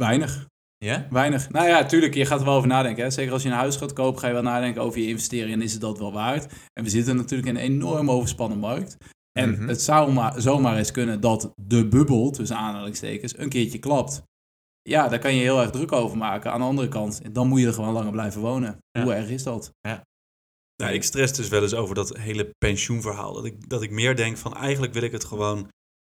Weinig. 0.00 0.46
Ja? 0.84 1.06
Weinig. 1.10 1.48
Nou 1.50 1.68
ja, 1.68 1.84
tuurlijk, 1.84 2.14
je 2.14 2.26
gaat 2.26 2.38
er 2.38 2.44
wel 2.44 2.54
over 2.54 2.68
nadenken. 2.68 3.04
Hè? 3.04 3.10
Zeker 3.10 3.32
als 3.32 3.42
je 3.42 3.48
een 3.48 3.54
huis 3.54 3.76
gaat 3.76 3.92
kopen, 3.92 4.20
ga 4.20 4.26
je 4.26 4.32
wel 4.32 4.42
nadenken 4.42 4.82
over 4.82 5.00
je 5.00 5.06
investering 5.08 5.52
en 5.52 5.62
is 5.62 5.72
het 5.72 5.80
dat 5.80 5.98
wel 5.98 6.12
waard. 6.12 6.52
En 6.72 6.84
we 6.84 6.90
zitten 6.90 7.16
natuurlijk 7.16 7.48
in 7.48 7.56
een 7.56 7.62
enorm 7.62 8.10
overspannen 8.10 8.58
markt. 8.58 8.96
En 9.38 9.50
Mhm. 9.50 9.68
het 9.68 9.82
zou 9.82 10.12
maar, 10.12 10.40
zomaar 10.40 10.76
eens 10.76 10.90
kunnen 10.90 11.20
dat 11.20 11.52
de 11.60 11.88
bubbel, 11.88 12.30
tussen 12.30 12.56
aanhalingstekens, 12.56 13.38
een 13.38 13.48
keertje 13.48 13.78
klapt. 13.78 14.22
Ja, 14.88 15.08
daar 15.08 15.18
kan 15.18 15.34
je 15.34 15.40
heel 15.40 15.60
erg 15.60 15.70
druk 15.70 15.92
over 15.92 16.16
maken. 16.16 16.52
Aan 16.52 16.60
de 16.60 16.66
andere 16.66 16.88
kant, 16.88 17.34
dan 17.34 17.48
moet 17.48 17.60
je 17.60 17.66
er 17.66 17.72
gewoon 17.72 17.92
langer 17.92 18.12
blijven 18.12 18.40
wonen. 18.40 18.78
Ja. 18.90 19.02
Hoe 19.02 19.14
erg 19.14 19.28
is 19.28 19.42
dat? 19.42 19.70
Nou, 20.82 20.92
ik 20.92 21.02
stress 21.02 21.32
dus 21.32 21.48
wel 21.48 21.62
eens 21.62 21.74
over 21.74 21.94
dat 21.94 22.16
hele 22.16 22.50
pensioenverhaal. 22.58 23.32
Dat 23.32 23.44
ik, 23.44 23.68
dat 23.68 23.82
ik 23.82 23.90
meer 23.90 24.16
denk 24.16 24.36
van 24.36 24.56
eigenlijk 24.56 24.92
wil 24.92 25.02
ik 25.02 25.12
het 25.12 25.24
gewoon, 25.24 25.68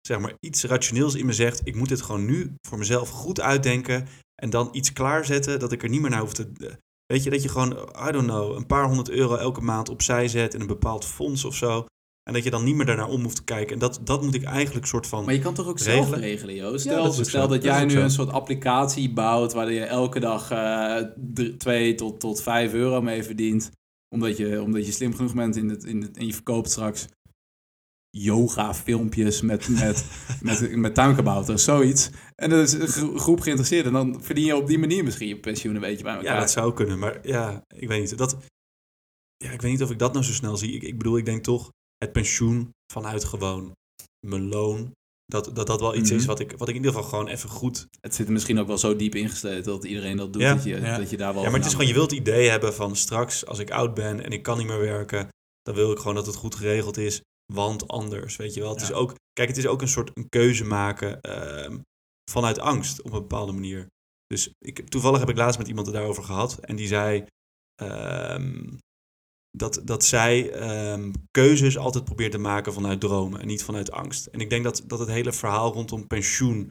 zeg 0.08 0.20
maar, 0.20 0.34
iets 0.40 0.64
rationeels 0.64 1.16
in 1.16 1.26
me 1.26 1.34
zegt. 1.34 1.62
Ik 1.64 1.76
moet 1.76 1.90
het 1.90 2.02
gewoon 2.02 2.26
nu 2.26 2.54
voor 2.68 2.78
mezelf 2.78 3.10
goed 3.10 3.42
uitdenken. 3.42 4.08
En 4.42 4.50
dan 4.50 4.70
iets 4.72 4.94
klaarzetten 4.94 5.60
dat 5.60 5.72
ik 5.72 5.84
er 5.84 5.90
niet 5.90 6.02
meer 6.02 6.10
naar 6.10 6.20
hoef 6.20 6.34
te. 6.34 6.52
eh, 6.58 6.74
Weet 7.06 7.24
je, 7.24 7.30
dat 7.30 7.44
je 7.44 7.50
gewoon, 7.50 7.72
I 8.08 8.12
don't 8.12 8.28
know, 8.28 8.56
een 8.56 8.66
paar 8.66 8.86
honderd 8.86 9.10
euro 9.10 9.36
elke 9.36 9.62
maand 9.62 9.90
opzij 9.90 10.28
zet 10.28 10.54
in 10.54 10.62
een 10.62 10.68
bepaald 10.68 11.06
fonds 11.06 11.46
of 11.46 11.56
zo. 11.56 11.86
En 12.28 12.34
dat 12.34 12.44
je 12.44 12.50
dan 12.50 12.64
niet 12.64 12.76
meer 12.76 12.86
daarnaar 12.86 13.08
om 13.10 13.24
hoeft 13.24 13.36
te 13.36 13.44
kijken. 13.44 13.74
En 13.74 13.80
dat, 13.80 14.00
dat 14.04 14.22
moet 14.24 14.34
ik 14.34 14.44
eigenlijk 14.44 14.86
soort 14.86 15.08
van. 15.08 15.26
Maar 15.26 15.34
je 15.34 15.40
kan 15.40 15.54
toch 15.54 15.68
ook 15.68 15.80
zelf 15.80 15.98
Regelen? 16.00 16.20
regelen, 16.20 16.56
Joost? 16.56 16.86
Ja, 16.86 16.92
Stel, 16.92 17.04
dat 17.04 17.14
stel 17.14 17.26
zo. 17.26 17.40
dat 17.40 17.50
Dat 17.50 17.64
jij 17.64 17.84
nu 17.86 17.90
zo. 17.92 18.00
een 18.02 18.10
soort 18.12 18.30
applicatie 18.30 19.14
bouwt 19.14 19.54
waar 19.54 19.72
je 19.72 19.84
elke 19.84 20.20
dag 20.20 20.52
eh 20.52 20.98
2 21.58 21.96
tot, 21.96 22.20
tot 22.20 22.42
5 22.42 22.74
euro 22.74 23.02
mee 23.02 23.24
verdient. 23.24 23.72
Omdat 24.16 24.38
je, 24.38 24.62
omdat 24.62 24.86
je 24.86 24.92
slim 24.92 25.14
genoeg 25.16 25.34
bent 25.34 25.56
in 25.56 25.70
het, 25.70 25.84
in 25.84 26.02
het, 26.02 26.18
en 26.18 26.26
je 26.26 26.34
verkoopt 26.34 26.70
straks 26.72 27.08
yoga 28.10 28.74
filmpjes 28.74 29.42
met, 29.42 29.70
met, 29.70 30.06
met, 30.42 30.76
met 30.76 30.94
tuinkabouters, 30.96 31.64
zoiets. 31.64 32.10
En 32.36 32.52
er 32.52 32.62
is 32.62 32.74
een 32.74 32.88
gro- 32.88 33.18
groep 33.18 33.40
geïnteresseerd 33.40 33.86
en 33.86 33.94
dan 33.94 34.24
verdien 34.24 34.46
je 34.46 34.56
op 34.56 34.68
die 34.68 34.80
manier 34.80 35.04
misschien 35.04 35.28
je 35.28 35.40
pensioen 35.40 35.76
een 35.76 35.82
beetje 35.82 36.04
bij 36.04 36.16
elkaar. 36.16 36.34
Ja, 36.34 36.40
dat 36.40 36.52
zou 36.52 36.74
kunnen. 36.74 37.00
Maar 37.00 37.28
ja, 37.28 37.64
ik 37.76 37.88
weet 37.88 38.00
niet. 38.00 38.18
Dat, 38.18 38.38
ja, 39.38 39.52
ik 39.52 39.62
weet 39.62 39.72
niet 39.72 39.84
of 39.84 39.92
ik 39.92 40.00
dat 40.00 40.14
nou 40.14 40.26
zo 40.26 40.32
snel 40.34 40.58
zie. 40.58 40.72
Ik, 40.74 40.84
ik 40.84 40.98
bedoel, 40.98 41.18
ik 41.18 41.26
denk 41.26 41.44
toch 41.44 41.72
het 41.98 42.12
pensioen 42.12 42.70
vanuit 42.94 43.24
gewoon 43.24 43.72
mijn 44.28 44.48
loon. 44.48 44.92
Dat 45.26 45.56
dat, 45.56 45.68
dat 45.68 45.80
wel 45.80 45.96
iets 45.96 46.10
Mhm. 46.10 46.20
is 46.20 46.26
wat 46.26 46.40
ik, 46.40 46.52
wat 46.52 46.68
ik 46.68 46.76
in 46.76 46.82
ieder 46.84 46.94
geval 46.94 47.10
gewoon 47.10 47.28
even 47.28 47.50
goed 47.50 47.88
Het 48.02 48.16
zit 48.16 48.26
er 48.28 48.32
misschien 48.34 48.60
ook 48.60 48.68
wel 48.68 48.78
zo 48.78 48.96
diep 48.96 49.16
ingesleten 49.16 49.64
dat 49.64 49.84
iedereen 49.84 50.18
dat 50.18 50.34
doet, 50.34 50.42
Ja, 50.42 50.54
dat, 50.54 50.64
je, 50.64 50.80
ja. 50.82 50.98
dat 50.98 51.10
je 51.10 51.18
daar 51.18 51.34
wel 51.34 51.44
Ja, 51.44 51.50
maar 51.50 51.58
het 51.58 51.68
is 51.68 51.72
gewoon, 51.74 51.88
je 51.88 51.94
wilt 51.94 52.10
het 52.12 52.20
idee 52.20 52.50
hebben 52.50 52.74
van 52.74 52.96
straks 52.96 53.46
als 53.46 53.60
ik 53.60 53.72
oud 53.72 53.94
ben 53.94 54.24
en 54.24 54.32
ik 54.32 54.44
kan 54.44 54.58
niet 54.58 54.68
meer 54.68 54.80
werken, 54.80 55.28
dan 55.62 55.76
wil 55.76 55.92
ik 55.92 55.98
gewoon 55.98 56.16
dat 56.16 56.26
het 56.26 56.36
goed 56.36 56.56
geregeld 56.56 56.98
is, 56.98 57.22
want 57.54 57.88
anders, 57.88 58.36
weet 58.36 58.54
je 58.54 58.60
wel. 58.62 58.70
Het 58.70 58.80
Ja. 58.82 58.86
is 58.88 58.94
ook, 58.94 59.14
kijk, 59.34 59.48
het 59.48 59.58
is 59.58 59.68
ook 59.68 59.82
een 59.82 59.88
soort 59.88 60.12
een 60.14 60.30
keuze 60.30 60.64
maken 60.64 61.22
ehm, 61.22 61.78
vanuit 62.32 62.60
angst 62.60 63.02
op 63.02 63.14
een 63.14 63.20
bepaalde 63.22 63.52
manier. 63.52 63.88
Dus 64.28 64.50
ik, 64.60 64.90
toevallig 64.90 65.20
heb 65.20 65.30
ik 65.30 65.38
laatst 65.38 65.58
met 65.60 65.68
iemand 65.68 65.88
het 65.88 65.96
daarover 65.96 66.24
gehad 66.24 66.58
en 66.60 66.76
die 66.76 66.88
zei 66.88 67.26
ehm, 67.76 68.74
dat, 69.56 69.82
dat 69.84 70.06
zij 70.06 70.52
ehm, 70.52 71.12
keuzes 71.32 71.78
altijd 71.78 72.04
probeert 72.04 72.32
te 72.32 72.38
maken 72.38 72.74
vanuit 72.74 73.00
dromen 73.00 73.42
en 73.42 73.48
niet 73.48 73.64
vanuit 73.64 73.92
angst. 73.92 74.26
En 74.26 74.40
ik 74.40 74.50
denk 74.50 74.64
dat, 74.64 74.84
dat 74.88 75.00
het 75.00 75.08
hele 75.08 75.34
verhaal 75.34 75.74
rondom 75.74 76.08
pensioen 76.08 76.70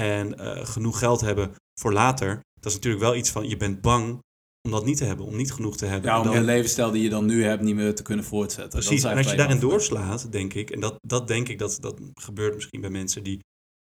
en 0.00 0.38
eh, 0.38 0.66
genoeg 0.66 0.98
geld 0.98 1.20
hebben 1.20 1.54
voor 1.80 1.92
later, 1.92 2.40
dat 2.60 2.72
is 2.72 2.74
natuurlijk 2.74 3.02
wel 3.02 3.14
iets 3.14 3.30
van 3.30 3.48
je 3.48 3.56
bent 3.56 3.80
bang 3.80 4.18
om 4.62 4.70
dat 4.70 4.84
niet 4.84 4.96
te 4.96 5.04
hebben, 5.04 5.26
om 5.26 5.36
niet 5.36 5.52
genoeg 5.52 5.76
te 5.76 5.86
hebben. 5.86 6.10
Ja, 6.10 6.18
om 6.18 6.24
dan- 6.24 6.34
de 6.34 6.40
levensstijl 6.40 6.90
die 6.90 7.02
je 7.02 7.08
dan 7.08 7.26
nu 7.26 7.44
hebt 7.44 7.62
niet 7.62 7.74
meer 7.74 7.94
te 7.94 8.02
kunnen 8.02 8.24
voortzetten. 8.24 8.80
Dat 8.80 8.88
Precies, 8.88 9.04
en 9.04 9.16
als 9.16 9.30
je 9.30 9.36
daarin 9.36 9.58
doorslaat, 9.58 10.32
denk 10.32 10.54
ik, 10.54 10.70
en 10.70 10.80
dat, 10.80 10.94
dat 11.06 11.28
denk 11.28 11.48
ik 11.48 11.58
dat 11.58 11.78
dat 11.80 12.00
gebeurt 12.14 12.54
misschien 12.54 12.80
bij 12.80 12.90
mensen 12.90 13.22
die 13.22 13.38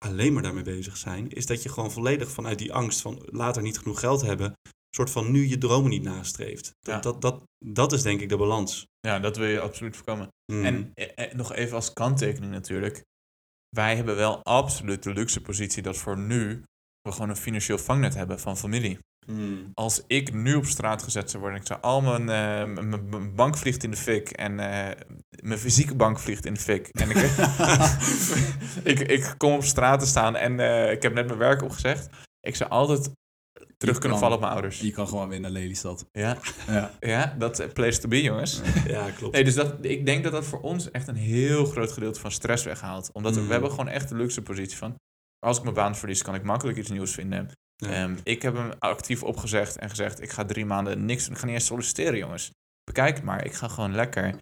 alleen 0.04 0.32
maar 0.32 0.42
daarmee 0.42 0.62
bezig 0.62 0.96
zijn, 0.96 1.30
is 1.30 1.46
dat 1.46 1.62
je 1.62 1.68
gewoon 1.68 1.92
volledig 1.92 2.30
vanuit 2.30 2.58
die 2.58 2.72
angst 2.72 3.00
van 3.00 3.22
later 3.24 3.62
niet 3.62 3.78
genoeg 3.78 4.00
geld 4.00 4.22
hebben, 4.22 4.52
soort 4.90 5.10
van 5.10 5.30
nu 5.30 5.48
je 5.48 5.58
dromen 5.58 5.90
niet 5.90 6.02
nastreeft. 6.02 6.74
Dat, 6.80 6.94
Ja. 6.94 7.00
dat, 7.00 7.20
dat, 7.20 7.42
dat 7.64 7.92
is 7.92 8.02
denk 8.02 8.20
ik 8.20 8.28
de 8.28 8.36
balans. 8.36 8.86
Ja, 9.00 9.18
dat 9.18 9.36
wil 9.36 9.48
je 9.48 9.60
absoluut 9.60 9.96
voorkomen. 9.96 10.28
Hmm. 10.52 10.64
En 10.64 10.90
eh, 10.94 11.24
eh, 11.24 11.34
nog 11.34 11.52
even 11.52 11.76
als 11.76 11.92
kanttekening 11.92 12.52
natuurlijk. 12.52 13.04
Wij 13.68 13.96
hebben 13.96 14.16
wel 14.16 14.42
absoluut 14.42 15.02
de 15.02 15.12
luxe 15.12 15.40
positie 15.40 15.82
dat 15.82 15.96
voor 15.96 16.18
nu 16.18 16.62
we 17.02 17.12
gewoon 17.12 17.28
een 17.28 17.36
financieel 17.36 17.78
vangnet 17.78 18.14
hebben 18.14 18.40
van 18.40 18.56
familie. 18.56 18.98
Hmm. 19.26 19.70
Als 19.74 20.02
ik 20.06 20.32
nu 20.32 20.54
op 20.54 20.64
straat 20.64 21.02
gezet 21.02 21.30
zou 21.30 21.42
worden, 21.42 21.60
ik 21.60 21.66
zou 21.66 21.80
al 21.80 22.00
mijn, 22.00 22.28
eh, 22.28 22.84
mijn 22.84 23.34
bank 23.34 23.56
vliegt 23.56 23.84
in 23.84 23.90
de 23.90 23.96
fik 23.96 24.30
en 24.30 24.54
mijn 25.42 25.58
fysieke 25.58 25.94
bank 25.94 26.18
vliegt 26.18 26.46
in 26.46 26.54
de 26.54 26.60
fik. 26.60 26.88
En 26.88 27.10
ik, 27.10 27.16
ik, 28.92 29.00
ik 29.00 29.34
kom 29.36 29.52
op 29.52 29.64
straat 29.64 30.00
te 30.00 30.06
staan 30.06 30.36
en 30.36 30.52
ik 30.90 31.02
heb 31.02 31.14
net 31.14 31.26
mijn 31.26 31.38
werk 31.38 31.62
opgezegd. 31.62 32.08
Ik 32.40 32.56
zou 32.56 32.70
altijd 32.70 33.10
terug 33.76 33.94
Je 33.94 34.00
kunnen 34.00 34.18
kan- 34.18 34.18
vallen 34.18 34.34
op 34.36 34.40
mijn 34.40 34.52
ouders. 34.52 34.80
Je 34.80 34.90
kan 34.90 35.08
gewoon 35.08 35.28
weer 35.28 35.40
naar 35.40 35.50
Lelystad. 35.50 36.06
Ja, 36.12 36.38
Ja. 36.66 36.90
ja 37.00 37.34
dat 37.38 37.58
is 37.60 37.72
place 37.72 38.00
to 38.00 38.08
be, 38.08 38.22
jongens. 38.22 38.60
Ja, 38.86 39.10
klopt. 39.10 39.34
Nee, 39.34 39.44
dus 39.44 39.54
dat, 39.54 39.74
ik 39.80 40.06
denk 40.06 40.22
dat 40.24 40.32
dat 40.32 40.44
voor 40.44 40.60
ons 40.60 40.90
echt 40.90 41.08
een 41.08 41.16
heel 41.16 41.64
groot 41.64 41.92
gedeelte 41.92 42.20
van 42.20 42.30
stress 42.30 42.64
weghaalt. 42.64 43.10
Omdat 43.12 43.34
we- 43.34 43.40
Mm. 43.40 43.46
we 43.46 43.52
hebben 43.52 43.70
gewoon 43.70 43.88
echt 43.88 44.08
de 44.08 44.14
luxe 44.16 44.42
positie 44.42 44.76
van... 44.76 44.94
Als 45.46 45.56
ik 45.56 45.62
mijn 45.62 45.74
baan 45.74 45.96
verlies, 45.96 46.22
kan 46.22 46.34
ik 46.34 46.42
makkelijk 46.42 46.78
iets 46.78 46.90
nieuws 46.90 47.12
vinden. 47.12 47.50
Ja. 47.76 47.88
Ehm, 47.90 48.16
ik 48.22 48.42
heb 48.42 48.54
hem 48.54 48.70
actief 48.78 49.22
opgezegd 49.22 49.76
en 49.78 49.88
gezegd... 49.90 50.22
ik 50.22 50.30
ga 50.30 50.44
drie 50.44 50.64
maanden 50.66 51.04
niks. 51.04 51.28
Ik 51.28 51.38
ga 51.38 51.44
niet 51.46 51.54
eens 51.54 51.66
solliciteren, 51.66 52.18
jongens. 52.18 52.50
Bekijk 52.84 53.14
het 53.16 53.24
maar. 53.24 53.44
Ik 53.44 53.52
ga 53.54 53.68
gewoon 53.68 53.94
lekker 53.94 54.34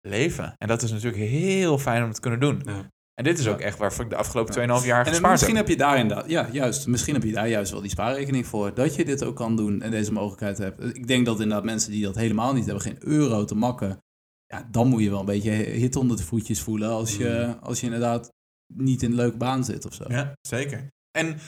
leven. 0.00 0.54
En 0.56 0.68
dat 0.68 0.82
is 0.82 0.90
natuurlijk 0.90 1.22
heel 1.22 1.78
fijn 1.78 2.04
om 2.04 2.12
te 2.12 2.20
kunnen 2.20 2.40
doen. 2.40 2.62
Ja. 2.64 2.88
En 3.18 3.24
dit 3.24 3.38
is 3.38 3.48
ook 3.48 3.60
echt 3.60 3.78
waarvoor 3.78 4.04
ik 4.04 4.10
de 4.10 4.16
afgelopen 4.16 4.54
Ja. 4.66 4.80
2,5 4.80 4.86
jaar 4.86 5.04
En 5.04 5.10
gespaard 5.10 5.32
misschien 5.32 5.56
heb. 5.56 5.66
heb 5.66 5.76
je 5.76 5.82
daar 5.82 5.98
inderdaad, 5.98 6.30
ja, 6.30 6.48
juist. 6.52 6.86
Misschien 6.86 7.14
heb 7.14 7.22
je 7.22 7.32
daar 7.32 7.48
juist 7.48 7.70
wel 7.72 7.80
die 7.80 7.90
spaarrekening 7.90 8.46
voor. 8.46 8.74
Dat 8.74 8.94
je 8.94 9.04
dit 9.04 9.24
ook 9.24 9.36
kan 9.36 9.56
doen 9.56 9.82
en 9.82 9.90
deze 9.90 10.12
mogelijkheid 10.12 10.58
hebt. 10.58 10.96
Ik 10.96 11.06
denk 11.06 11.26
dat 11.26 11.40
inderdaad 11.40 11.64
mensen 11.64 11.90
die 11.90 12.02
dat 12.04 12.14
helemaal 12.14 12.52
niet 12.54 12.64
hebben, 12.64 12.82
geen 12.82 12.96
euro 13.00 13.44
te 13.44 13.54
makken. 13.54 14.02
Ja, 14.46 14.68
dan 14.70 14.88
moet 14.88 15.02
je 15.02 15.10
wel 15.10 15.20
een 15.20 15.24
beetje 15.24 15.50
hit 15.50 15.96
onder 15.96 16.16
de 16.16 16.22
voetjes 16.22 16.60
voelen 16.60 16.88
als 16.90 17.16
je, 17.16 17.56
als 17.60 17.80
je 17.80 17.86
inderdaad 17.86 18.30
niet 18.74 19.02
in 19.02 19.10
een 19.10 19.16
leuke 19.16 19.36
baan 19.36 19.64
zit 19.64 19.86
of 19.86 19.94
zo. 19.94 20.04
Ja, 20.08 20.32
zeker. 20.40 20.88
En 21.18 21.38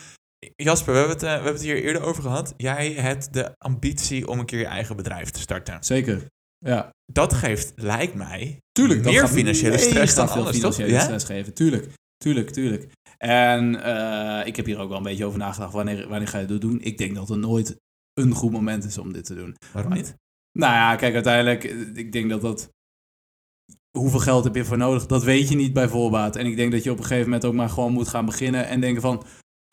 Jasper, 0.55 0.93
we 0.93 0.99
hebben, 0.99 1.15
het, 1.17 1.25
eh, 1.25 1.29
we 1.29 1.35
hebben 1.35 1.53
het 1.53 1.61
hier 1.63 1.83
eerder 1.83 2.01
over 2.01 2.23
gehad. 2.23 2.53
Jij 2.57 2.91
hebt 2.91 3.33
de 3.33 3.51
ambitie 3.57 4.27
om 4.27 4.39
een 4.39 4.45
keer 4.45 4.59
je 4.59 4.65
eigen 4.65 4.95
bedrijf 4.95 5.29
te 5.29 5.39
starten. 5.39 5.83
Zeker. 5.83 6.25
Ja, 6.65 6.89
Dat 7.11 7.33
geeft, 7.33 7.73
lijkt 7.75 8.13
mij, 8.13 8.57
tuurlijk. 8.71 9.03
meer 9.03 9.27
financiële 9.27 9.77
stress 9.77 10.15
dan 10.15 10.29
veel 10.29 10.43
toch? 10.43 10.53
financiële 10.53 10.89
Ja? 10.91 10.99
stress 10.99 11.25
geven. 11.25 11.53
Tuurlijk, 11.53 11.87
tuurlijk, 12.17 12.49
tuurlijk. 12.49 12.91
En 13.17 13.83
eh, 13.83 14.47
ik 14.47 14.55
heb 14.55 14.65
hier 14.65 14.79
ook 14.79 14.87
wel 14.89 14.97
een 14.97 15.03
beetje 15.03 15.25
over 15.25 15.39
nagedacht. 15.39 15.73
Wanneer, 15.73 16.07
wanneer 16.07 16.27
ga 16.27 16.37
je 16.39 16.45
dat 16.45 16.61
doen? 16.61 16.81
Ik 16.81 16.97
denk 16.97 17.15
dat 17.15 17.29
er 17.29 17.37
nooit 17.37 17.75
een 18.13 18.31
goed 18.31 18.51
moment 18.51 18.83
is 18.83 18.97
om 18.97 19.13
dit 19.13 19.25
te 19.25 19.35
doen. 19.35 19.55
Waarom 19.73 19.93
niet? 19.93 20.15
Nou 20.59 20.73
ja, 20.73 20.95
kijk, 20.95 21.13
uiteindelijk, 21.13 21.63
eh, 21.63 21.95
ik 21.95 22.11
denk 22.11 22.29
dat 22.29 22.41
dat... 22.41 22.69
Hoeveel 23.97 24.19
geld 24.19 24.43
heb 24.43 24.55
je 24.55 24.65
voor 24.65 24.77
nodig? 24.77 25.05
Dat 25.05 25.23
weet 25.23 25.49
je 25.49 25.55
niet 25.55 25.73
bij 25.73 25.87
voorbaat. 25.87 26.35
En 26.35 26.45
ik 26.45 26.55
denk 26.55 26.71
dat 26.71 26.83
je 26.83 26.91
op 26.91 26.97
een 26.97 27.03
gegeven 27.03 27.25
moment 27.25 27.45
ook 27.45 27.53
maar 27.53 27.69
gewoon 27.69 27.91
moet 27.93 28.07
gaan 28.07 28.25
beginnen 28.25 28.67
en 28.67 28.81
denken 28.81 29.01
van... 29.01 29.23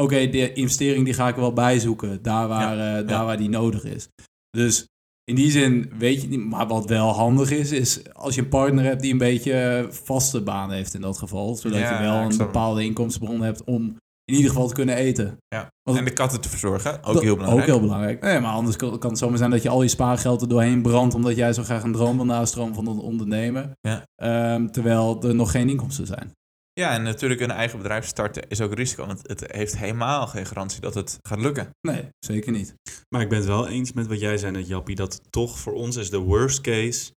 Oké, 0.03 0.29
de 0.29 0.53
investering 0.53 1.05
die 1.05 1.14
ga 1.14 1.29
ik 1.29 1.35
er 1.35 1.40
wel 1.40 1.53
bijzoeken, 1.53 2.22
daar 2.22 2.48
waar, 2.48 2.98
eh, 3.01 3.09
daar 3.09 3.24
waar 3.24 3.37
die 3.37 3.48
nodig 3.48 3.85
is. 3.85 4.09
Dus 4.51 4.87
in 5.28 5.34
die 5.34 5.50
zin 5.50 5.90
weet 5.98 6.22
je 6.22 6.28
niet. 6.28 6.44
Maar 6.44 6.66
wat 6.66 6.88
wel 6.88 7.08
handig 7.12 7.50
is, 7.50 7.72
is 7.72 8.12
als 8.12 8.34
je 8.34 8.40
een 8.40 8.48
partner 8.48 8.84
hebt 8.84 9.02
die 9.02 9.12
een 9.12 9.18
beetje 9.18 9.52
eh, 9.52 9.84
vaste 9.90 10.42
baan 10.42 10.70
heeft 10.70 10.94
in 10.94 11.00
dat 11.00 11.18
geval. 11.18 11.54
Zodat 11.56 11.78
Ja, 11.78 11.96
je 11.98 12.04
wel 12.08 12.14
een 12.30 12.36
bepaalde 12.36 12.84
inkomstenbron 12.84 13.40
hebt 13.42 13.64
om 13.64 13.96
in 14.24 14.34
ieder 14.34 14.50
geval 14.50 14.68
te 14.68 14.74
kunnen 14.74 14.96
eten. 14.96 15.36
Ja. 15.48 15.68
Want- 15.82 15.98
En 15.98 16.04
de 16.04 16.12
katten 16.12 16.40
te 16.40 16.48
verzorgen, 16.48 17.04
ook 17.04 17.22
heel 17.22 17.34
belangrijk. 17.36 17.60
Ook 17.68 17.74
heel 17.74 17.80
belangrijk. 17.80 18.22
Nee, 18.22 18.40
maar 18.40 18.52
anders 18.52 18.76
kan, 18.76 18.98
kan 18.98 19.10
het 19.10 19.18
zomaar 19.18 19.38
zijn 19.38 19.50
dat 19.50 19.62
je 19.62 19.68
al 19.68 19.82
je 19.82 19.88
spaargeld 19.88 20.42
er 20.42 20.48
doorheen 20.48 20.82
brandt... 20.82 21.14
omdat 21.14 21.36
jij 21.36 21.52
zo 21.52 21.62
graag 21.62 21.82
een 21.82 21.92
droom 21.92 22.16
wil 22.16 22.24
nastromen 22.24 22.74
van 22.74 22.86
een 22.86 22.98
ondernemer. 22.98 23.70
Ja. 23.80 24.02
Ehm, 24.22 24.66
terwijl 24.66 25.22
er 25.22 25.34
nog 25.34 25.50
geen 25.50 25.68
inkomsten 25.68 26.06
zijn. 26.06 26.32
Ja, 26.78 26.92
en 26.92 27.02
natuurlijk 27.02 27.40
een 27.40 27.50
eigen 27.50 27.78
bedrijf 27.78 28.06
starten 28.06 28.48
is 28.48 28.60
ook 28.60 28.74
risico. 28.74 29.06
Want 29.06 29.28
het 29.28 29.52
heeft 29.52 29.76
helemaal 29.78 30.26
geen 30.26 30.46
garantie 30.46 30.80
dat 30.80 30.94
het 30.94 31.18
gaat 31.28 31.40
lukken. 31.40 31.70
Nee, 31.80 32.08
zeker 32.18 32.52
niet. 32.52 32.74
Maar 33.08 33.20
ik 33.22 33.28
ben 33.28 33.38
het 33.38 33.46
wel 33.46 33.68
eens 33.68 33.92
met 33.92 34.06
wat 34.06 34.20
jij 34.20 34.38
zei 34.38 34.52
net, 34.52 34.66
Jappie, 34.68 34.94
dat 34.96 35.20
toch 35.30 35.58
voor 35.58 35.72
ons 35.72 35.96
is 35.96 36.10
de 36.10 36.18
worst 36.18 36.60
case, 36.60 37.12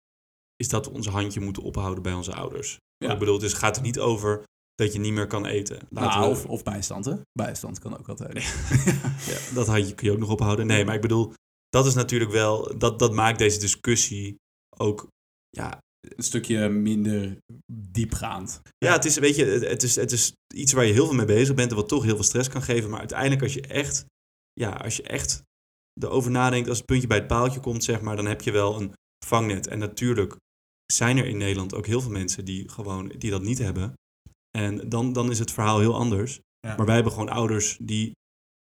is 0.56 0.70
dat 0.70 0.86
we 0.86 0.92
ons 0.92 1.08
handje 1.08 1.40
moeten 1.40 1.64
ophouden 1.64 2.04
bij 2.04 2.14
onze 2.14 2.34
ouders. 2.34 2.78
Ja. 2.98 3.12
Ik 3.14 3.20
bedoel, 3.20 3.40
dus 3.40 3.52
het 3.52 3.60
gaat 3.62 3.76
er 3.76 3.82
niet 3.82 4.00
over 4.00 4.44
dat 4.76 4.94
je 4.94 5.00
niet 5.00 5.14
meer 5.14 5.28
kan 5.28 5.46
eten. 5.46 5.80
Laten 5.90 6.20
Nou, 6.20 6.32
we- 6.34 6.40
of, 6.40 6.46
of 6.46 6.64
bijstand, 6.64 7.06
hè? 7.06 7.16
Bijstand 7.34 7.80
kan 7.80 7.98
ook 7.98 8.10
altijd. 8.10 8.34
ja, 9.32 9.54
dat 9.54 9.68
handje 9.68 9.96
kun 9.96 10.08
je 10.08 10.14
ook 10.14 10.20
nog 10.20 10.30
ophouden. 10.30 10.68
Nee, 10.68 10.86
maar 10.86 10.96
ik 10.96 11.02
bedoel, 11.02 11.34
dat 11.70 11.86
is 11.86 11.94
natuurlijk 11.94 12.32
wel, 12.32 12.78
dat, 12.78 13.00
dat 13.00 13.14
maakt 13.14 13.38
deze 13.40 13.60
discussie 13.60 14.36
ook, 14.78 15.08
ja, 15.50 15.78
Een 16.02 16.24
stukje 16.24 16.70
minder 16.70 17.38
diepgaand. 17.74 18.62
Ja, 18.78 18.92
het 18.94 19.06
is, 19.06 19.18
weet 19.18 19.36
je, 19.36 19.46
het- 19.46 19.84
is, 19.84 19.96
het 19.96 20.12
is 20.12 20.34
iets 20.56 20.74
waar 20.74 20.86
je 20.86 20.94
heel 20.94 21.06
veel 21.06 21.16
mee 21.16 21.26
bezig 21.26 21.56
bent 21.56 21.70
en 21.70 21.76
wat 21.76 21.88
toch 21.88 22.04
heel 22.04 22.16
veel 22.16 22.24
stress 22.24 22.50
kan 22.50 22.62
geven. 22.62 22.90
Maar 22.90 23.00
uiteindelijk 23.00 23.42
als 23.42 23.54
je 23.54 23.62
echt, 23.62 24.06
ja, 24.54 24.70
als 24.72 24.96
je 24.96 25.04
echt 25.04 25.44
erover 26.02 26.32
nadenkt, 26.32 26.70
als 26.70 26.78
het 26.78 26.86
puntje 26.88 27.08
bij 27.08 27.18
het 27.18 27.28
paaltje 27.28 27.60
komt, 27.60 27.84
zeg 27.84 28.02
maar, 28.02 28.16
dan 28.16 28.26
heb 28.26 28.42
je 28.42 28.52
wel 28.52 28.82
een 28.82 28.94
vangnet. 29.26 29.68
En 29.68 29.80
natuurlijk 29.80 30.36
zijn 30.94 31.18
er 31.18 31.26
in 31.26 31.38
Nederland 31.38 31.76
ook 31.76 31.86
heel 31.86 32.02
veel 32.02 32.12
mensen 32.12 32.46
die 32.46 32.70
gewoon, 32.70 33.08
die 33.18 33.32
dat 33.32 33.42
niet 33.42 33.58
hebben. 33.58 33.94
En 34.58 34.90
dan, 34.90 35.14
dan 35.14 35.30
is 35.32 35.40
het 35.40 35.52
verhaal 35.52 35.80
heel 35.80 35.96
anders. 35.96 36.40
Ja. 36.60 36.76
Maar 36.76 36.86
wij 36.86 36.96
hebben 36.96 37.14
gewoon 37.14 37.30
ouders 37.30 37.78
die... 37.82 38.12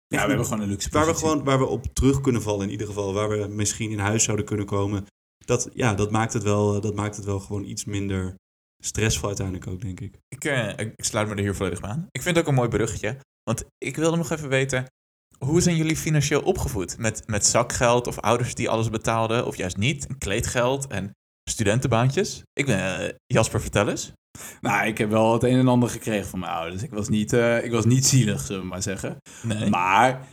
Ja, 0.07 0.21
we 0.21 0.27
hebben 0.27 0.45
gewoon 0.45 0.61
een 0.61 0.69
luxe 0.69 0.89
Waar 0.89 1.05
we, 1.05 1.13
gewoon, 1.15 1.43
waar 1.43 1.59
we 1.59 1.65
op 1.65 1.85
terug 1.93 2.21
kunnen 2.21 2.41
vallen 2.41 2.65
in 2.65 2.71
ieder 2.71 2.87
geval. 2.87 3.13
Waar 3.13 3.29
we 3.29 3.47
misschien 3.47 3.91
in 3.91 3.99
huis 3.99 4.23
zouden 4.23 4.45
kunnen 4.45 4.65
komen. 4.65 5.05
Dat, 5.47 5.69
ja, 5.73 5.93
dat, 5.93 6.11
maakt 6.11 6.33
het 6.33 6.43
wel, 6.43 6.81
dat 6.81 6.95
maakt 6.95 7.15
het 7.15 7.25
wel 7.25 7.39
gewoon 7.39 7.63
iets 7.63 7.85
minder 7.85 8.35
stressvol 8.83 9.27
uiteindelijk 9.27 9.67
ook, 9.67 9.81
denk 9.81 9.99
ik. 9.99 10.19
Ik, 10.27 10.43
eh, 10.43 10.77
ik 10.77 11.03
sluit 11.03 11.27
me 11.27 11.35
er 11.35 11.41
hier 11.41 11.55
volledig 11.55 11.81
bij 11.81 11.89
aan. 11.89 12.07
Ik 12.11 12.21
vind 12.21 12.35
het 12.35 12.43
ook 12.43 12.49
een 12.49 12.57
mooi 12.57 12.69
bruggetje. 12.69 13.17
Want 13.43 13.63
ik 13.77 13.95
wilde 13.95 14.17
nog 14.17 14.31
even 14.31 14.49
weten... 14.49 14.85
Hoe 15.37 15.61
zijn 15.61 15.75
jullie 15.75 15.97
financieel 15.97 16.41
opgevoed? 16.41 16.97
Met, 16.97 17.23
met 17.27 17.45
zakgeld 17.45 18.07
of 18.07 18.19
ouders 18.19 18.53
die 18.53 18.69
alles 18.69 18.89
betaalden? 18.89 19.45
Of 19.45 19.55
juist 19.55 19.77
niet? 19.77 20.07
En 20.07 20.17
kleedgeld 20.17 20.87
en 20.87 21.11
studentenbaantjes? 21.49 22.41
Ik 22.53 22.65
ben 22.65 22.99
eh, 22.99 23.13
Jasper, 23.25 23.61
vertel 23.61 23.89
eens. 23.89 24.11
Nou, 24.61 24.87
ik 24.87 24.97
heb 24.97 25.09
wel 25.09 25.33
het 25.33 25.43
een 25.43 25.59
en 25.59 25.67
ander 25.67 25.89
gekregen 25.89 26.27
van 26.27 26.39
mijn 26.39 26.51
ouders. 26.51 26.83
Ik 26.83 26.91
was 26.91 27.09
niet, 27.09 27.33
eh, 27.33 27.63
ik 27.63 27.71
was 27.71 27.85
niet 27.85 28.05
zielig, 28.05 28.41
zullen 28.41 28.61
we 28.61 28.67
maar 28.67 28.81
zeggen. 28.81 29.17
Nee. 29.43 29.69
Maar 29.69 30.27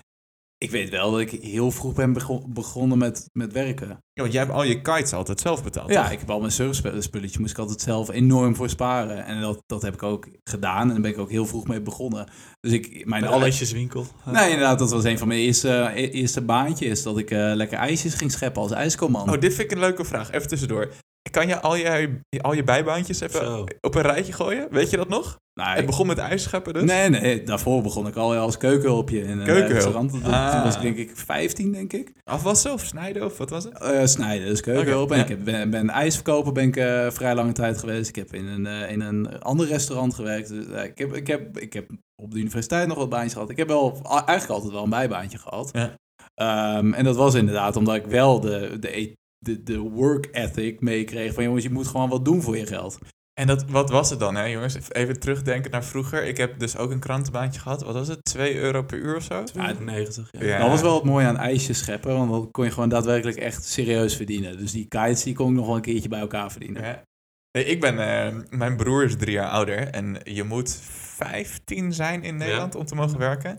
ik 0.58 0.70
weet 0.70 0.90
wel 0.90 1.10
dat 1.10 1.20
ik 1.20 1.30
heel 1.30 1.70
vroeg 1.70 1.94
ben 1.94 2.12
bego- 2.12 2.44
begonnen 2.48 2.98
met, 2.98 3.28
met 3.32 3.52
werken. 3.52 3.88
Ja, 3.88 4.22
want 4.22 4.32
jij 4.32 4.42
hebt 4.42 4.54
al 4.54 4.62
je 4.64 4.80
kites 4.80 5.12
altijd 5.12 5.40
zelf 5.40 5.62
betaald. 5.64 5.90
Ja, 5.90 6.02
toch? 6.02 6.12
ik 6.12 6.18
heb 6.18 6.30
al 6.30 6.40
mijn 6.40 6.52
surfspulletjes, 6.52 7.38
moest 7.38 7.50
ik 7.50 7.58
altijd 7.58 7.80
zelf 7.80 8.10
enorm 8.10 8.56
voor 8.56 8.68
sparen. 8.68 9.24
En 9.24 9.40
dat, 9.40 9.62
dat 9.66 9.82
heb 9.82 9.94
ik 9.94 10.02
ook 10.02 10.28
gedaan 10.44 10.80
en 10.80 10.88
daar 10.88 11.00
ben 11.00 11.10
ik 11.10 11.18
ook 11.18 11.30
heel 11.30 11.46
vroeg 11.46 11.66
mee 11.66 11.80
begonnen. 11.80 12.28
Dus 12.60 12.72
ik, 12.72 13.06
mijn 13.06 13.24
ijsjeswinkel. 13.24 14.06
Nee, 14.24 14.50
inderdaad, 14.50 14.78
dat 14.78 14.90
was 14.90 15.04
een 15.04 15.18
van 15.18 15.28
mijn 15.28 15.40
eerste, 15.40 15.90
e- 15.94 16.08
eerste 16.10 16.40
baantjes. 16.40 17.02
Dat 17.02 17.18
ik 17.18 17.30
eh, 17.30 17.52
lekker 17.54 17.78
ijsjes 17.78 18.14
ging 18.14 18.32
scheppen 18.32 18.62
als 18.62 18.70
ijskoman. 18.72 19.30
Oh, 19.30 19.40
dit 19.40 19.54
vind 19.54 19.70
ik 19.70 19.72
een 19.72 19.82
leuke 19.82 20.04
vraag. 20.04 20.30
Even 20.30 20.48
tussendoor. 20.48 20.92
Kan 21.30 21.46
je 21.46 21.60
al 21.60 21.76
je, 21.76 22.18
al 22.40 22.52
je 22.52 22.64
bijbaantjes 22.64 23.20
even 23.20 23.40
Zo. 23.44 23.64
op 23.80 23.94
een 23.94 24.02
rijtje 24.02 24.32
gooien? 24.32 24.66
Weet 24.70 24.90
je 24.90 24.96
dat 24.96 25.08
nog? 25.08 25.38
Nou, 25.60 25.76
Het 25.76 25.86
begon 25.86 26.06
met 26.06 26.18
ijsscheppen 26.18 26.72
dus? 26.74 26.82
Nee, 26.82 27.08
nee, 27.08 27.42
daarvoor 27.42 27.82
begon 27.82 28.06
ik 28.06 28.16
al 28.16 28.34
als 28.36 28.56
keukenhulpje 28.56 29.18
in 29.22 29.28
een 29.38 29.44
Keukenhulp. 29.44 29.72
restaurant. 29.72 30.10
Toen 30.10 30.24
Ah. 30.24 30.64
was 30.64 30.76
ik 30.76 30.82
denk 30.82 30.96
ik 30.96 31.16
15, 31.16 31.72
denk 31.72 31.92
ik. 31.92 32.12
Afwassen 32.24 32.72
of 32.72 32.80
snijden 32.84 33.24
of 33.24 33.38
wat 33.38 33.50
was 33.50 33.64
het? 33.64 33.78
Eh, 33.78 34.04
snijden, 34.06 34.46
dus 34.48 34.60
keukenhulp. 34.60 35.10
Oké, 35.10 35.12
en 35.12 35.18
ja. 35.18 35.22
ik 35.24 35.28
heb, 35.30 35.44
ben, 35.44 35.70
ben 35.70 35.90
ijsverkoper 35.90 36.52
ben 36.52 36.64
ik 36.64 36.76
eh, 36.76 37.10
vrij 37.10 37.34
lange 37.34 37.52
tijd 37.52 37.78
geweest. 37.78 38.08
Ik 38.08 38.16
heb 38.16 38.34
in 38.34 38.46
een, 38.46 38.66
eh, 38.66 38.90
in 38.90 39.00
een 39.00 39.40
ander 39.42 39.66
restaurant 39.66 40.14
gewerkt. 40.14 40.48
Dus, 40.48 40.66
eh, 40.66 40.84
ik, 40.84 40.98
heb, 40.98 41.14
ik, 41.14 41.26
heb, 41.26 41.58
ik 41.58 41.72
heb 41.72 41.90
op 42.22 42.30
de 42.30 42.38
universiteit 42.38 42.88
nog 42.88 42.96
wat 42.96 43.08
baantjes 43.08 43.32
gehad. 43.32 43.50
Ik 43.50 43.56
heb 43.56 43.68
wel 43.68 44.00
eigenlijk 44.04 44.48
altijd 44.48 44.72
wel 44.72 44.82
een 44.82 44.90
bijbaantje 44.90 45.38
gehad. 45.38 45.70
Ja. 45.72 45.94
Ehm, 46.34 46.92
en 46.92 47.04
dat 47.04 47.16
was 47.16 47.34
inderdaad 47.34 47.76
omdat 47.76 47.94
ik 47.94 48.06
wel 48.06 48.40
de, 48.40 48.76
de, 48.80 49.14
de, 49.44 49.62
de 49.62 49.78
work 49.78 50.28
ethic 50.32 50.80
meekreeg. 50.80 51.34
Van 51.34 51.44
jongens, 51.44 51.64
je 51.64 51.70
moet 51.70 51.86
gewoon 51.86 52.08
wat 52.08 52.24
doen 52.24 52.42
voor 52.42 52.56
je 52.56 52.66
geld. 52.66 52.98
En 53.40 53.46
dat, 53.46 53.64
wat 53.64 53.90
was 53.90 54.10
het 54.10 54.18
dan, 54.18 54.34
hè, 54.34 54.44
jongens? 54.44 54.78
Even 54.90 55.20
terugdenken 55.20 55.70
naar 55.70 55.84
vroeger. 55.84 56.24
Ik 56.24 56.36
heb 56.36 56.58
dus 56.58 56.76
ook 56.76 56.90
een 56.90 56.98
krantenbaantje 56.98 57.60
gehad. 57.60 57.82
Wat 57.82 57.94
was 57.94 58.08
het? 58.08 58.24
2 58.24 58.56
euro 58.58 58.82
per 58.82 58.98
uur 58.98 59.16
of 59.16 59.22
zo? 59.22 59.44
90. 59.80 60.28
Ja. 60.32 60.44
Ja. 60.44 60.58
Dat 60.58 60.68
was 60.68 60.80
wel 60.80 60.94
het 60.94 61.04
mooie 61.04 61.26
aan 61.26 61.36
ijsjes 61.36 61.78
scheppen. 61.78 62.16
Want 62.16 62.30
dan 62.30 62.50
kon 62.50 62.64
je 62.64 62.70
gewoon 62.70 62.88
daadwerkelijk 62.88 63.36
echt 63.36 63.64
serieus 63.64 64.16
verdienen. 64.16 64.58
Dus 64.58 64.72
die 64.72 64.88
kites 64.88 65.22
die 65.22 65.34
kon 65.34 65.50
ik 65.50 65.56
nog 65.56 65.66
wel 65.66 65.76
een 65.76 65.82
keertje 65.82 66.08
bij 66.08 66.20
elkaar 66.20 66.50
verdienen. 66.50 66.82
Ja. 66.82 67.02
Nee, 67.50 67.64
ik 67.64 67.80
ben, 67.80 67.98
eh, 67.98 68.58
mijn 68.58 68.76
broer 68.76 69.04
is 69.04 69.16
drie 69.16 69.32
jaar 69.32 69.50
ouder 69.50 69.88
en 69.88 70.20
je 70.24 70.44
moet 70.44 70.78
15 70.80 71.92
zijn 71.92 72.22
in 72.22 72.36
Nederland 72.36 72.74
om 72.74 72.84
te 72.84 72.94
mogen 72.94 73.18
werken. 73.18 73.58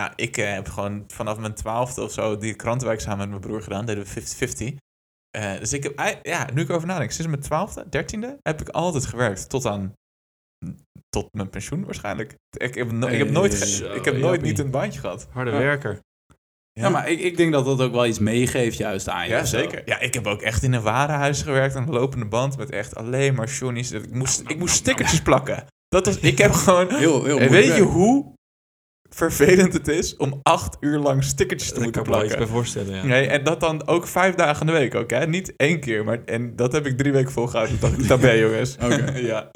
Nou, 0.00 0.12
ik 0.16 0.36
eh, 0.36 0.52
heb 0.52 0.68
gewoon 0.68 1.04
vanaf 1.06 1.38
mijn 1.38 1.54
twaalfde 1.54 2.02
of 2.02 2.12
zo 2.12 2.36
die 2.36 2.54
krantenwijk 2.54 3.00
samen 3.00 3.18
met 3.18 3.28
mijn 3.28 3.40
broer 3.40 3.62
gedaan, 3.62 3.86
deden 3.86 4.04
we 4.04 4.22
50-50. 4.74 4.76
Eh, 5.34 5.58
dus 5.58 5.72
ik 5.72 5.82
heb, 5.82 6.18
ja, 6.22 6.48
nu 6.54 6.62
ik 6.62 6.70
over 6.70 6.86
nadenk, 6.88 7.10
sinds 7.10 7.30
mijn 7.30 7.42
twaalfde, 7.42 7.86
dertiende, 7.88 8.38
heb 8.42 8.60
ik 8.60 8.68
altijd 8.68 9.06
gewerkt 9.06 9.48
tot 9.48 9.66
aan, 9.66 9.92
tot 11.08 11.28
mijn 11.32 11.50
pensioen 11.50 11.84
waarschijnlijk. 11.84 12.34
Ik 12.56 12.74
heb, 12.74 12.92
no- 12.92 13.06
ik 13.06 13.18
heb 13.18 13.30
nooit, 13.30 13.52
Zo, 13.54 13.92
ik 13.92 14.04
heb 14.04 14.16
nooit 14.16 14.42
niet 14.42 14.58
een 14.58 14.70
baantje 14.70 15.00
gehad. 15.00 15.28
Harde 15.30 15.50
Ja. 15.50 15.58
werker. 15.58 15.98
Ja, 16.72 16.88
maar 16.88 17.08
ik, 17.10 17.20
ik 17.20 17.36
denk 17.36 17.52
dat 17.52 17.64
dat 17.64 17.80
ook 17.80 17.92
wel 17.92 18.06
iets 18.06 18.18
meegeeft 18.18 18.76
juist 18.76 19.08
aan 19.08 19.24
je. 19.24 19.30
Ja, 19.30 19.44
zeker. 19.44 19.82
Ja, 19.84 20.00
ik 20.00 20.14
heb 20.14 20.26
ook 20.26 20.42
echt 20.42 20.62
in 20.62 20.72
een 20.72 20.82
warenhuis 20.82 21.42
gewerkt 21.42 21.76
aan 21.76 21.86
de 21.86 21.92
lopende 21.92 22.26
band 22.26 22.56
met 22.56 22.70
echt 22.70 22.94
alleen 22.94 23.34
maar 23.34 23.48
johnny's. 23.48 23.90
Ik 23.90 24.12
moest, 24.14 24.40
ik 24.46 24.58
moest 24.58 24.74
stickertjes 24.74 25.22
plakken. 25.22 25.66
Dat 25.88 26.06
was, 26.06 26.18
ik 26.18 26.38
heb 26.38 26.52
gewoon... 26.52 26.94
Heel, 26.94 27.24
heel 27.24 27.38
weet 27.38 27.76
je 27.76 27.82
hoe 27.82 28.33
vervelend 29.14 29.72
het 29.72 29.88
is 29.88 30.16
om 30.16 30.40
acht 30.42 30.76
uur 30.80 30.98
lang 30.98 31.24
stickertjes 31.24 31.72
te 31.72 31.80
moeten 31.80 31.92
kan 31.92 32.02
ik 32.02 32.08
me 32.08 32.14
wel 32.14 32.24
iets 32.24 32.34
plakken? 32.34 32.52
bij 32.54 32.62
voorstellen, 32.62 32.96
ja. 32.96 33.04
Nee, 33.04 33.26
en 33.26 33.44
dat 33.44 33.60
dan 33.60 33.86
ook 33.86 34.06
vijf 34.06 34.34
dagen 34.34 34.60
in 34.60 34.72
de 34.72 34.78
week 34.78 34.94
ook, 34.94 35.10
hè? 35.10 35.26
Niet 35.26 35.56
één 35.56 35.80
keer, 35.80 36.04
maar 36.04 36.24
en 36.24 36.56
dat 36.56 36.72
heb 36.72 36.86
ik 36.86 36.98
drie 36.98 37.12
weken 37.12 37.32
volgehouden. 37.32 37.78
Toen 37.78 37.88
dacht 37.90 38.02
ik, 38.02 38.08
dat 38.08 38.20
ben 38.20 38.34
je, 38.34 38.40
jongens. 38.40 38.76
Oké. 38.84 39.12
ja. 39.32 39.50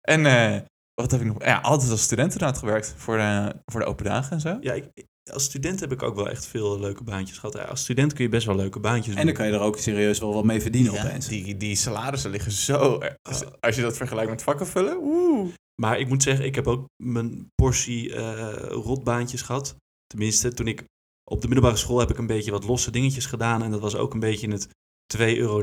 En 0.00 0.26
eh, 0.26 0.60
wat 0.94 1.10
heb 1.10 1.20
ik 1.20 1.26
nog? 1.26 1.44
Ja, 1.44 1.58
altijd 1.58 1.90
als 1.90 2.02
student 2.02 2.32
inderdaad 2.32 2.58
gewerkt 2.58 2.94
voor 2.96 3.16
de, 3.16 3.54
voor 3.64 3.80
de 3.80 3.86
open 3.86 4.04
dagen 4.04 4.32
en 4.32 4.40
zo. 4.40 4.56
Ja, 4.60 4.72
ik, 4.72 4.84
als 5.32 5.44
student 5.44 5.80
heb 5.80 5.92
ik 5.92 6.02
ook 6.02 6.14
wel 6.14 6.28
echt 6.28 6.46
veel 6.46 6.80
leuke 6.80 7.04
baantjes 7.04 7.38
gehad. 7.38 7.54
Ja, 7.54 7.62
Als 7.62 7.80
student 7.80 8.12
kun 8.12 8.24
je 8.24 8.30
best 8.30 8.46
wel 8.46 8.56
leuke 8.56 8.80
baantjes 8.80 9.06
doen. 9.06 9.16
En 9.16 9.26
dan 9.26 9.34
kan 9.34 9.46
je 9.46 9.52
er 9.52 9.60
ook 9.60 9.78
serieus 9.78 10.18
wel 10.18 10.34
wat 10.34 10.44
mee 10.44 10.60
verdienen 10.60 10.92
Ja, 10.92 11.04
opeens. 11.04 11.28
die, 11.28 11.56
die 11.56 11.76
salarissen 11.76 12.30
liggen 12.30 12.52
zo... 12.52 13.02
Als, 13.22 13.44
als 13.60 13.76
je 13.76 13.82
dat 13.82 13.96
vergelijkt 13.96 14.30
met 14.30 14.42
vakken 14.42 14.66
vullen, 14.66 14.96
oeh. 15.02 15.52
Maar 15.80 15.98
ik 15.98 16.08
moet 16.08 16.22
zeggen, 16.22 16.44
ik 16.44 16.54
heb 16.54 16.66
ook 16.66 16.88
mijn 17.02 17.50
portie 17.54 18.14
eh, 18.14 18.66
rotbaantjes 18.68 19.42
gehad. 19.42 19.76
Tenminste, 20.06 20.54
toen 20.54 20.66
ik 20.66 20.84
op 21.30 21.40
de 21.40 21.46
middelbare 21.46 21.76
school 21.76 21.98
heb 21.98 22.10
ik 22.10 22.18
een 22.18 22.26
beetje 22.26 22.50
wat 22.50 22.64
losse 22.64 22.90
dingetjes 22.90 23.26
gedaan. 23.26 23.62
En 23.62 23.70
dat 23.70 23.80
was 23.80 23.96
ook 23.96 24.14
een 24.14 24.20
beetje 24.20 24.46
in 24.46 24.52
het 24.52 24.68
2,90 25.16 25.18
euro 25.18 25.62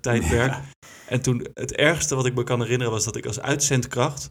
tijdperk. 0.00 0.52
Ja. 0.58 0.64
En 1.08 1.22
toen, 1.22 1.46
het 1.54 1.72
ergste 1.72 2.14
wat 2.14 2.26
ik 2.26 2.34
me 2.34 2.42
kan 2.42 2.60
herinneren 2.60 2.92
was 2.92 3.04
dat 3.04 3.16
ik 3.16 3.26
als 3.26 3.40
uitzendkracht 3.40 4.28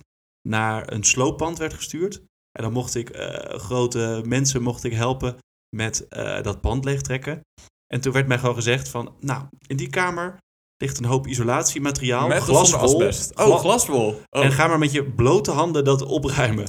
naar 0.47 0.91
een 0.91 1.03
slooppand 1.03 1.57
werd 1.57 1.73
gestuurd. 1.73 2.15
En 2.51 2.63
dan 2.63 2.71
mocht 2.71 2.95
ik 2.95 3.09
eh, 3.09 3.59
grote 3.59 4.21
mensen 4.25 4.61
mocht 4.61 4.83
ik 4.83 4.93
helpen 4.93 5.37
met 5.75 6.07
eh, 6.07 6.41
dat 6.41 6.61
pand 6.61 6.85
leegtrekken. 6.85 7.41
En 7.87 8.01
toen 8.01 8.13
werd 8.13 8.27
mij 8.27 8.39
gewoon 8.39 8.55
gezegd 8.55 8.89
van, 8.89 9.15
nou, 9.19 9.45
in 9.67 9.77
die 9.77 9.89
kamer 9.89 10.37
ligt 10.77 10.97
een 10.97 11.05
hoop 11.05 11.27
isolatiemateriaal, 11.27 12.27
Met 12.27 12.41
glaswol. 12.41 12.79
asbest. 12.81 13.31
Gla- 13.35 13.45
Oh, 13.45 13.59
glaswol. 13.59 14.21
Oh. 14.29 14.43
En 14.43 14.51
ga 14.51 14.67
maar 14.67 14.79
met 14.79 14.91
je 14.91 15.03
blote 15.03 15.51
handen 15.51 15.83
dat 15.83 16.01
opruimen. 16.05 16.65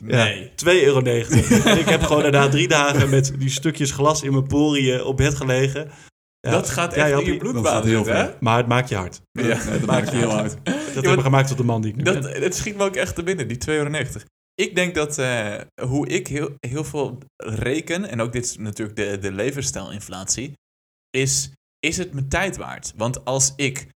Nee. 0.00 0.50
2,90 0.54 0.64
euro. 0.84 1.00
en 1.02 1.78
ik 1.78 1.88
heb 1.88 2.02
gewoon 2.02 2.22
daarna 2.22 2.48
drie 2.48 2.68
dagen 2.68 3.10
met 3.10 3.32
die 3.38 3.50
stukjes 3.50 3.90
glas 3.90 4.22
in 4.22 4.32
mijn 4.32 4.46
poriën 4.46 5.02
op 5.04 5.16
bed 5.16 5.34
gelegen. 5.34 5.90
Ja. 6.40 6.50
Dat 6.50 6.70
gaat 6.70 6.94
Ja, 6.94 6.96
echt 7.00 7.06
in 7.10 7.14
Jappie, 7.16 7.32
je 7.32 7.38
bloedbaan 7.38 7.84
heel 7.86 7.96
zitten, 8.04 8.16
hè? 8.16 8.24
ver. 8.24 8.36
Maar 8.40 8.56
het 8.56 8.66
maakt 8.66 8.88
je 8.88 8.94
hard. 8.94 9.20
Ja, 9.32 9.64
dat 9.70 9.80
maakt 9.86 10.10
je 10.10 10.16
heel 10.16 10.30
hard. 10.30 10.56
Dat 10.94 11.04
heeft 11.04 11.16
me 11.16 11.22
gemaakt 11.22 11.48
tot 11.48 11.56
de 11.56 11.64
man 11.64 11.80
die 11.82 11.90
ik 11.90 11.96
nu 11.96 12.02
Dat, 12.02 12.20
ben. 12.20 12.42
het 12.42 12.54
schiet 12.56 12.76
me 12.76 12.84
ook 12.84 12.96
echt 12.96 13.14
te 13.14 13.22
binnen, 13.22 13.48
die 13.48 13.56
2,90 13.58 13.64
euro. 13.66 13.90
ik 14.54 14.74
denk 14.74 14.94
dat 14.94 15.18
eh, 15.18 15.54
hoe 15.82 16.08
ik 16.08 16.26
heel, 16.26 16.50
heel 16.66 16.84
veel 16.84 17.18
reken, 17.36 18.08
en 18.08 18.20
ook 18.20 18.32
dit 18.32 18.44
is 18.44 18.56
natuurlijk 18.56 18.96
de, 18.96 19.18
de 19.18 19.32
levensstijlinflatie, 19.32 20.52
is, 21.10 21.50
is 21.78 21.96
het 21.96 22.12
mijn 22.12 22.28
tijd 22.28 22.56
waard? 22.56 22.92
Want 22.96 23.24
als 23.24 23.52
ik 23.56 23.88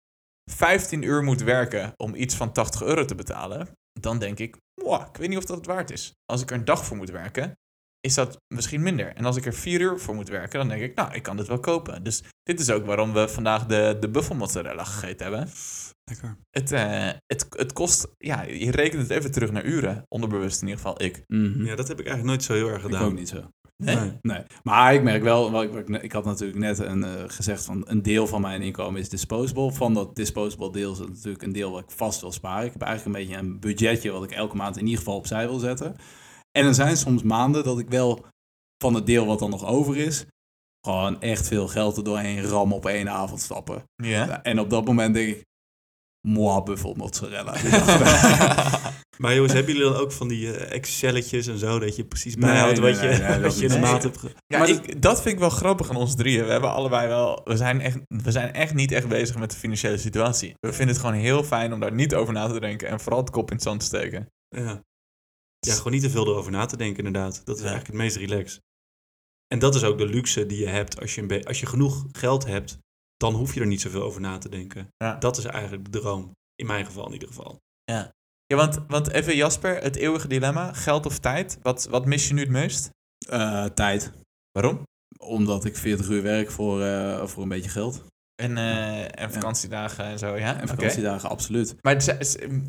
15 0.50 1.02
uur 1.02 1.22
moet 1.22 1.42
werken 1.42 1.92
om 1.96 2.14
iets 2.14 2.34
van 2.34 2.52
80 2.52 2.82
euro 2.82 3.04
te 3.04 3.14
betalen, 3.14 3.68
dan 4.00 4.18
denk 4.18 4.38
ik, 4.38 4.56
"Mwah, 4.82 5.06
ik 5.08 5.16
weet 5.16 5.28
niet 5.28 5.38
of 5.38 5.44
dat 5.44 5.56
het 5.56 5.66
waard 5.66 5.90
is. 5.90 6.12
Als 6.24 6.42
ik 6.42 6.50
er 6.50 6.56
een 6.56 6.64
dag 6.64 6.84
voor 6.84 6.96
moet 6.96 7.10
werken, 7.10 7.52
is 8.00 8.14
dat 8.14 8.36
misschien 8.54 8.82
minder. 8.82 9.14
En 9.16 9.24
als 9.24 9.36
ik 9.36 9.46
er 9.46 9.54
vier 9.54 9.80
uur 9.80 9.98
voor 9.98 10.14
moet 10.14 10.28
werken, 10.28 10.58
dan 10.58 10.68
denk 10.68 10.82
ik, 10.82 10.94
nou, 10.94 11.14
ik 11.14 11.22
kan 11.22 11.36
dit 11.36 11.46
wel 11.46 11.60
kopen. 11.60 12.02
Dus 12.02 12.22
dit 12.42 12.60
is 12.60 12.70
ook 12.70 12.86
waarom 12.86 13.12
we 13.12 13.28
vandaag 13.28 13.66
de, 13.66 13.96
de 14.00 14.08
buffelmozzarella 14.10 14.84
gegeten 14.84 15.26
hebben. 15.26 15.48
Lekker. 16.04 16.36
Het, 16.50 16.72
eh, 16.72 17.10
het, 17.26 17.46
het 17.48 17.72
kost, 17.72 18.06
ja, 18.18 18.42
je 18.42 18.70
rekent 18.70 19.02
het 19.02 19.10
even 19.10 19.30
terug 19.32 19.50
naar 19.50 19.64
uren. 19.64 20.02
Onderbewust 20.08 20.62
in 20.62 20.68
ieder 20.68 20.82
geval 20.82 21.02
ik. 21.02 21.24
Mhm. 21.26 21.64
Ja, 21.64 21.74
dat 21.76 21.88
heb 21.88 22.00
ik 22.00 22.06
eigenlijk 22.06 22.36
nooit 22.36 22.42
zo 22.42 22.52
heel 22.52 22.68
erg 22.68 22.76
Ik 22.84 22.90
gedaan. 22.90 23.02
ook 23.04 23.14
niet 23.14 23.28
zo. 23.28 23.48
Nee? 23.84 23.96
Nee. 23.96 24.12
Nee, 24.22 24.42
maar 24.62 24.94
ik 24.94 25.02
merk 25.02 25.22
wel, 25.22 25.62
ik, 26.02 26.12
had 26.12 26.24
natuurlijk 26.24 26.58
net 26.58 26.78
een, 26.78 27.04
eh, 27.04 27.10
gezegd 27.26 27.64
van 27.64 27.84
een 27.86 28.02
deel 28.02 28.26
van 28.26 28.40
mijn 28.40 28.62
inkomen 28.62 29.00
is 29.00 29.08
disposable. 29.08 29.72
Van 29.72 29.94
dat 29.94 30.16
disposable 30.16 30.72
deel 30.72 30.92
is 30.92 30.98
het 30.98 31.08
natuurlijk 31.08 31.42
een 31.42 31.52
deel 31.52 31.70
wat 31.70 31.82
ik 31.82 31.90
vast 31.90 32.20
wil 32.20 32.32
sparen. 32.32 32.66
Ik 32.66 32.72
heb 32.72 32.82
eigenlijk 32.82 33.16
een 33.16 33.24
beetje 33.24 33.42
een 33.42 33.60
budgetje 33.60 34.10
wat 34.10 34.24
ik 34.24 34.30
elke 34.30 34.56
maand 34.56 34.76
in 34.76 34.84
ieder 34.84 34.98
geval 34.98 35.16
opzij 35.16 35.48
wil 35.48 35.58
zetten. 35.58 35.96
En 36.58 36.66
er 36.66 36.74
zijn 36.74 36.96
soms 36.96 37.22
maanden 37.22 37.64
dat 37.64 37.78
ik 37.78 37.88
wel 37.88 38.24
van 38.82 38.94
het 38.94 39.06
deel 39.06 39.26
wat 39.26 39.38
dan 39.38 39.50
nog 39.50 39.66
over 39.66 39.96
is, 39.96 40.26
gewoon 40.86 41.20
echt 41.20 41.48
veel 41.48 41.68
geld 41.68 41.96
er 41.96 42.04
doorheen 42.04 42.42
ram 42.42 42.72
op 42.72 42.86
één 42.86 43.10
avond 43.10 43.40
stappen. 43.40 43.82
Ja? 43.96 44.42
En 44.42 44.60
op 44.60 44.70
dat 44.70 44.84
moment 44.84 45.14
denk 45.14 45.36
ik, 45.36 45.44
moi 46.28 46.62
buffel 46.62 46.94
mozzarella. 46.94 47.54
Maar 49.18 49.34
jongens, 49.34 49.52
hebben 49.52 49.72
jullie 49.74 49.90
dan 49.90 50.00
ook 50.00 50.12
van 50.12 50.28
die 50.28 50.52
eh, 50.56 50.76
Excelletjes 50.76 51.46
en 51.46 51.58
zo, 51.58 51.78
dat 51.78 51.96
je 51.96 52.04
precies 52.04 52.34
bijhoudt 52.34 52.80
nee, 52.80 52.92
wat 52.92 53.00
je, 53.00 53.06
nee, 53.08 53.18
nee, 53.18 53.28
dat 53.28 53.40
wat 53.40 53.58
je 53.58 53.62
in 53.66 53.72
de 53.72 53.78
maand 53.78 54.02
hebt 54.02 54.18
ge- 54.18 54.32
Ja, 54.46 54.58
Maar 54.58 54.68
ik, 54.68 55.02
dat 55.02 55.22
vind 55.22 55.34
ik 55.34 55.40
wel 55.40 55.50
grappig 55.50 55.90
aan 55.90 55.96
ons 55.96 56.14
drieën. 56.14 56.44
We 56.44 56.50
hebben 56.50 56.72
allebei 56.72 57.08
wel. 57.08 57.40
We 57.44 57.56
zijn, 57.56 57.80
echt, 57.80 57.98
we 58.08 58.30
zijn 58.30 58.52
echt 58.52 58.74
niet 58.74 58.92
echt 58.92 59.08
bezig 59.08 59.38
met 59.38 59.50
de 59.50 59.56
financiële 59.56 59.96
situatie. 59.98 60.54
We 60.60 60.72
vinden 60.72 60.94
het 60.94 61.04
gewoon 61.04 61.20
heel 61.20 61.44
fijn 61.44 61.72
om 61.72 61.80
daar 61.80 61.92
niet 61.92 62.14
over 62.14 62.32
na 62.32 62.48
te 62.48 62.60
denken 62.60 62.88
en 62.88 63.00
vooral 63.00 63.20
het 63.20 63.30
kop 63.30 63.48
in 63.48 63.54
het 63.54 63.64
zand 63.64 63.80
te 63.80 63.86
steken. 63.86 64.26
Ja. 64.48 64.82
ja, 65.58 65.74
gewoon 65.74 65.92
niet 65.92 66.02
te 66.02 66.10
veel 66.10 66.26
erover 66.26 66.52
na 66.52 66.66
te 66.66 66.76
denken, 66.76 67.04
inderdaad. 67.04 67.40
Dat 67.44 67.56
is 67.56 67.62
Ja. 67.62 67.68
eigenlijk 67.70 67.86
het 67.86 67.96
meest 67.96 68.30
relax. 68.30 68.58
En 69.46 69.58
dat 69.58 69.74
is 69.74 69.82
ook 69.84 69.98
de 69.98 70.06
luxe 70.06 70.46
die 70.46 70.58
je 70.58 70.68
hebt. 70.68 71.00
Als 71.00 71.14
je, 71.14 71.44
als 71.44 71.60
je 71.60 71.66
genoeg 71.66 72.04
geld 72.12 72.46
hebt, 72.46 72.78
dan 73.22 73.34
hoef 73.34 73.54
je 73.54 73.60
er 73.60 73.66
niet 73.66 73.80
zoveel 73.80 74.02
over 74.02 74.20
na 74.20 74.38
te 74.38 74.48
denken. 74.48 74.88
Ja. 74.96 75.16
Dat 75.16 75.36
is 75.38 75.44
eigenlijk 75.44 75.92
de 75.92 75.98
droom. 76.00 76.30
In 76.54 76.66
mijn 76.66 76.84
geval 76.84 77.06
in 77.06 77.12
ieder 77.12 77.28
geval. 77.28 77.58
Ja, 77.84 78.12
want, 78.46 78.78
want 78.88 79.10
even 79.10 79.36
Jasper, 79.36 79.82
het 79.82 79.96
eeuwige 79.96 80.28
dilemma: 80.28 80.72
geld 80.72 81.06
of 81.06 81.18
tijd? 81.18 81.58
Wat, 81.62 81.86
wat 81.90 82.06
mis 82.06 82.28
je 82.28 82.34
nu 82.34 82.40
het 82.40 82.50
meest? 82.50 82.90
Eh, 83.28 83.64
tijd. 83.64 84.12
Waarom? 84.50 84.82
Omdat 85.18 85.64
ik 85.64 85.76
40 85.76 86.08
uur 86.08 86.22
werk 86.22 86.50
voor, 86.50 86.82
eh, 86.82 87.26
voor 87.26 87.42
een 87.42 87.48
beetje 87.48 87.70
geld. 87.70 88.04
En, 88.42 88.56
eh, 88.56 89.20
en 89.22 89.32
vakantiedagen 89.32 90.04
en 90.04 90.18
zo, 90.18 90.36
ja? 90.36 90.60
En 90.60 90.68
vakantiedagen, 90.68 91.28
absoluut. 91.28 91.74
Maar 91.80 92.02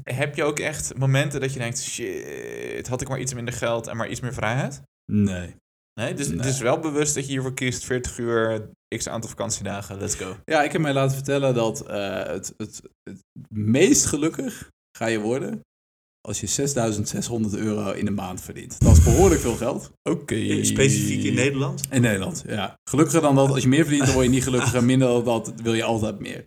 heb 0.04 0.36
je 0.36 0.44
ook 0.44 0.60
echt 0.60 0.98
momenten 0.98 1.42
dat 1.42 1.54
je 1.54 1.60
denkt: 1.60 1.82
shit, 1.82 2.88
had 2.88 3.02
ik 3.02 3.10
maar 3.10 3.20
iets 3.20 3.34
minder 3.34 3.54
geld 3.54 3.88
en 3.88 3.98
maar 3.98 4.10
iets 4.10 4.20
meer 4.20 4.34
vrijheid? 4.34 4.82
Nee. 5.12 5.56
Nee, 5.94 6.14
dus 6.14 6.28
Nee. 6.28 6.48
is 6.48 6.60
wel 6.60 6.80
bewust 6.80 7.16
dat 7.16 7.26
je 7.26 7.32
hiervoor 7.32 7.54
kiest: 7.54 7.84
40 7.86 8.18
uur, 8.18 8.70
x 8.98 9.08
aantal 9.08 9.30
vakantiedagen, 9.30 9.98
let's 10.00 10.16
go. 10.16 10.36
Ja, 10.46 10.64
ik 10.64 10.72
heb 10.72 10.82
mij 10.82 10.94
laten 10.94 11.16
vertellen 11.16 11.54
dat 11.54 11.82
eh, 11.88 12.24
het, 12.24 12.54
het, 12.58 12.82
het 13.04 13.20
meest 13.50 14.06
gelukkig 14.06 14.70
ga 14.98 15.06
je 15.06 15.20
worden 15.20 15.62
als 16.28 16.40
je 16.40 16.48
6600 16.48 17.56
euro 17.56 17.92
in 17.92 18.06
de 18.06 18.12
maand 18.12 18.42
verdient. 18.42 18.80
Dat 18.80 18.98
is 18.98 19.04
behoorlijk 19.04 19.42
veel 19.42 19.56
geld. 19.56 19.92
Oké. 20.10 20.64
Specifiek 20.64 21.24
in 21.24 21.34
Nederland. 21.34 21.82
In 21.90 22.02
Nederland, 22.02 22.44
ja. 22.48 22.76
Gelukkiger 22.90 23.22
dan 23.22 23.36
dat. 23.36 23.50
Als 23.50 23.64
je 23.64 23.68
meer 23.68 23.84
verdient, 23.84 24.06
dan 24.06 24.14
word 24.14 24.26
je 24.26 24.32
niet 24.32 24.44
gelukkiger. 24.44 24.84
Minder 24.94 25.08
dan 25.08 25.24
dat 25.24 25.54
wil 25.62 25.74
je 25.74 25.84
altijd 25.84 26.20
meer. 26.20 26.44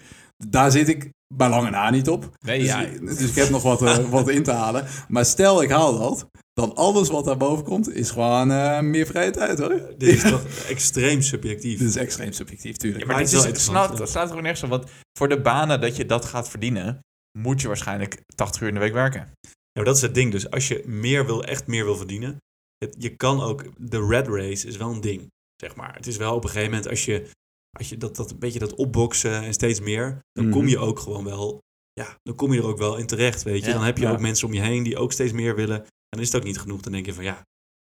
Daar 0.49 0.71
zit 0.71 0.89
ik 0.89 1.11
bij 1.35 1.49
lange 1.49 1.71
na 1.71 1.91
niet 1.91 2.09
op. 2.09 2.31
Nee, 2.45 2.59
Dus, 2.59 2.69
ja. 2.69 2.87
dus 3.01 3.21
ik 3.21 3.35
heb 3.35 3.49
nog 3.49 3.63
wat, 3.63 3.83
eh, 3.83 3.99
wat 4.11 4.29
in 4.29 4.43
te 4.43 4.53
halen. 4.53 4.87
Maar 5.09 5.25
stel 5.25 5.63
ik 5.63 5.71
haal 5.71 5.99
dat, 5.99 6.29
dan 6.53 6.75
alles 6.75 7.09
wat 7.09 7.25
daarboven 7.25 7.65
komt, 7.65 7.95
is 7.95 8.11
gewoon 8.11 8.51
eh, 8.51 8.81
meer 8.81 9.07
vrije 9.07 9.31
tijd 9.31 9.59
hoor. 9.59 9.95
Dit 9.99 10.15
is 10.15 10.23
toch 10.31 10.45
extreem 10.69 11.23
subjectief. 11.23 11.79
Dit 11.79 11.89
is 11.89 11.97
extreem 11.97 12.33
subjectief, 12.33 12.77
tuurlijk. 12.77 13.01
Ja, 13.01 13.07
maar 13.07 13.17
Maar 13.17 13.25
het, 13.25 13.33
het 13.33 13.43
is, 13.43 13.49
het, 13.49 13.61
slaat, 13.61 13.99
het 13.99 14.09
slaat 14.09 14.29
gewoon 14.29 14.43
nergens 14.43 14.63
op. 14.63 14.71
Want 14.71 14.91
voor 15.19 15.29
de 15.29 15.41
banen 15.41 15.81
dat 15.81 15.97
je 15.97 16.07
dat 16.07 16.25
gaat 16.25 16.49
verdienen, 16.49 17.01
moet 17.39 17.61
je 17.61 17.67
waarschijnlijk 17.67 18.23
80 18.35 18.63
uur 18.63 18.69
in 18.69 18.75
de 18.75 18.81
week 18.81 18.93
werken. 18.93 19.21
Ja, 19.41 19.51
maar 19.73 19.85
dat 19.85 19.97
is 19.97 20.03
het 20.03 20.15
ding. 20.15 20.33
Dus 20.33 20.51
als 20.51 20.69
je 20.69 20.83
meer 20.87 21.27
wil, 21.27 21.45
echt 21.45 21.67
meer 21.67 21.85
wil 21.85 21.97
verdienen, 21.97 22.37
het, 22.79 22.95
je 22.99 23.17
kan 23.17 23.43
ook, 23.43 23.65
de 23.77 24.07
red 24.07 24.29
race 24.29 24.67
is 24.67 24.77
wel 24.77 24.91
een 24.93 25.01
ding, 25.01 25.31
zeg 25.57 25.77
maar. 25.77 25.95
Het 25.95 26.07
is 26.07 26.17
wel 26.17 26.35
op 26.35 26.43
een 26.43 26.49
gegeven 26.49 26.71
moment, 26.71 26.89
als 26.89 27.05
je, 27.05 27.29
als 27.77 27.89
je 27.89 27.97
dat, 27.97 28.17
dat 28.17 28.31
een 28.31 28.39
beetje 28.39 28.59
dat 28.59 28.75
opboksen 28.75 29.43
en 29.43 29.53
steeds 29.53 29.81
meer, 29.81 30.21
dan 30.33 30.45
Mhm. 30.45 30.55
kom 30.55 30.69
je 30.69 30.79
ook 30.79 30.99
gewoon 30.99 31.25
wel, 31.25 31.59
ja, 31.93 32.19
dan 32.23 32.35
kom 32.35 32.53
je 32.53 32.59
er 32.61 32.67
ook 32.67 32.79
wel 32.79 32.97
in 32.97 33.07
terecht, 33.07 33.43
weet 33.43 33.61
je. 33.61 33.67
Ja, 33.67 33.73
dan 33.73 33.85
heb 33.85 33.99
je 33.99 34.05
ja. 34.05 34.11
ook 34.11 34.21
mensen 34.21 34.47
om 34.47 34.55
je 34.55 34.61
heen 34.61 34.83
die 34.83 34.97
ook 34.99 35.13
steeds 35.13 35.33
meer 35.33 35.55
willen. 35.57 35.81
En 35.81 35.87
dan 36.09 36.21
is 36.21 36.27
het 36.27 36.37
ook 36.37 36.47
niet 36.47 36.59
genoeg. 36.59 36.81
Dan 36.81 36.93
denk 36.93 37.07
je 37.07 37.15
van, 37.15 37.25
ja, 37.25 37.43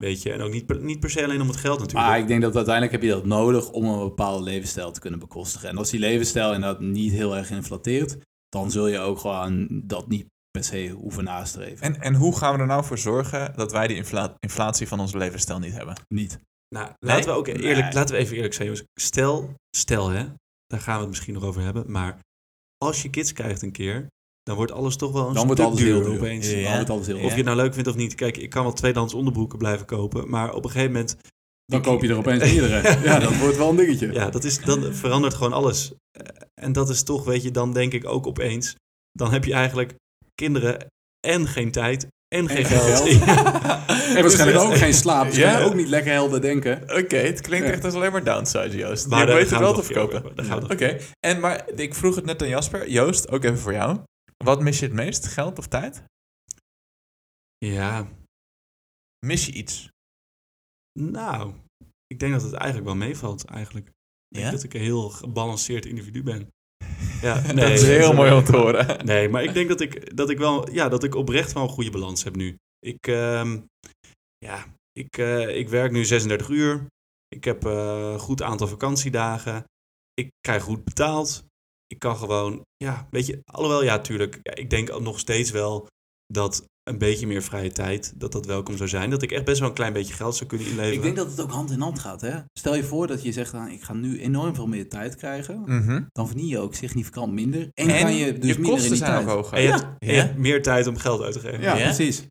weet 0.03 0.21
je. 0.21 0.31
En 0.31 0.41
ook 0.41 0.51
niet, 0.51 0.65
per- 0.65 0.81
niet 0.81 0.99
per 0.99 1.09
se 1.09 1.23
alleen 1.23 1.41
om 1.41 1.47
het 1.47 1.57
geld 1.57 1.79
natuurlijk. 1.79 2.07
Maar 2.07 2.19
ik 2.19 2.27
denk 2.27 2.41
dat 2.41 2.55
uiteindelijk 2.55 2.93
heb 2.93 3.03
je 3.03 3.09
dat 3.09 3.25
nodig 3.25 3.69
om 3.71 3.85
een 3.85 3.99
bepaalde 3.99 4.43
levensstijl 4.43 4.91
te 4.91 4.99
kunnen 4.99 5.19
bekostigen. 5.19 5.69
En 5.69 5.77
als 5.77 5.89
die 5.89 5.99
levensstijl 5.99 6.53
inderdaad 6.53 6.79
niet 6.79 7.11
heel 7.11 7.37
erg 7.37 7.49
inflateert, 7.51 8.17
dan 8.49 8.71
zul 8.71 8.87
je 8.87 8.99
ook 8.99 9.19
gewoon 9.19 9.67
dat 9.83 10.07
niet 10.07 10.25
per 10.51 10.63
se 10.63 10.89
hoeven 10.89 11.23
nastreven. 11.23 11.81
En, 11.81 12.01
en 12.01 12.15
hoe 12.15 12.37
gaan 12.37 12.53
we 12.55 12.59
er 12.59 12.65
nou 12.67 12.83
voor 12.85 12.97
zorgen 12.97 13.53
dat 13.55 13.71
wij 13.71 13.87
die 13.87 13.97
infla- 13.97 14.35
inflatie 14.39 14.87
van 14.87 14.99
onze 14.99 15.17
levensstijl 15.17 15.59
niet 15.59 15.73
hebben? 15.73 15.95
niet. 16.07 16.39
Nou, 16.75 16.91
laten 16.99 17.25
we 17.25 17.31
ook 17.37 17.47
eerlijk, 17.47 17.83
Nee. 17.83 17.93
laten 17.93 18.15
we 18.15 18.21
even 18.21 18.35
eerlijk 18.35 18.53
zijn, 18.53 18.67
jongens. 18.67 18.85
Stel, 19.01 19.53
stel 19.77 20.09
hè, 20.09 20.25
daar 20.67 20.79
gaan 20.79 20.93
we 20.95 20.99
het 20.99 21.09
misschien 21.09 21.33
nog 21.33 21.43
over 21.43 21.61
hebben. 21.61 21.91
Maar 21.91 22.19
als 22.77 23.01
je 23.01 23.09
kids 23.09 23.33
krijgt 23.33 23.61
een 23.61 23.71
keer, 23.71 24.07
dan 24.43 24.55
wordt 24.55 24.71
alles 24.71 24.95
toch 24.95 25.11
wel 25.11 25.27
een 25.27 25.33
Dan 25.33 25.45
wordt 25.47 25.61
stuk 25.61 25.75
duurder 25.75 26.03
duur. 26.03 26.17
opeens. 26.19 26.49
Ja. 26.51 26.63
Dan 26.63 26.73
wordt 26.75 26.89
alles 26.89 27.07
heel 27.07 27.15
Of 27.17 27.29
je 27.29 27.35
het 27.35 27.45
nou 27.45 27.57
leuk 27.57 27.73
vindt 27.73 27.89
of 27.89 27.95
niet. 27.95 28.15
Kijk, 28.15 28.37
ik 28.37 28.49
kan 28.49 28.63
wel 28.63 28.73
tweedehands 28.73 29.13
onderbroeken 29.13 29.57
blijven 29.57 29.85
kopen. 29.85 30.29
Maar 30.29 30.53
op 30.53 30.63
een 30.63 30.69
gegeven 30.71 30.91
moment, 30.91 31.17
Dan 31.65 31.81
koop 31.81 32.01
je 32.01 32.09
er 32.09 32.17
opeens 32.17 32.43
meerdere. 32.43 32.99
Ja, 33.09 33.19
dat 33.19 33.37
wordt 33.37 33.57
wel 33.57 33.69
een 33.69 33.75
dingetje. 33.75 34.13
ja, 34.13 34.29
dat 34.29 34.43
is, 34.43 34.59
dan 34.61 34.93
verandert 34.93 35.33
gewoon 35.33 35.53
alles. 35.53 35.91
Eh, 36.11 36.25
En 36.53 36.71
dat 36.71 36.89
is 36.89 37.03
toch, 37.03 37.23
weet 37.25 37.43
je, 37.43 37.51
dan 37.51 37.73
denk 37.73 37.93
ik 37.93 38.05
ook 38.07 38.27
opeens. 38.27 38.75
Dan 39.11 39.31
heb 39.31 39.45
je 39.45 39.53
eigenlijk 39.53 39.95
kinderen 40.35 40.87
en 41.27 41.47
geen 41.47 41.71
tijd 41.71 42.07
en 42.35 42.49
geen 42.49 42.65
geld. 42.65 42.83
geld. 42.83 43.09
Ja. 43.25 43.87
En 44.15 44.21
waarschijnlijk 44.21 44.59
ook 44.59 44.75
geen 44.75 44.93
slaap. 44.93 45.25
Dus 45.25 45.35
Ja. 45.35 45.51
kan 45.51 45.59
je 45.61 45.65
ook 45.67 45.73
niet 45.75 45.87
lekker 45.87 46.11
helder 46.11 46.41
denken. 46.41 46.81
Oké, 46.83 47.15
het 47.17 47.41
klinkt 47.41 47.67
Ja. 47.67 47.73
echt 47.73 47.83
als 47.83 47.93
alleen 47.93 48.11
maar 48.11 48.23
downside, 48.23 48.77
Joost. 48.77 49.07
Maar 49.07 49.19
je 49.27 49.33
weet 49.33 49.39
het 49.39 49.49
gaan 49.49 49.59
wel 49.61 49.75
we 49.75 49.79
te 49.79 49.85
verkopen. 49.85 50.15
over 50.15 50.27
hebben. 50.27 50.35
Daar 50.35 50.45
gaan 50.55 50.67
we 50.67 50.73
Oké, 50.73 50.97
en 51.19 51.39
maar 51.39 51.69
ik 51.75 51.93
vroeg 51.95 52.15
het 52.15 52.25
net 52.25 52.41
aan 52.41 52.47
Jasper. 52.47 52.89
Joost, 52.89 53.29
ook 53.31 53.43
even 53.43 53.57
voor 53.59 53.73
jou. 53.73 53.99
Wat 54.37 54.61
mis 54.61 54.79
je 54.79 54.85
het 54.85 54.93
meest? 54.95 55.27
Geld 55.27 55.57
of 55.57 55.67
tijd? 55.67 56.03
Ja, 57.57 58.07
Mis 59.25 59.45
je 59.45 59.51
iets? 59.51 59.89
nou, 60.99 61.53
ik 62.07 62.19
denk 62.19 62.31
dat 62.33 62.41
het 62.41 62.53
eigenlijk 62.53 62.85
wel 62.85 62.95
meevalt, 62.95 63.45
eigenlijk. 63.45 63.87
Ik 63.87 63.93
denk 64.37 64.45
Ja? 64.45 64.51
dat 64.51 64.63
ik 64.63 64.73
een 64.73 64.81
heel 64.81 65.09
gebalanceerd 65.09 65.85
individu 65.85 66.23
ben. 66.23 66.47
Ja, 67.21 67.41
dat 67.41 67.69
is 67.69 67.83
heel 68.01 68.13
mooi 68.13 68.31
om 68.31 68.43
te 68.43 68.57
horen. 68.57 68.97
Nee, 69.05 69.29
maar 69.29 69.43
ik 69.43 69.53
denk 69.53 69.69
dat 69.69 69.81
ik, 69.81 70.17
dat 70.17 70.29
ik 70.29 70.37
wel, 70.37 70.71
ja, 70.71 70.89
dat 70.89 71.03
ik 71.03 71.15
oprecht 71.15 71.53
wel 71.53 71.63
een 71.63 71.69
goede 71.69 71.91
balans 71.91 72.23
heb 72.23 72.35
nu. 72.35 72.57
Ik, 72.79 73.07
ehm, 73.07 73.59
ja, 74.37 74.65
ik, 74.91 75.17
eh, 75.17 75.57
ik 75.57 75.69
werk 75.69 75.91
nu 75.91 76.05
36 76.05 76.49
uur. 76.49 76.85
Ik 77.27 77.43
heb 77.43 77.65
eh, 77.65 78.11
een 78.11 78.19
goed 78.19 78.41
aantal 78.41 78.67
vakantiedagen. 78.67 79.63
Ik 80.13 80.29
krijg 80.41 80.63
goed 80.63 80.83
betaald. 80.83 81.43
Ik 81.87 81.99
kan 81.99 82.17
gewoon, 82.17 82.61
ja, 82.77 83.07
weet 83.11 83.25
je, 83.25 83.41
alhoewel, 83.51 83.83
ja, 83.83 83.99
tuurlijk. 83.99 84.39
Ja, 84.43 84.55
ik 84.55 84.69
denk 84.69 84.99
nog 84.99 85.19
steeds 85.19 85.51
wel 85.51 85.87
dat 86.33 86.65
een 86.89 86.97
beetje 86.97 87.27
meer 87.27 87.41
vrije 87.43 87.71
tijd, 87.71 88.13
dat 88.15 88.31
dat 88.31 88.45
welkom 88.45 88.77
zou 88.77 88.89
zijn. 88.89 89.09
Dat 89.09 89.21
ik 89.21 89.31
echt 89.31 89.45
best 89.45 89.59
wel 89.59 89.69
een 89.69 89.75
klein 89.75 89.93
beetje 89.93 90.13
geld 90.13 90.35
zou 90.35 90.49
kunnen 90.49 90.67
inleveren. 90.67 90.95
Ik 90.97 91.01
denk 91.01 91.15
dat 91.15 91.29
het 91.31 91.41
ook 91.41 91.51
hand 91.51 91.71
in 91.71 91.79
hand 91.81 91.99
gaat. 91.99 92.21
Hè? 92.21 92.35
Stel 92.53 92.75
je 92.75 92.83
voor 92.83 93.07
dat 93.07 93.23
je 93.23 93.31
zegt, 93.31 93.53
nou, 93.53 93.71
ik 93.71 93.81
ga 93.83 93.93
nu 93.93 94.19
enorm 94.21 94.55
veel 94.55 94.67
meer 94.67 94.89
tijd 94.89 95.15
krijgen. 95.15 95.61
Mhm. 95.65 96.01
Dan 96.11 96.27
verdien 96.27 96.47
je 96.47 96.59
ook 96.59 96.75
significant 96.75 97.33
minder. 97.33 97.69
En, 97.73 97.87
En 97.89 98.01
kan 98.01 98.15
je 98.15 98.33
dus 98.33 98.57
minder 98.57 98.83
in 98.83 98.87
die 98.87 98.95
zijn 98.95 99.11
tijd. 99.11 99.23
ook 99.23 99.29
hoger. 99.35 99.53
En 99.57 99.61
je, 99.61 99.67
Ja. 99.67 99.73
hebt, 99.75 99.87
je 99.99 100.11
hebt 100.11 100.37
meer 100.37 100.61
tijd 100.61 100.87
om 100.87 100.97
geld 100.97 101.21
uit 101.21 101.33
te 101.33 101.39
geven. 101.39 101.61
Ja, 101.61 101.75
Ja? 101.77 101.83
precies. 101.83 102.27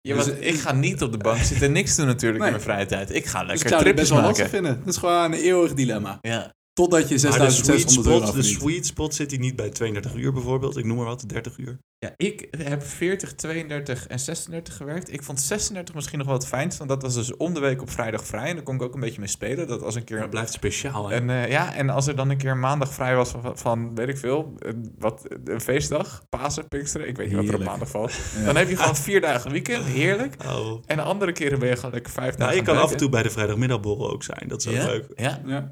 Ja, 0.00 0.14
want 0.14 0.26
Dus, 0.26 0.38
ik 0.38 0.54
ga 0.60 0.72
niet 0.72 1.02
op 1.02 1.12
de 1.12 1.18
bank 1.18 1.38
zitten 1.42 1.66
en 1.66 1.72
niks 1.72 1.96
doen 1.96 2.06
natuurlijk 2.06 2.38
Nee. 2.40 2.48
in 2.50 2.54
mijn 2.56 2.66
vrije 2.68 2.86
tijd. 2.86 3.14
Ik 3.14 3.26
ga 3.26 3.44
Dus 3.44 3.48
ik 3.48 3.48
lekker 3.48 3.68
zou 3.68 3.74
het 3.74 3.82
tripjes 3.82 4.08
best 4.08 4.20
wel 4.20 4.30
maken. 4.30 4.48
vinden. 4.48 4.78
Dat 4.84 4.94
is 4.94 5.00
gewoon 5.00 5.24
een 5.32 5.38
eeuwig 5.38 5.74
dilemma. 5.74 6.18
Ja. 6.20 6.54
Totdat 6.72 7.08
je 7.08 7.28
Maar 7.28 7.38
de 7.38 7.50
sweet 7.50 7.64
6600 7.64 8.06
euro 8.06 8.26
spot, 8.26 8.34
de 8.34 8.42
sweet 8.42 8.86
spot 8.86 9.14
zit 9.14 9.30
hij 9.30 9.40
niet 9.40 9.56
bij 9.56 9.70
32 9.70 10.14
uur 10.14 10.32
bijvoorbeeld. 10.32 10.76
Ik 10.76 10.84
noem 10.84 10.96
maar 10.96 11.06
wat, 11.06 11.24
30 11.28 11.58
uur. 11.58 11.78
Ja, 11.98 12.12
ik 12.16 12.48
heb 12.58 12.82
40, 12.82 13.34
32 13.34 14.06
en 14.06 14.18
36 14.18 14.76
gewerkt. 14.76 15.12
Ik 15.12 15.22
vond 15.22 15.40
36 15.40 15.94
misschien 15.94 16.18
nog 16.18 16.26
wel 16.26 16.36
het 16.36 16.46
fijnst, 16.46 16.78
want 16.78 16.90
dat 16.90 17.02
was 17.02 17.14
dus 17.14 17.36
om 17.36 17.54
de 17.54 17.60
week 17.60 17.80
op 17.82 17.90
vrijdag 17.90 18.26
vrij. 18.26 18.48
En 18.48 18.54
daar 18.54 18.64
kon 18.64 18.74
ik 18.74 18.82
ook 18.82 18.94
een 18.94 19.00
beetje 19.00 19.18
mee 19.18 19.28
spelen. 19.28 19.66
Dat 19.66 19.82
als 19.82 19.94
een 19.94 20.04
keer... 20.04 20.18
Dat 20.18 20.30
blijft 20.30 20.52
speciaal. 20.52 21.08
Hè? 21.08 21.14
En, 21.14 21.30
eh, 21.30 21.50
ja, 21.50 21.74
en 21.74 21.90
als 21.90 22.06
er 22.06 22.16
dan 22.16 22.30
een 22.30 22.36
keer 22.36 22.56
maandag 22.56 22.92
vrij 22.94 23.16
was 23.16 23.30
van, 23.30 23.58
van 23.58 23.94
weet 23.94 24.08
ik 24.08 24.18
veel, 24.18 24.52
een- 24.58 24.94
wat, 24.98 25.22
een 25.44 25.60
feestdag, 25.60 26.22
Pasen, 26.28 26.68
Pinksteren, 26.68 27.08
ik 27.08 27.16
weet 27.16 27.26
niet 27.26 27.36
wat 27.36 27.48
er 27.48 27.54
op 27.54 27.64
maandag 27.64 27.88
valt. 27.90 28.12
Ja. 28.36 28.44
Dan 28.44 28.56
heb 28.56 28.68
je 28.68 28.76
gewoon 28.76 28.96
vier 28.96 29.20
dagen 29.20 29.50
weekend, 29.50 29.84
heerlijk. 29.84 30.34
Oh. 30.46 30.82
En 30.86 30.96
de 30.96 31.02
andere 31.02 31.32
keren 31.32 31.58
ben 31.58 31.68
je 31.68 31.76
gewoon 31.76 31.90
lekker 31.92 32.12
vijf 32.12 32.34
dagen 32.34 32.46
Nou, 32.46 32.58
aan 32.58 32.64
kan 32.74 32.84
af 32.84 32.90
en 32.92 32.96
toe 32.96 33.08
bij 33.08 33.22
de 33.22 33.30
vrijdagmiddagborrel 33.30 34.10
ook 34.12 34.22
zijn. 34.22 34.48
Dat 34.48 34.60
is 34.60 34.66
ook 34.66 34.74
ja? 34.74 34.86
leuk. 34.86 35.06
Ja, 35.14 35.40
Ja. 35.46 35.70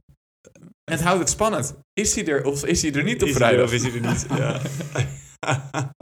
Het 0.90 1.00
houdt 1.00 1.18
het 1.20 1.30
spannend. 1.30 1.74
Is 1.92 2.14
hij 2.14 2.26
er 2.26 2.44
of 2.44 2.64
is 2.64 2.82
hij 2.82 2.92
er 2.92 3.02
niet 3.02 3.22
op 3.22 3.28
Is 3.28 3.34
hij 3.38 3.42
er 3.42 3.48
vrijdag? 3.48 3.66
of 3.66 3.72
is 3.72 3.82
hij 3.82 3.92
er 3.92 4.08
niet? 4.10 4.26
Ja. 4.38 4.60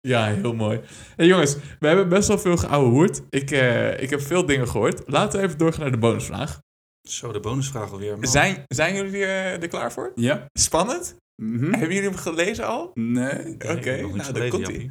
Ja, 0.00 0.26
heel 0.26 0.54
mooi. 0.54 0.80
Hey 1.16 1.26
jongens, 1.26 1.56
we 1.78 1.86
hebben 1.86 2.08
best 2.08 2.28
wel 2.28 2.38
veel 2.38 2.56
geouwehoerd. 2.56 3.22
Ik, 3.30 3.50
eh, 3.50 4.00
ik 4.02 4.10
heb 4.10 4.20
veel 4.20 4.46
dingen 4.46 4.68
gehoord. 4.68 5.02
Laten 5.08 5.40
we 5.40 5.46
even 5.46 5.58
doorgaan 5.58 5.80
naar 5.80 5.90
de 5.90 5.98
bonusvraag. 5.98 6.60
Zo, 7.08 7.32
de 7.32 7.40
bonusvraag 7.40 7.90
alweer. 7.92 8.18
man. 8.18 8.26
Zijn, 8.30 8.62
zijn 8.68 8.94
jullie 8.94 9.24
eh, 9.24 9.62
er 9.62 9.68
klaar 9.68 9.92
voor? 9.92 10.12
Ja. 10.14 10.46
Spannend? 10.58 11.16
Mhm. 11.42 11.62
Hebben 11.70 11.94
jullie 11.94 12.08
hem 12.08 12.18
gelezen 12.18 12.66
al? 12.66 12.90
Nee. 12.94 13.32
Nee, 13.44 13.76
Oké, 13.76 14.00
nou, 14.00 14.32
dan 14.32 14.48
komt-ie. 14.48 14.60
Jappie. 14.72 14.90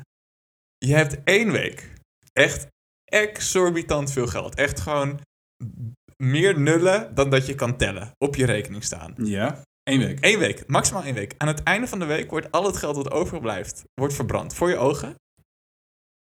Je 0.77 0.93
hebt 0.93 1.17
één 1.23 1.51
week 1.51 1.91
echt 2.31 2.67
exorbitant 3.05 4.11
veel 4.11 4.27
geld. 4.27 4.55
Echt 4.55 4.79
gewoon 4.79 5.19
meer 6.17 6.59
nullen 6.59 7.15
dan 7.15 7.29
dat 7.29 7.45
je 7.45 7.55
kan 7.55 7.77
tellen 7.77 8.11
op 8.17 8.35
je 8.35 8.45
rekening 8.45 8.83
staan. 8.83 9.13
Ja. 9.17 9.61
Eén 9.83 9.99
week. 9.99 10.17
Eén 10.21 10.39
week, 10.39 10.63
maximaal 10.67 11.03
één 11.03 11.13
week. 11.13 11.33
Aan 11.37 11.47
het 11.47 11.63
einde 11.63 11.87
van 11.87 11.99
de 11.99 12.05
week 12.05 12.29
wordt 12.29 12.51
al 12.51 12.65
het 12.65 12.77
geld 12.77 12.95
dat 12.95 13.11
overblijft, 13.11 13.83
wordt 13.93 14.13
verbrand 14.13 14.53
voor 14.55 14.69
je 14.69 14.77
ogen. 14.77 15.15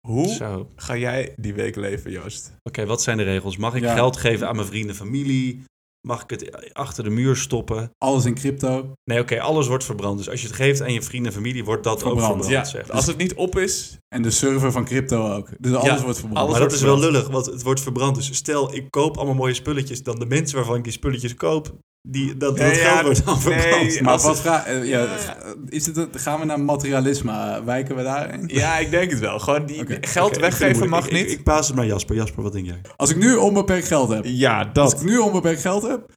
Hoe 0.07 0.29
Zo. 0.29 0.59
Oké, 0.59 0.73
ga 0.77 0.97
jij 0.97 1.35
die 1.37 1.55
week 1.55 1.77
leven, 1.77 2.11
Joost? 2.11 2.53
wat 2.87 3.03
zijn 3.03 3.17
de 3.17 3.23
regels? 3.23 3.57
Mag 3.57 3.75
ik 3.75 3.83
Ja. 3.83 3.95
geld 3.95 4.17
geven 4.17 4.49
aan 4.49 4.57
mijn 4.57 4.67
vrienden, 4.69 4.97
familie? 4.97 5.65
Mag 6.07 6.23
ik 6.23 6.31
het 6.31 6.73
achter 6.75 7.05
de 7.05 7.11
muur 7.11 7.37
stoppen? 7.37 7.91
Alles 7.99 8.25
in 8.25 8.35
crypto. 8.35 8.93
Nee, 9.05 9.21
oké, 9.21 9.41
alles 9.41 9.67
wordt 9.67 9.85
verbrand. 9.85 10.19
Dus 10.19 10.31
als 10.31 10.41
je 10.41 10.47
het 10.47 10.57
geeft 10.57 10.83
aan 10.83 10.93
je 10.93 11.03
vrienden 11.03 11.31
en 11.33 11.37
familie, 11.37 11.65
wordt 11.65 11.85
dat 11.85 12.01
Verbrand, 12.03 12.23
ook 12.23 12.27
verbrand. 12.27 12.53
Ja, 12.53 12.65
zeg. 12.65 12.91
als 12.91 13.07
het 13.07 13.17
niet 13.17 13.35
op 13.35 13.59
is, 13.59 13.99
En 14.09 14.23
de 14.23 14.31
server 14.31 14.73
van 14.73 14.85
crypto 14.85 15.33
ook. 15.33 15.49
Dus 15.59 15.73
alles 15.73 15.85
Ja, 15.99 16.03
wordt 16.03 16.19
verbrand. 16.19 16.47
alles 16.47 16.59
maar 16.59 16.69
dat 16.69 16.73
is 16.77 16.83
wel 16.83 16.99
lullig, 16.99 17.29
want 17.29 17.47
het 17.47 17.63
wordt 17.63 17.81
verbrand. 17.81 18.17
Dus 18.17 18.35
stel, 18.37 18.75
ik 18.75 18.91
koop 18.91 19.17
allemaal 19.17 19.35
mooie 19.35 19.55
spulletjes. 19.55 20.03
Dan 20.03 20.19
de 20.19 20.27
mensen 20.27 20.57
waarvan 20.57 20.77
ik 20.77 20.85
die 20.85 20.93
spulletjes 20.93 21.35
koop, 21.35 21.75
die, 22.09 22.37
dat, 22.37 22.59
Nee, 22.59 22.69
dat 22.71 22.79
ja, 22.79 22.91
geld 22.91 23.03
wordt 23.05 23.25
dan 23.25 23.35
nee, 23.35 23.61
verbrand. 23.61 24.01
Maar 24.01 24.13
als 24.23 24.23
wat 24.23 24.45
eh, 24.65 24.85
ja, 24.89 25.03
Ja. 25.03 25.37
Is 25.69 25.87
het, 25.87 26.09
gaan 26.13 26.41
we 26.41 26.47
naar 26.47 26.61
materialisme? 26.61 27.63
Wijken 27.65 27.97
we 27.97 28.03
daarin? 28.03 28.49
ja, 28.63 28.79
ik 28.79 28.91
denk 28.91 29.11
het 29.11 29.21
wel. 29.21 29.39
Gewoon 29.39 29.67
die 29.67 29.85
geld 30.01 30.37
weggeven 30.37 30.89
mag 30.89 31.07
Ik- 31.07 31.13
niet. 31.13 31.31
Ik, 31.31 31.39
ik 31.39 31.45
paas 31.45 31.67
het 31.67 31.77
naar 31.77 31.87
Jasper. 31.87 32.17
Jasper, 32.17 32.43
wat 32.43 32.53
denk 32.53 32.67
jij? 32.67 32.81
Als 32.97 33.11
ik 33.11 33.17
nu 33.17 33.35
onbeperkt 33.37 33.87
geld 33.87 34.09
heb. 34.09 34.25
ja, 34.25 34.59
Als 34.59 34.73
dat. 34.73 34.93
ik 34.93 35.03
nu 35.09 35.19
onbeperkt 35.19 35.61
geld 35.61 35.83
heb. 35.83 36.13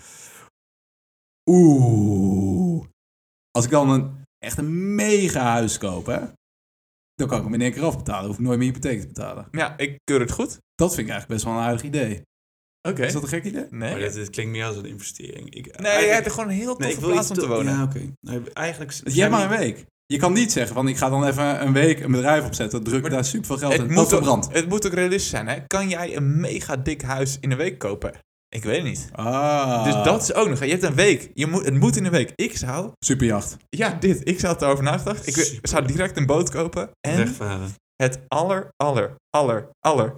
Oeh. 1.50 2.84
Als 3.52 3.66
ik 3.66 3.72
dan 3.72 3.90
een 3.90 4.12
echt 4.40 4.58
een 4.58 4.96
mega 4.96 5.42
huis 5.42 5.78
koop, 5.78 6.06
hè. 6.06 6.20
Dan 7.16 7.28
kan 7.28 7.38
ik 7.38 7.44
hem 7.44 7.54
in 7.54 7.62
één 7.62 7.72
keer 7.72 7.84
afbetalen. 7.84 8.26
hoef 8.28 8.38
ik 8.38 8.44
nooit 8.46 8.58
meer 8.58 8.68
hypotheek 8.68 9.00
te 9.02 9.08
betalen. 9.08 9.48
Ja, 9.52 9.78
ik 9.78 9.98
keur 10.04 10.20
het 10.20 10.32
goed. 10.32 10.58
Dat 10.76 10.96
vind 10.96 11.08
ik 11.08 11.14
eigenlijk 11.14 11.28
best 11.28 11.44
wel 11.44 11.54
een 11.54 11.68
aardig 11.68 11.84
idee. 11.84 12.22
Oké. 12.88 13.06
Is 13.06 13.14
dat 13.14 13.22
een 13.24 13.28
gek 13.30 13.44
idee? 13.44 13.66
Nee. 13.70 13.92
Maar 13.92 14.00
dit, 14.00 14.14
dit 14.14 14.30
klinkt 14.30 14.52
meer 14.52 14.66
als 14.66 14.76
een 14.76 14.86
investering. 14.86 15.56
Ik, 15.56 15.80
Nee, 15.80 16.06
je 16.06 16.12
hebt 16.12 16.26
er 16.26 16.32
gewoon 16.32 16.50
een 16.50 16.56
heel 16.56 16.66
toffe 16.76 16.84
nee, 16.84 16.94
ik 16.94 17.00
wil 17.00 17.12
plaats 17.12 17.30
om 17.30 17.36
te 17.36 17.48
wonen. 17.48 17.74
Ja, 17.74 17.84
oké. 17.84 18.00
Nee, 18.22 18.42
eigenlijk... 18.54 18.92
Je 19.04 19.20
hebt 19.22 19.32
maar 19.32 19.52
een 19.52 19.58
week. 19.60 19.86
Je 20.06 20.18
kan 20.18 20.34
niet 20.34 20.52
zeggen 20.52 20.76
van 20.76 20.88
ik 20.88 20.98
ga 20.98 21.10
dan 21.10 21.26
even 21.26 21.62
een 21.62 21.74
week 21.74 22.00
een 22.00 22.12
bedrijf 22.12 22.46
opzetten. 22.46 22.84
Druk 22.84 23.02
Maar 23.02 23.10
daar 23.10 23.26
super 23.26 23.46
veel 23.46 23.58
geld 23.58 23.72
Het 23.72 23.82
in. 23.82 23.88
moet, 23.88 23.96
Dat 23.96 24.10
verbrandt. 24.10 24.48
het 24.54 24.70
moet 24.70 24.86
ook 24.86 24.94
realistisch 24.94 25.30
zijn, 25.30 25.48
hè? 25.48 25.58
Kan 25.68 25.90
jij 25.90 26.16
een 26.16 26.40
mega 26.40 26.76
dik 26.78 27.02
huis 27.02 27.38
in 27.40 27.52
een 27.52 27.58
week 27.58 27.78
kopen? 27.78 28.12
Ik 28.56 28.64
weet 28.64 28.76
het 28.76 28.86
niet. 28.86 29.10
Ah. 29.12 29.84
Dus 29.84 29.94
dat 29.94 30.22
is 30.22 30.34
ook 30.34 30.50
nog. 30.50 30.64
Je 30.64 30.70
hebt 30.72 30.84
een 30.84 30.96
week. 30.96 31.32
Je 31.34 31.48
moet, 31.48 31.66
het 31.66 31.80
moet 31.80 31.96
in 31.96 32.06
een 32.06 32.12
week. 32.12 32.32
Ik 32.36 32.58
zou... 32.58 32.92
Superjacht. 33.06 33.58
Ja, 33.70 33.98
dit. 34.00 34.22
Ik 34.28 34.40
zou 34.40 34.54
het 34.54 34.62
erover 34.62 34.84
nagedacht. 34.84 35.28
Ik 35.28 35.36
Super. 35.36 35.70
zou 35.70 35.86
direct 35.88 36.18
een 36.18 36.26
boot 36.26 36.50
kopen. 36.50 36.90
En 37.08 37.18
Wegvaren. 37.18 37.70
het 37.96 38.20
aller, 38.28 38.70
aller, 38.76 39.16
aller, 39.30 39.70
aller, 39.80 40.18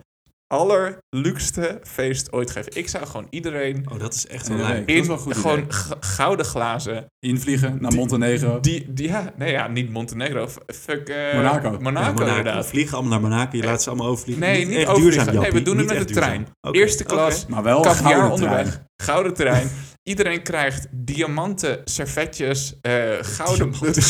allerluxste 0.52 1.80
feest 1.84 2.32
ooit 2.32 2.52
geven. 2.52 2.76
Ik 2.78 2.89
zou 2.89 3.06
gewoon 3.06 3.28
iedereen 3.30 3.86
Oh, 3.91 3.99
dat 3.99 4.14
is 4.14 4.28
echt 4.28 4.47
wel 4.47 4.60
een 4.60 4.68
leuk. 4.68 4.88
Dat 4.88 4.95
is 4.97 5.08
wel 5.08 5.18
goed 5.18 5.38
gewoon 5.38 5.58
idee. 5.60 5.70
gouden 5.99 6.45
glazen. 6.45 7.06
Invliegen 7.20 7.78
naar 7.80 7.93
Montenegro. 7.93 8.60
Die, 8.60 8.93
die, 8.93 9.08
ja, 9.08 9.34
nee, 9.38 9.52
ja, 9.52 9.68
niet 9.68 9.89
Montenegro. 9.89 10.47
Fuck, 10.68 11.10
eh, 11.10 11.34
Monaco. 11.36 11.72
Monaco, 11.72 11.80
Ja, 11.80 11.80
Monaco. 12.12 12.26
inderdaad. 12.26 12.66
Vliegen 12.68 12.97
allemaal 12.97 13.20
naar 13.20 13.30
Monaco. 13.30 13.58
Je 13.58 13.64
laat 13.64 13.84
ze 13.84 13.89
allemaal 13.89 14.08
overvliegen. 14.08 14.43
Nee, 14.45 14.66
niet 14.66 14.78
echt 14.78 14.88
overvliegen. 14.88 15.24
duurzaam, 15.26 15.41
Nee, 15.43 15.52
we 15.52 15.62
doen 15.62 15.78
het 15.78 15.88
Niet 15.89 15.97
met 15.97 16.08
de 16.08 16.14
trein. 16.14 16.47
Eerste 16.72 17.04
klas. 17.04 17.45
maar 17.45 17.64
wel 17.64 17.84
gouden 17.84 18.32
onderweg. 18.32 18.62
trein. 18.68 18.86
Gouden 19.04 19.34
terrein. 19.34 19.70
Iedereen 20.04 20.43
krijgt 20.43 20.88
diamanten, 20.91 21.82
servetjes, 21.84 22.76
eh, 22.82 22.93
gouden, 23.22 23.72
Diamanten 23.80 24.04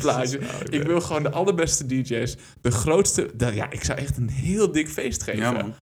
gouden. 0.00 0.44
Ik 0.70 0.82
wil 0.82 1.00
gewoon 1.00 1.22
de 1.22 1.30
allerbeste 1.30 1.86
DJ's. 1.86 2.36
De 2.60 2.70
grootste. 2.70 3.30
de- 3.36 3.54
ja, 3.54 3.70
ik 3.70 3.84
zou 3.84 3.98
echt 3.98 4.16
een 4.16 4.28
heel 4.30 4.72
dik 4.72 4.88
feest 4.88 5.22
geven. 5.22 5.40
Ja, 5.40 5.52
man. 5.52 5.74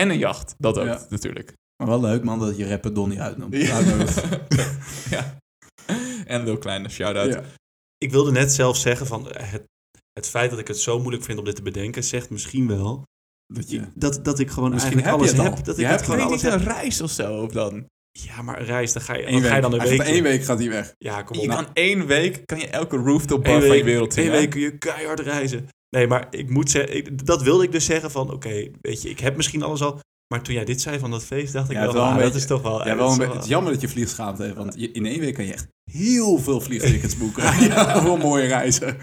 En 0.00 0.10
een 0.10 0.18
jacht. 0.18 0.54
Dat 0.58 0.78
ook, 0.78 0.86
Ja. 0.86 1.06
natuurlijk. 1.08 1.52
Maar 1.76 1.88
wel 1.88 2.00
leuk, 2.00 2.24
man, 2.24 2.38
dat 2.38 2.56
je 2.56 2.68
rapper 2.68 2.94
Donnie 2.94 3.20
uitnoemt. 3.22 3.56
Ja. 3.56 3.74
Uitnodigt. 3.74 4.22
ja. 5.14 5.36
En 6.24 6.44
Lil 6.44 6.58
Kleine, 6.58 6.88
shout-out. 6.88 7.32
Ja. 7.32 7.42
Ik 7.98 8.10
wilde 8.10 8.30
net 8.32 8.52
zelf 8.52 8.76
zeggen 8.76 9.06
van 9.06 9.30
eh, 9.30 9.50
het, 9.52 9.62
het 10.12 10.28
feit 10.28 10.50
dat 10.50 10.58
ik 10.58 10.68
het 10.68 10.78
zo 10.78 10.98
moeilijk 10.98 11.24
vind 11.24 11.38
om 11.38 11.44
dit 11.44 11.56
te 11.56 11.62
bedenken, 11.62 12.04
zegt 12.04 12.30
misschien 12.30 12.68
wel 12.68 13.02
Dat 13.54 13.70
je... 13.70 13.82
dat, 13.94 14.24
dat 14.24 14.38
ik 14.38 14.50
gewoon 14.50 14.70
Misschien 14.70 14.92
eigenlijk 15.02 15.22
heb 15.24 15.34
je 15.34 15.42
alles 15.42 15.56
heb. 15.56 15.64
Dat 15.64 15.76
Je 15.76 15.82
ik 15.82 15.88
hebt 15.88 16.00
het 16.00 16.10
gewoon 16.10 16.26
alles 16.26 16.42
niet 16.42 16.50
heb. 16.52 16.60
een 16.60 16.66
reis 16.66 17.00
of 17.00 17.10
zo 17.10 17.42
of 17.42 17.52
dan? 17.52 17.86
Ja, 18.12 18.42
maar 18.42 18.60
een 18.60 18.66
reis, 18.66 18.92
dan 18.92 19.02
ga 19.02 19.14
je, 19.16 19.26
Eén 19.26 19.32
dan, 19.32 19.42
ga 19.42 19.54
je 19.54 19.60
dan 19.60 19.72
een 19.72 19.78
week. 19.88 19.98
gaat 20.00 20.06
één 20.06 20.22
week 20.22 20.44
gaat 20.44 20.58
hij 20.58 20.68
weg. 20.68 20.94
Ja, 20.98 21.22
kom 21.22 21.36
op. 21.36 21.42
Je 21.42 21.48
nou, 21.48 21.64
kan 21.64 21.74
één 21.74 22.06
week 22.06 22.46
kan 22.46 22.58
je 22.58 22.66
elke 22.68 22.96
rooftop 22.96 23.42
bar 23.44 23.52
van 23.52 23.62
je 23.62 23.68
week, 23.70 23.84
wereld 23.84 24.12
zien. 24.14 24.24
één 24.24 24.32
hè? 24.32 24.38
week 24.38 24.50
kun 24.50 24.60
je 24.60 24.78
keihard 24.78 25.20
reizen. 25.20 25.68
Nee, 25.94 26.06
maar 26.06 26.26
ik 26.30 26.50
moet 26.50 26.70
zeggen, 26.70 26.96
ik- 26.96 27.26
dat 27.26 27.42
wilde 27.42 27.64
ik 27.64 27.72
dus 27.72 27.84
zeggen 27.84 28.10
van, 28.10 28.32
oké, 28.32 28.68
weet 28.80 29.02
je, 29.02 29.08
ik 29.10 29.20
heb 29.20 29.36
misschien 29.36 29.62
alles 29.62 29.82
al. 29.82 30.00
Maar 30.34 30.42
toen 30.42 30.54
jij 30.54 30.64
dit 30.64 30.80
zei 30.80 30.98
van 30.98 31.10
dat 31.10 31.24
feest, 31.24 31.52
dacht 31.52 31.70
ik 31.70 31.76
Ja, 31.76 31.92
wel, 31.92 32.02
ah, 32.02 32.18
dat 32.18 32.34
is 32.34 32.46
toch 32.46 32.62
wel... 32.62 32.86
Ja, 32.86 32.96
wel 32.96 33.10
een 33.12 33.18
beetje, 33.18 33.32
het 33.34 33.42
is 33.42 33.48
jammer 33.48 33.72
dat 33.72 33.80
je 33.80 33.88
vliegschaamte 33.88 34.42
heeft, 34.42 34.54
want 34.56 34.74
je- 34.76 34.90
in 34.92 35.06
één 35.06 35.20
week 35.20 35.34
kan 35.34 35.44
je 35.44 35.52
echt 35.52 35.66
heel 35.92 36.38
veel 36.38 36.60
vliegtickets 36.60 37.16
boeken. 37.16 37.42
ja, 37.68 38.02
voor 38.02 38.18
mooie 38.18 38.46
reizen. 38.46 38.96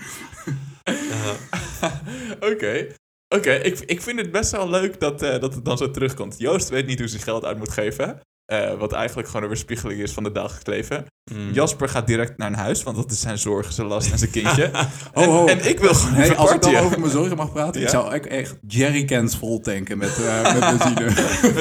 Oké. 2.52 2.88
Oké, 3.36 3.52
ik, 3.54 3.80
ik 3.80 4.02
vind 4.02 4.20
het 4.20 4.32
best 4.32 4.52
wel 4.52 4.70
leuk 4.70 5.00
dat, 5.00 5.22
eh, 5.22 5.40
dat 5.40 5.54
het 5.56 5.66
dan 5.66 5.78
zo 5.78 5.92
terugkomt. 5.92 6.36
Joost 6.38 6.70
weet 6.70 6.86
niet 6.88 7.00
hoe 7.00 7.08
ze 7.08 7.20
geld 7.20 7.46
uit 7.46 7.58
moet 7.58 7.72
geven. 7.72 8.20
Eh, 8.52 8.78
wat 8.80 8.92
eigenlijk 8.92 9.28
gewoon 9.28 9.42
een 9.44 9.48
weerspiegeling 9.50 10.02
is 10.02 10.12
van 10.12 10.24
het 10.24 10.36
dagelijks 10.36 10.66
leven. 10.68 11.06
Mm. 11.32 11.52
Jasper 11.52 11.90
gaat 11.90 12.08
direct 12.08 12.38
naar 12.38 12.48
een 12.48 12.54
huis, 12.56 12.84
want 12.84 12.96
dat 12.98 13.12
is 13.12 13.20
zijn 13.20 13.38
zorg, 13.38 13.72
zijn 13.74 13.88
last 13.88 14.12
en 14.12 14.18
zijn 14.18 14.32
kindje. 14.32 14.70
Ho, 15.14 15.22
en, 15.22 15.30
ho. 15.30 15.46
en 15.48 15.70
ik 15.70 15.80
wil 15.80 15.94
gewoon 15.94 16.18
Nee, 16.20 16.32
als 16.32 16.52
ik 16.54 16.62
dan 16.62 16.76
over 16.76 17.00
mijn 17.00 17.12
zorgen 17.12 17.38
mag 17.38 17.52
praten, 17.52 17.80
Ja? 17.82 17.86
ik 17.88 17.92
zou 17.94 18.14
echt- 18.28 18.58
jerrycans 18.68 19.38
vol 19.38 19.60
tanken 19.60 19.98
met, 19.98 20.18
eh, 20.24 20.54
met 20.54 20.60
benzine. 20.78 21.06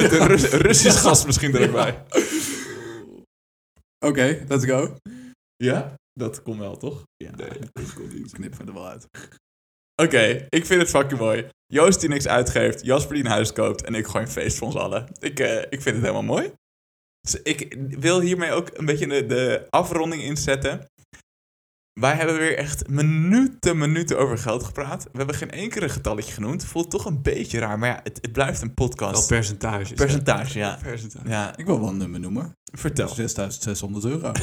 Met 0.01 0.11
een 0.11 0.27
Rus- 0.27 0.49
Russisch 0.49 1.01
gas 1.01 1.25
misschien 1.25 1.55
er 1.55 1.63
ook 1.67 1.71
bij. 1.71 2.03
Oké, 4.05 4.43
let's 4.47 4.65
go. 4.65 4.95
Ja? 5.55 5.93
Dat 6.13 6.41
komt 6.41 6.59
wel, 6.59 6.77
toch? 6.77 7.03
Ja, 7.17 7.31
knip 8.31 8.57
me 8.59 8.65
er 8.67 8.73
wel 8.73 8.87
uit. 8.87 9.07
Oké, 10.03 10.45
ik 10.49 10.65
vind 10.65 10.81
het 10.81 10.89
fucking 10.89 11.19
mooi. 11.19 11.47
Joost 11.65 11.99
die 11.99 12.09
niks 12.09 12.27
uitgeeft, 12.27 12.85
Jasper 12.85 13.15
die 13.15 13.23
een 13.23 13.29
huis 13.31 13.53
koopt 13.53 13.83
en 13.83 13.95
ik 13.95 14.05
gooi 14.07 14.23
een 14.23 14.31
feest 14.31 14.57
voor 14.57 14.67
ons 14.67 14.75
allen. 14.75 15.07
Ik, 15.19 15.39
eh, 15.39 15.57
ik 15.57 15.81
vind 15.81 15.85
het 15.95 16.01
helemaal 16.01 16.23
mooi. 16.23 16.51
Dus 17.21 17.41
ik 17.41 17.77
wil 17.99 18.19
hiermee 18.19 18.51
ook 18.51 18.69
een 18.73 18.85
beetje 18.85 19.07
de, 19.07 19.25
de 19.25 19.67
afronding 19.69 20.21
inzetten. 20.23 20.85
Wij 21.99 22.15
hebben 22.15 22.37
weer 22.37 22.57
echt 22.57 22.87
minuten, 22.87 23.77
minuten 23.77 24.19
over 24.19 24.37
geld 24.37 24.63
gepraat. 24.63 25.03
We 25.03 25.17
hebben 25.17 25.35
geen 25.35 25.51
enkele 25.51 25.89
getalletje 25.89 26.33
genoemd. 26.33 26.65
Voelt 26.65 26.89
toch 26.91 27.05
een 27.05 27.21
beetje 27.21 27.59
raar, 27.59 27.79
maar 27.79 27.89
ja, 27.89 27.99
het, 28.03 28.17
het 28.21 28.31
blijft 28.31 28.61
een 28.61 28.71
Wel 28.75 28.87
podcast. 28.87 29.27
percentages. 29.27 29.91
Percentage, 29.91 30.57
ja. 30.57 30.79
Percentage. 30.83 31.29
Ja, 31.29 31.57
Ik 31.57 31.65
wil 31.65 31.79
wel 31.79 31.89
een 31.89 31.97
nummer 31.97 32.19
noemen. 32.19 32.53
vertel. 32.71 33.07
6600 33.07 34.05
euro. 34.05 34.31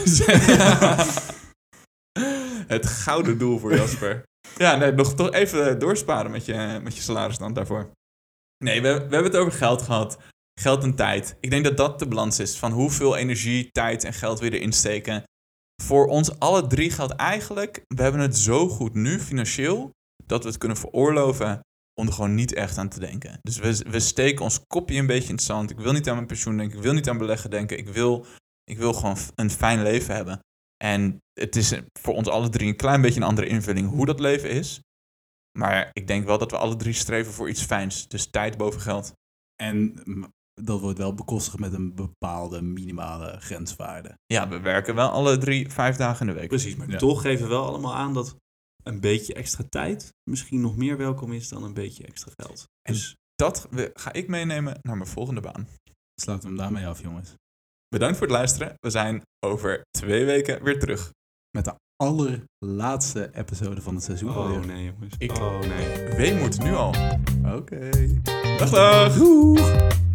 het 2.77 2.87
gouden 2.87 3.39
doel 3.39 3.59
voor 3.59 3.75
Jasper. 3.75 4.23
Ja, 4.57 4.77
nee, 4.77 4.93
nog 4.93 5.15
toch 5.15 5.33
even 5.33 5.79
doorsparen 5.79 6.31
met 6.31 6.45
je, 6.45 6.81
met 6.83 6.97
je 6.97 7.03
salaris 7.03 7.39
dan 7.39 7.53
daarvoor. 7.53 7.91
Nee, 8.65 8.83
we, 8.83 8.89
we 8.89 8.99
hebben 8.99 9.25
het 9.25 9.37
over 9.37 9.53
geld 9.53 9.83
gehad. 9.83 10.19
Geld 10.59 10.83
en 10.83 10.95
tijd. 10.95 11.37
Ik 11.41 11.51
denk 11.51 11.65
dat 11.65 11.77
dat 11.77 11.99
de 11.99 12.09
balans 12.09 12.39
is 12.39 12.57
van 12.57 12.73
hoeveel 12.73 13.17
energie, 13.17 13.71
tijd 13.71 14.05
en 14.05 14.13
geld 14.13 14.39
we 14.39 14.51
erin 14.51 14.73
steken. 14.73 15.23
Voor 15.83 16.07
ons 16.07 16.39
alle 16.39 16.67
drie 16.67 16.91
geldt 16.91 17.13
eigenlijk, 17.13 17.85
we 17.87 18.03
hebben 18.03 18.21
het 18.21 18.37
zo 18.37 18.69
goed 18.69 18.95
nu 18.95 19.21
financieel, 19.21 19.91
dat 20.25 20.43
we 20.43 20.49
het 20.49 20.59
kunnen 20.59 20.77
veroorloven 20.77 21.61
om 22.01 22.07
er 22.07 22.13
gewoon 22.13 22.35
niet 22.35 22.55
echt 22.55 22.79
aan 22.79 22.89
te 22.89 23.01
denken. 23.01 23.39
Dus 23.43 23.59
we, 23.59 23.91
we 23.91 24.01
steken 24.01 24.45
ons 24.45 24.61
kopje 24.67 24.99
een 24.99 25.07
beetje 25.07 25.29
in 25.29 25.35
het 25.35 25.45
zand. 25.45 25.71
Ik 25.71 25.79
wil 25.79 25.93
niet 25.93 26.09
aan 26.09 26.15
mijn 26.15 26.27
pensioen 26.27 26.57
denken, 26.57 26.77
ik 26.77 26.83
wil 26.83 26.93
niet 26.93 27.09
aan 27.09 27.19
beleggen 27.19 27.51
denken. 27.51 27.79
Ik 27.79 27.89
wil, 27.89 28.27
ik 28.65 28.79
wil 28.79 28.93
gewoon 28.93 29.17
een 29.35 29.51
fijn 29.51 29.83
leven 29.83 30.15
hebben. 30.15 30.41
En 30.85 31.19
het 31.33 31.57
is 31.57 31.73
voor 32.01 32.15
ons 32.15 32.29
alle 32.29 32.49
drie 32.49 32.69
een 32.69 32.77
klein 32.77 33.01
beetje 33.01 33.21
een 33.21 33.27
andere 33.27 33.47
invulling 33.47 33.89
hoe 33.89 34.07
dat 34.07 34.21
leven 34.21 34.51
is. 34.51 34.81
Maar 35.59 35.91
ik 35.93 36.07
denk 36.07 36.27
wel 36.27 36.39
dat 36.39 36.51
we 36.51 36.57
alle 36.57 36.77
drie 36.77 36.93
streven 36.93 37.33
voor 37.33 37.49
iets 37.49 37.63
fijns. 37.63 38.09
Dus 38.09 38.31
tijd 38.31 38.57
boven 38.57 38.81
geld. 38.81 39.13
En 39.63 40.03
dat 40.61 40.81
wordt 40.81 40.99
wel 40.99 41.15
bekostigd 41.15 41.59
met 41.59 41.73
een 41.73 41.95
bepaalde 41.95 42.63
minimale 42.63 43.37
grenswaarde. 43.41 44.15
Ja, 44.27 44.49
we 44.49 44.61
werken 44.61 44.95
wel 44.95 45.09
alle 45.09 45.39
drie 45.39 45.71
vijf 45.71 45.97
dagen 45.97 46.27
in 46.29 46.33
de 46.35 46.39
week. 46.41 46.49
Precies, 46.49 46.77
maar 46.77 46.91
Ja. 46.91 46.99
toch 46.99 47.23
geven 47.23 47.43
we 47.43 47.51
wel 47.51 47.67
allemaal 47.67 47.95
aan 47.95 48.15
dat 48.15 48.37
een 48.83 49.01
beetje 49.01 49.35
extra 49.35 49.65
tijd 49.69 50.13
misschien 50.31 50.61
nog 50.61 50.77
meer 50.77 50.97
welkom 50.97 51.33
is 51.33 51.49
dan 51.49 51.63
een 51.63 51.75
beetje 51.75 52.07
extra 52.07 52.33
geld. 52.37 52.65
En- 52.83 52.93
Dus 52.93 53.15
Dat 53.35 53.69
ga 53.93 54.13
ik 54.13 54.29
meenemen 54.29 54.79
naar 54.83 54.97
mijn 54.97 55.09
volgende 55.09 55.41
baan. 55.41 55.69
Sluit 56.21 56.43
hem 56.43 56.57
daarmee 56.57 56.87
af, 56.87 57.03
jongens. 57.03 57.35
Bedankt 57.89 58.17
voor 58.19 58.27
het 58.27 58.37
luisteren. 58.37 58.75
We 58.81 58.91
zijn 58.91 59.23
over 59.47 59.83
twee 59.99 60.25
weken 60.25 60.63
weer 60.65 60.79
terug. 60.79 61.11
Met 61.57 61.65
de 61.65 61.75
allerlaatste 61.97 63.31
episode 63.35 63.83
van 63.83 63.95
het 63.95 64.05
seizoen. 64.05 64.31
oh 64.31 64.37
alweer. 64.37 64.67
nee 64.67 64.85
jongens. 64.85 65.15
Ik- 65.19 65.39
Oh 65.39 65.61
nee. 65.61 66.09
Weemoed 66.17 66.63
nu 66.63 66.75
al. 66.75 66.95
Oké. 67.57 67.91
Dag 68.59 68.71
dag. 68.71 69.15
Doeg! 69.17 70.07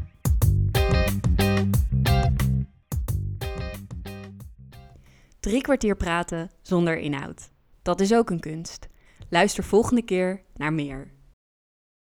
Drie 5.44 5.62
kwartier 5.62 5.96
praten 5.96 6.52
zonder 6.62 6.98
inhoud. 6.98 7.50
Dat 7.82 8.00
is 8.00 8.14
ook 8.14 8.30
een 8.30 8.40
kunst. 8.40 8.88
Luister 9.30 9.64
volgende 9.64 10.02
keer 10.02 10.42
naar 10.56 10.74
meer. 10.74 11.12